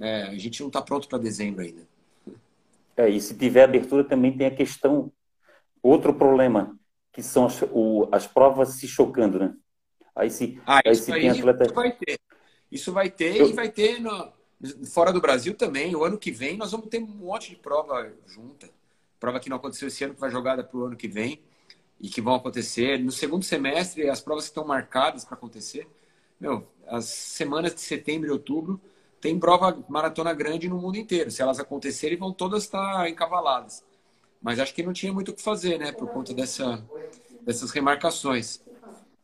é, 0.00 0.22
a 0.24 0.38
gente 0.38 0.60
não 0.60 0.68
está 0.68 0.82
pronto 0.82 1.08
para 1.08 1.18
dezembro 1.18 1.62
ainda. 1.62 1.86
É, 2.96 3.08
e 3.08 3.20
se 3.20 3.36
tiver 3.36 3.62
abertura 3.62 4.02
também 4.02 4.36
tem 4.36 4.48
a 4.48 4.54
questão, 4.54 5.12
outro 5.80 6.12
problema, 6.12 6.76
que 7.12 7.22
são 7.22 7.46
as, 7.46 7.62
o, 7.70 8.08
as 8.10 8.26
provas 8.26 8.70
se 8.70 8.88
chocando, 8.88 9.38
né? 9.38 9.54
Aí 10.16 10.30
se, 10.30 10.60
ah, 10.66 10.80
aí 10.84 10.96
se 10.96 11.12
aí, 11.12 11.20
tem 11.20 11.30
atleta... 11.30 11.72
Vai 11.72 11.92
ter. 11.92 12.18
Isso 12.70 12.92
vai 12.92 13.10
ter 13.10 13.36
Eu... 13.36 13.48
e 13.48 13.52
vai 13.52 13.70
ter 13.70 14.00
no, 14.00 14.32
fora 14.92 15.12
do 15.12 15.20
Brasil 15.20 15.54
também. 15.54 15.94
O 15.94 16.04
ano 16.04 16.18
que 16.18 16.30
vem 16.30 16.56
nós 16.56 16.72
vamos 16.72 16.88
ter 16.88 17.02
um 17.02 17.06
monte 17.06 17.50
de 17.50 17.56
prova 17.56 18.12
junta. 18.26 18.68
Prova 19.18 19.40
que 19.40 19.48
não 19.48 19.56
aconteceu 19.56 19.88
esse 19.88 20.04
ano, 20.04 20.14
que 20.14 20.20
vai 20.20 20.30
jogada 20.30 20.62
para 20.62 20.78
o 20.78 20.84
ano 20.84 20.96
que 20.96 21.08
vem 21.08 21.40
e 22.00 22.08
que 22.08 22.20
vão 22.20 22.34
acontecer. 22.34 22.98
No 22.98 23.10
segundo 23.10 23.44
semestre, 23.44 24.08
as 24.08 24.20
provas 24.20 24.44
que 24.44 24.50
estão 24.50 24.64
marcadas 24.64 25.24
para 25.24 25.34
acontecer, 25.34 25.88
meu, 26.40 26.68
as 26.86 27.06
semanas 27.06 27.74
de 27.74 27.80
setembro 27.80 28.28
e 28.28 28.30
outubro, 28.30 28.80
tem 29.20 29.38
prova 29.38 29.76
maratona 29.88 30.32
grande 30.32 30.68
no 30.68 30.78
mundo 30.78 30.96
inteiro. 30.96 31.30
Se 31.30 31.42
elas 31.42 31.58
acontecerem, 31.58 32.16
vão 32.16 32.32
todas 32.32 32.62
estar 32.64 33.08
encavaladas. 33.08 33.82
Mas 34.40 34.60
acho 34.60 34.72
que 34.72 34.84
não 34.84 34.92
tinha 34.92 35.12
muito 35.12 35.32
o 35.32 35.34
que 35.34 35.42
fazer, 35.42 35.78
né? 35.78 35.90
Por 35.90 36.08
conta 36.08 36.32
dessa, 36.32 36.84
dessas 37.42 37.72
remarcações. 37.72 38.62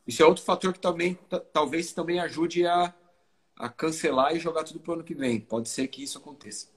Isso 0.05 0.23
é 0.23 0.27
outro 0.27 0.43
fator 0.45 0.73
que 0.73 0.81
também 0.81 1.17
talvez 1.53 1.93
também 1.93 2.19
ajude 2.19 2.67
a, 2.67 2.93
a 3.57 3.69
cancelar 3.69 4.35
e 4.35 4.41
jogar 4.41 4.65
tudo 4.65 4.81
para 4.81 4.91
o 4.91 4.95
ano 4.95 5.05
que 5.05 5.15
vem. 5.15 5.41
Pode 5.41 5.69
ser 5.69 5.89
que 5.89 6.03
isso 6.03 6.19
aconteça. 6.19 6.69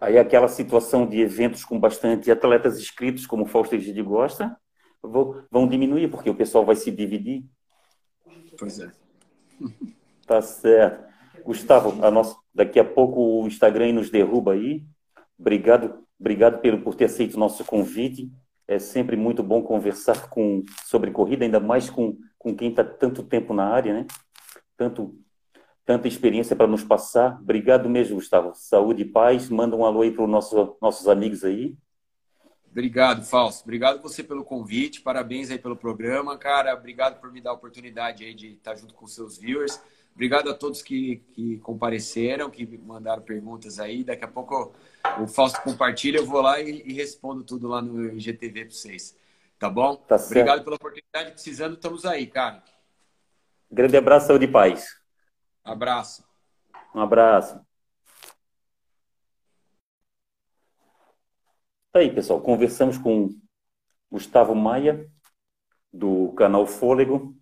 Aí 0.00 0.18
aquela 0.18 0.48
situação 0.48 1.06
de 1.06 1.20
eventos 1.20 1.64
com 1.64 1.78
bastante 1.78 2.30
atletas 2.30 2.78
inscritos, 2.78 3.26
como 3.26 3.44
o 3.44 3.46
Fausto 3.46 3.74
Egide 3.74 4.02
gosta, 4.02 4.56
vão 5.02 5.68
diminuir, 5.68 6.08
porque 6.08 6.30
o 6.30 6.34
pessoal 6.34 6.64
vai 6.64 6.76
se 6.76 6.90
dividir. 6.90 7.44
Pois 8.58 8.78
é. 8.80 8.90
Tá 10.26 10.40
certo. 10.40 11.10
Gustavo, 11.42 12.04
a 12.04 12.08
nossa, 12.08 12.36
daqui 12.54 12.78
a 12.78 12.84
pouco 12.84 13.42
o 13.42 13.48
Instagram 13.48 13.94
nos 13.94 14.10
derruba 14.10 14.52
aí. 14.52 14.86
Obrigado, 15.36 16.06
obrigado 16.20 16.60
pelo, 16.60 16.82
por 16.82 16.94
ter 16.94 17.06
aceito 17.06 17.34
o 17.34 17.40
nosso 17.40 17.64
convite. 17.64 18.30
É 18.68 18.78
sempre 18.78 19.16
muito 19.16 19.42
bom 19.42 19.60
conversar 19.60 20.30
com, 20.30 20.62
sobre 20.84 21.10
corrida, 21.10 21.44
ainda 21.44 21.58
mais 21.58 21.90
com, 21.90 22.16
com 22.38 22.54
quem 22.54 22.70
está 22.70 22.84
tanto 22.84 23.24
tempo 23.24 23.52
na 23.52 23.64
área, 23.64 23.92
né? 23.92 24.06
Tanto, 24.76 25.18
tanta 25.84 26.08
experiência 26.08 26.54
para 26.54 26.66
nos 26.66 26.84
passar. 26.84 27.38
Obrigado 27.40 27.88
mesmo, 27.88 28.16
Gustavo. 28.16 28.52
Saúde 28.54 29.02
e 29.02 29.04
paz. 29.04 29.48
Manda 29.48 29.76
um 29.76 29.84
alô 29.84 30.02
aí 30.02 30.10
para 30.10 30.24
os 30.24 30.30
nosso, 30.30 30.76
nossos 30.80 31.08
amigos 31.08 31.44
aí. 31.44 31.76
Obrigado, 32.70 33.24
Fausto. 33.24 33.64
Obrigado 33.64 34.00
você 34.00 34.22
pelo 34.22 34.44
convite. 34.44 35.00
Parabéns 35.00 35.50
aí 35.50 35.58
pelo 35.58 35.76
programa, 35.76 36.38
cara. 36.38 36.72
Obrigado 36.72 37.20
por 37.20 37.32
me 37.32 37.40
dar 37.40 37.50
a 37.50 37.54
oportunidade 37.54 38.24
aí 38.24 38.32
de 38.32 38.52
estar 38.52 38.76
junto 38.76 38.94
com 38.94 39.06
seus 39.06 39.36
viewers. 39.36 39.80
Obrigado 40.14 40.50
a 40.50 40.54
todos 40.54 40.82
que, 40.82 41.16
que 41.32 41.58
compareceram, 41.58 42.50
que 42.50 42.66
mandaram 42.78 43.22
perguntas 43.22 43.80
aí. 43.80 44.04
Daqui 44.04 44.24
a 44.24 44.28
pouco 44.28 44.72
o 45.20 45.26
Fausto 45.26 45.62
compartilha, 45.62 46.18
eu 46.18 46.26
vou 46.26 46.40
lá 46.40 46.60
e, 46.60 46.82
e 46.86 46.92
respondo 46.92 47.42
tudo 47.42 47.66
lá 47.66 47.82
no 47.82 48.12
IGTV 48.12 48.66
para 48.66 48.74
vocês. 48.74 49.16
Tá 49.58 49.68
bom? 49.68 49.96
Tá 49.96 50.16
Obrigado 50.16 50.62
pela 50.62 50.76
oportunidade. 50.76 51.32
Precisando, 51.32 51.74
estamos 51.74 52.04
aí, 52.04 52.26
cara. 52.26 52.62
Grande 53.70 53.96
abraço, 53.96 54.28
saúde 54.28 54.44
e 54.44 54.48
paz. 54.48 54.99
Abraço. 55.64 56.24
Um 56.94 57.00
abraço. 57.00 57.60
Tá 61.92 62.00
aí, 62.00 62.12
pessoal. 62.14 62.40
Conversamos 62.40 62.98
com 62.98 63.30
Gustavo 64.10 64.54
Maia, 64.54 65.08
do 65.92 66.32
canal 66.34 66.66
Fôlego. 66.66 67.36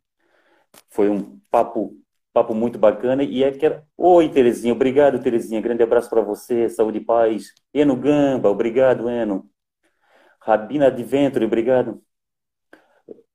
Foi 0.91 1.09
um 1.09 1.39
papo 1.51 1.99
Papo 2.39 2.55
muito 2.55 2.79
bacana. 2.79 3.25
E 3.25 3.43
é 3.43 3.51
que 3.51 3.67
era... 3.67 3.85
Oi, 3.97 4.29
Terezinha. 4.29 4.73
Obrigado, 4.73 5.21
Terezinha. 5.21 5.61
Grande 5.61 5.83
abraço 5.83 6.09
para 6.09 6.21
você. 6.21 6.69
Saúde 6.69 6.99
e 6.99 7.05
paz. 7.05 7.53
Eno 7.75 7.97
Gamba. 7.97 8.49
Obrigado, 8.49 9.11
Eno. 9.11 9.51
Rabina 10.41 10.87
Adventure. 10.87 11.45
Obrigado. 11.45 12.01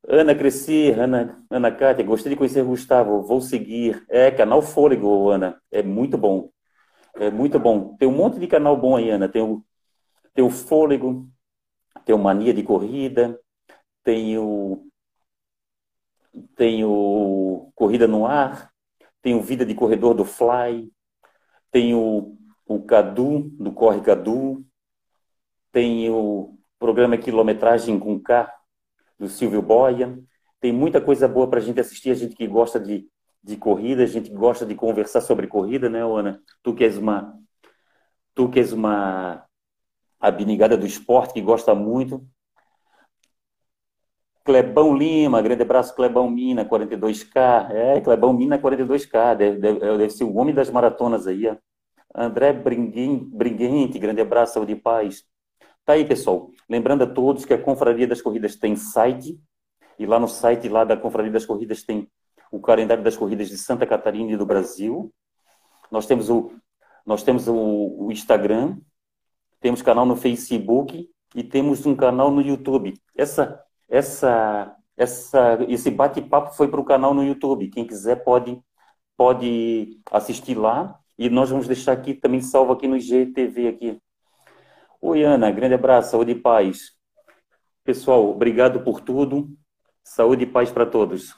Ana 0.08 0.36
Cresci, 0.36 0.91
Ana, 0.91 1.43
Ana 1.49 1.72
Cátia, 1.72 2.04
gostei 2.04 2.32
de 2.32 2.36
conhecer 2.36 2.64
Gustavo, 2.64 3.22
vou 3.24 3.39
seguir. 3.41 4.06
É, 4.10 4.30
canal 4.32 4.62
Fôlego, 4.62 5.30
Ana, 5.30 5.62
é 5.72 5.82
muito 5.82 6.18
bom. 6.18 6.49
É 7.16 7.30
muito 7.32 7.60
bom. 7.60 7.95
Tem 7.97 8.08
um 8.08 8.16
monte 8.16 8.39
de 8.39 8.47
canal 8.47 8.76
bom 8.76 8.97
aí, 8.97 9.10
Ana. 9.10 9.30
Tem 9.30 9.41
o, 9.41 9.64
tem 10.34 10.43
o 10.43 10.49
Fôlego, 10.49 11.28
tem 12.06 12.14
o 12.14 12.20
Mania 12.20 12.54
de 12.54 12.64
Corrida, 12.64 13.39
tem 14.04 14.38
o, 14.38 14.86
tem 16.56 16.84
o 16.84 17.72
Corrida 17.76 18.08
no 18.08 18.26
Ar, 18.26 18.72
tem 19.22 19.36
o 19.36 19.41
Vida 19.41 19.66
de 19.66 19.74
Corredor 19.74 20.14
do 20.14 20.26
Fly, 20.26 20.91
tem 21.72 21.95
o, 21.95 22.38
o 22.66 22.82
Cadu, 22.84 23.49
do 23.58 23.72
Corre 23.72 24.01
Cadu, 24.01 24.66
tem 25.72 26.10
o 26.10 26.58
programa 26.78 27.18
Quilometragem 27.18 27.97
com 27.97 28.20
K, 28.20 28.54
do 29.20 29.28
Silvio 29.28 29.61
Boia. 29.61 30.18
Tem 30.59 30.72
muita 30.72 31.01
coisa 31.01 31.28
boa 31.28 31.49
para 31.49 31.59
a 31.59 31.61
gente 31.61 31.80
assistir, 31.80 32.11
a 32.11 32.16
gente 32.16 32.36
que 32.36 32.47
gosta 32.47 32.80
de, 32.80 33.07
de 33.43 33.57
corrida, 33.57 34.03
a 34.03 34.07
gente 34.07 34.30
gosta 34.30 34.66
de 34.66 34.76
conversar 34.76 35.22
sobre 35.22 35.47
corrida, 35.47 35.89
né, 35.89 36.01
Ana? 36.01 36.41
Tu 36.61 36.74
que 36.74 36.84
és 36.84 36.97
uma, 36.97 37.38
tu 38.34 38.49
que 38.49 38.59
és 38.59 38.72
uma 38.72 39.45
abnegada 40.20 40.78
do 40.78 40.86
esporte, 40.86 41.34
que 41.34 41.41
gosta 41.41 41.76
muito, 41.76 42.26
Clebão 44.43 44.95
Lima, 44.95 45.41
grande 45.41 45.61
abraço, 45.64 45.95
Clebão 45.95 46.30
Mina, 46.30 46.66
42K. 46.66 47.72
É, 47.72 48.01
Clebão 48.01 48.34
Mina, 48.34 48.59
42K, 48.59 49.36
deve, 49.38 49.57
deve, 49.57 49.80
deve 49.80 50.09
ser 50.09 50.26
o 50.26 50.36
homem 50.36 50.53
das 50.53 50.70
maratonas 50.70 51.28
aí. 51.28 51.47
Ó. 51.47 51.55
André 52.14 52.51
Briguente, 52.51 53.97
grande 53.97 54.22
abraço, 54.22 54.55
saúde 54.55 54.74
e 54.74 54.76
paz. 54.76 55.24
Tá 55.86 55.93
aí, 55.93 56.05
pessoal. 56.05 56.49
Lembrando 56.69 57.03
a 57.03 57.07
todos 57.07 57.45
que 57.45 57.53
a 57.53 57.61
Confraria 57.61 58.07
das 58.07 58.21
Corridas 58.21 58.55
tem 58.55 58.75
site, 58.75 59.39
e 59.99 60.05
lá 60.05 60.19
no 60.19 60.27
site 60.27 60.69
lá 60.69 60.84
da 60.84 60.95
Confraria 60.97 61.31
das 61.31 61.45
Corridas 61.45 61.84
tem 61.84 62.09
o 62.51 62.59
calendário 62.59 63.03
das 63.03 63.17
corridas 63.17 63.49
de 63.49 63.57
Santa 63.57 63.86
Catarina 63.86 64.31
e 64.31 64.38
do 64.38 64.45
Brasil. 64.45 65.11
Nós 65.91 66.05
temos 66.05 66.29
o, 66.29 66.51
nós 67.05 67.23
temos 67.23 67.47
o, 67.47 67.55
o 67.55 68.11
Instagram, 68.11 68.77
temos 69.59 69.81
canal 69.81 70.05
no 70.05 70.15
Facebook 70.15 71.09
e 71.36 71.43
temos 71.43 71.86
um 71.86 71.95
canal 71.95 72.29
no 72.29 72.41
YouTube. 72.41 72.93
Essa 73.15 73.63
essa, 73.93 74.75
essa, 74.97 75.59
esse 75.69 75.91
bate-papo 75.91 76.55
foi 76.55 76.67
para 76.67 76.81
o 76.81 76.86
canal 76.86 77.13
no 77.13 77.23
YouTube. 77.23 77.69
Quem 77.69 77.86
quiser 77.86 78.23
pode, 78.23 78.59
pode 79.15 79.99
assistir 80.11 80.55
lá. 80.55 80.99
E 81.17 81.29
nós 81.29 81.51
vamos 81.51 81.67
deixar 81.67 81.93
aqui 81.93 82.15
também 82.15 82.41
salvo 82.41 82.73
aqui 82.73 82.88
no 82.88 82.97
IGTV 82.97 83.67
aqui. 83.67 84.01
Oi, 85.06 85.22
Ana, 85.22 85.51
grande 85.51 85.76
abraço, 85.76 86.12
saúde 86.12 86.32
e 86.32 86.36
paz. 86.36 86.93
Pessoal, 87.84 88.26
obrigado 88.30 88.86
por 88.86 89.01
tudo. 89.01 89.49
Saúde 90.01 90.45
e 90.45 90.47
paz 90.47 90.72
para 90.72 90.86
todos. 90.86 91.36